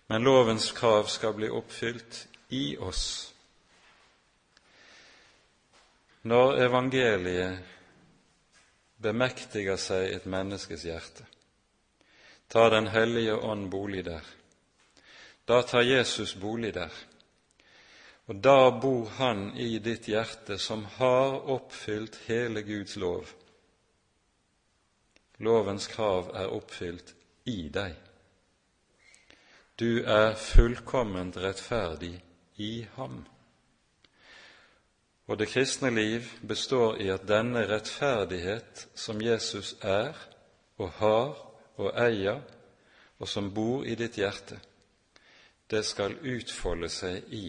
Men 0.07 0.27
lovens 0.27 0.73
krav 0.73 1.07
skal 1.11 1.35
bli 1.39 1.49
oppfylt 1.49 2.27
i 2.49 2.77
oss. 2.77 3.33
Når 6.23 6.61
evangeliet 6.67 7.76
bemektiger 9.03 9.77
seg 9.81 10.15
et 10.15 10.27
menneskes 10.27 10.85
hjerte. 10.89 11.27
Tar 12.49 12.71
Den 12.71 12.87
hellige 12.87 13.37
ånd 13.37 13.71
bolig 13.71 14.05
der. 14.05 14.25
Da 15.47 15.63
tar 15.63 15.83
Jesus 15.83 16.35
bolig 16.35 16.75
der. 16.75 16.93
Og 18.27 18.37
da 18.43 18.71
bor 18.71 19.09
Han 19.19 19.57
i 19.57 19.79
ditt 19.79 20.09
hjerte, 20.09 20.59
som 20.59 20.85
har 20.85 21.51
oppfylt 21.51 22.19
hele 22.27 22.63
Guds 22.63 22.97
lov. 22.97 23.27
Lovens 25.39 25.87
krav 25.87 26.33
er 26.35 26.51
oppfylt 26.51 27.15
i 27.45 27.69
deg. 27.69 27.95
Du 29.79 30.03
er 30.03 30.35
fullkomment 30.35 31.37
rettferdig 31.37 32.15
i 32.57 32.87
ham. 32.97 33.27
Og 35.27 35.39
det 35.39 35.49
kristne 35.49 35.91
liv 35.91 36.29
består 36.49 37.01
i 37.03 37.09
at 37.11 37.27
denne 37.29 37.65
rettferdighet 37.67 38.87
som 38.95 39.23
Jesus 39.23 39.75
er 39.83 40.15
og 40.79 40.91
har 41.01 41.35
og 41.77 41.93
eier, 41.99 42.41
og 43.19 43.29
som 43.29 43.51
bor 43.55 43.85
i 43.85 43.95
ditt 43.99 44.19
hjerte, 44.21 44.59
det 45.71 45.83
skal 45.85 46.15
utfolde 46.23 46.89
seg 46.93 47.33
i, 47.35 47.49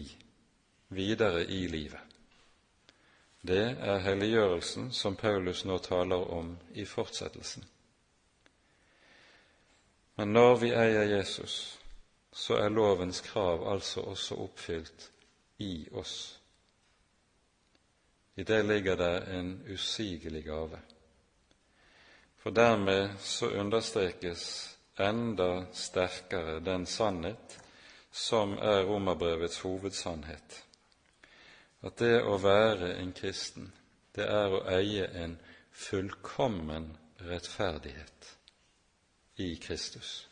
videre 0.88 1.44
i 1.44 1.66
livet. 1.70 2.00
Det 3.40 3.76
er 3.78 4.02
helliggjørelsen 4.02 4.90
som 4.92 5.16
Paulus 5.16 5.64
nå 5.64 5.78
taler 5.78 6.30
om 6.34 6.56
i 6.74 6.84
fortsettelsen. 6.84 7.64
Men 10.18 10.32
når 10.34 10.56
vi 10.56 10.72
eier 10.74 11.06
Jesus, 11.06 11.78
så 12.32 12.58
er 12.58 12.74
lovens 12.74 13.20
krav 13.20 13.68
altså 13.70 14.00
også 14.00 14.34
oppfylt 14.34 15.10
i 15.58 15.86
oss. 15.92 16.37
I 18.38 18.44
det 18.44 18.62
ligger 18.62 18.96
det 18.96 19.24
en 19.34 19.62
usigelig 19.66 20.44
gave. 20.44 20.78
For 22.38 22.50
dermed 22.50 23.18
så 23.18 23.48
understrekes 23.50 24.76
enda 24.98 25.64
sterkere 25.72 26.60
den 26.60 26.86
sannhet 26.86 27.58
som 28.10 28.52
er 28.58 28.84
romerbrevets 28.86 29.58
hovedsannhet, 29.60 30.62
at 31.82 31.98
det 31.98 32.22
å 32.22 32.38
være 32.38 32.92
en 33.02 33.10
kristen, 33.12 33.72
det 34.14 34.30
er 34.30 34.54
å 34.54 34.62
eie 34.70 35.10
en 35.18 35.34
fullkommen 35.74 36.92
rettferdighet 37.26 38.32
i 39.42 39.50
Kristus. 39.58 40.28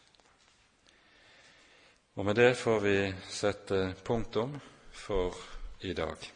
Og 2.15 2.25
med 2.25 2.39
det 2.39 2.55
får 2.55 2.81
vi 2.87 2.99
sette 3.29 3.85
punktum 4.07 4.61
for 4.95 5.35
i 5.83 5.93
dag. 5.93 6.36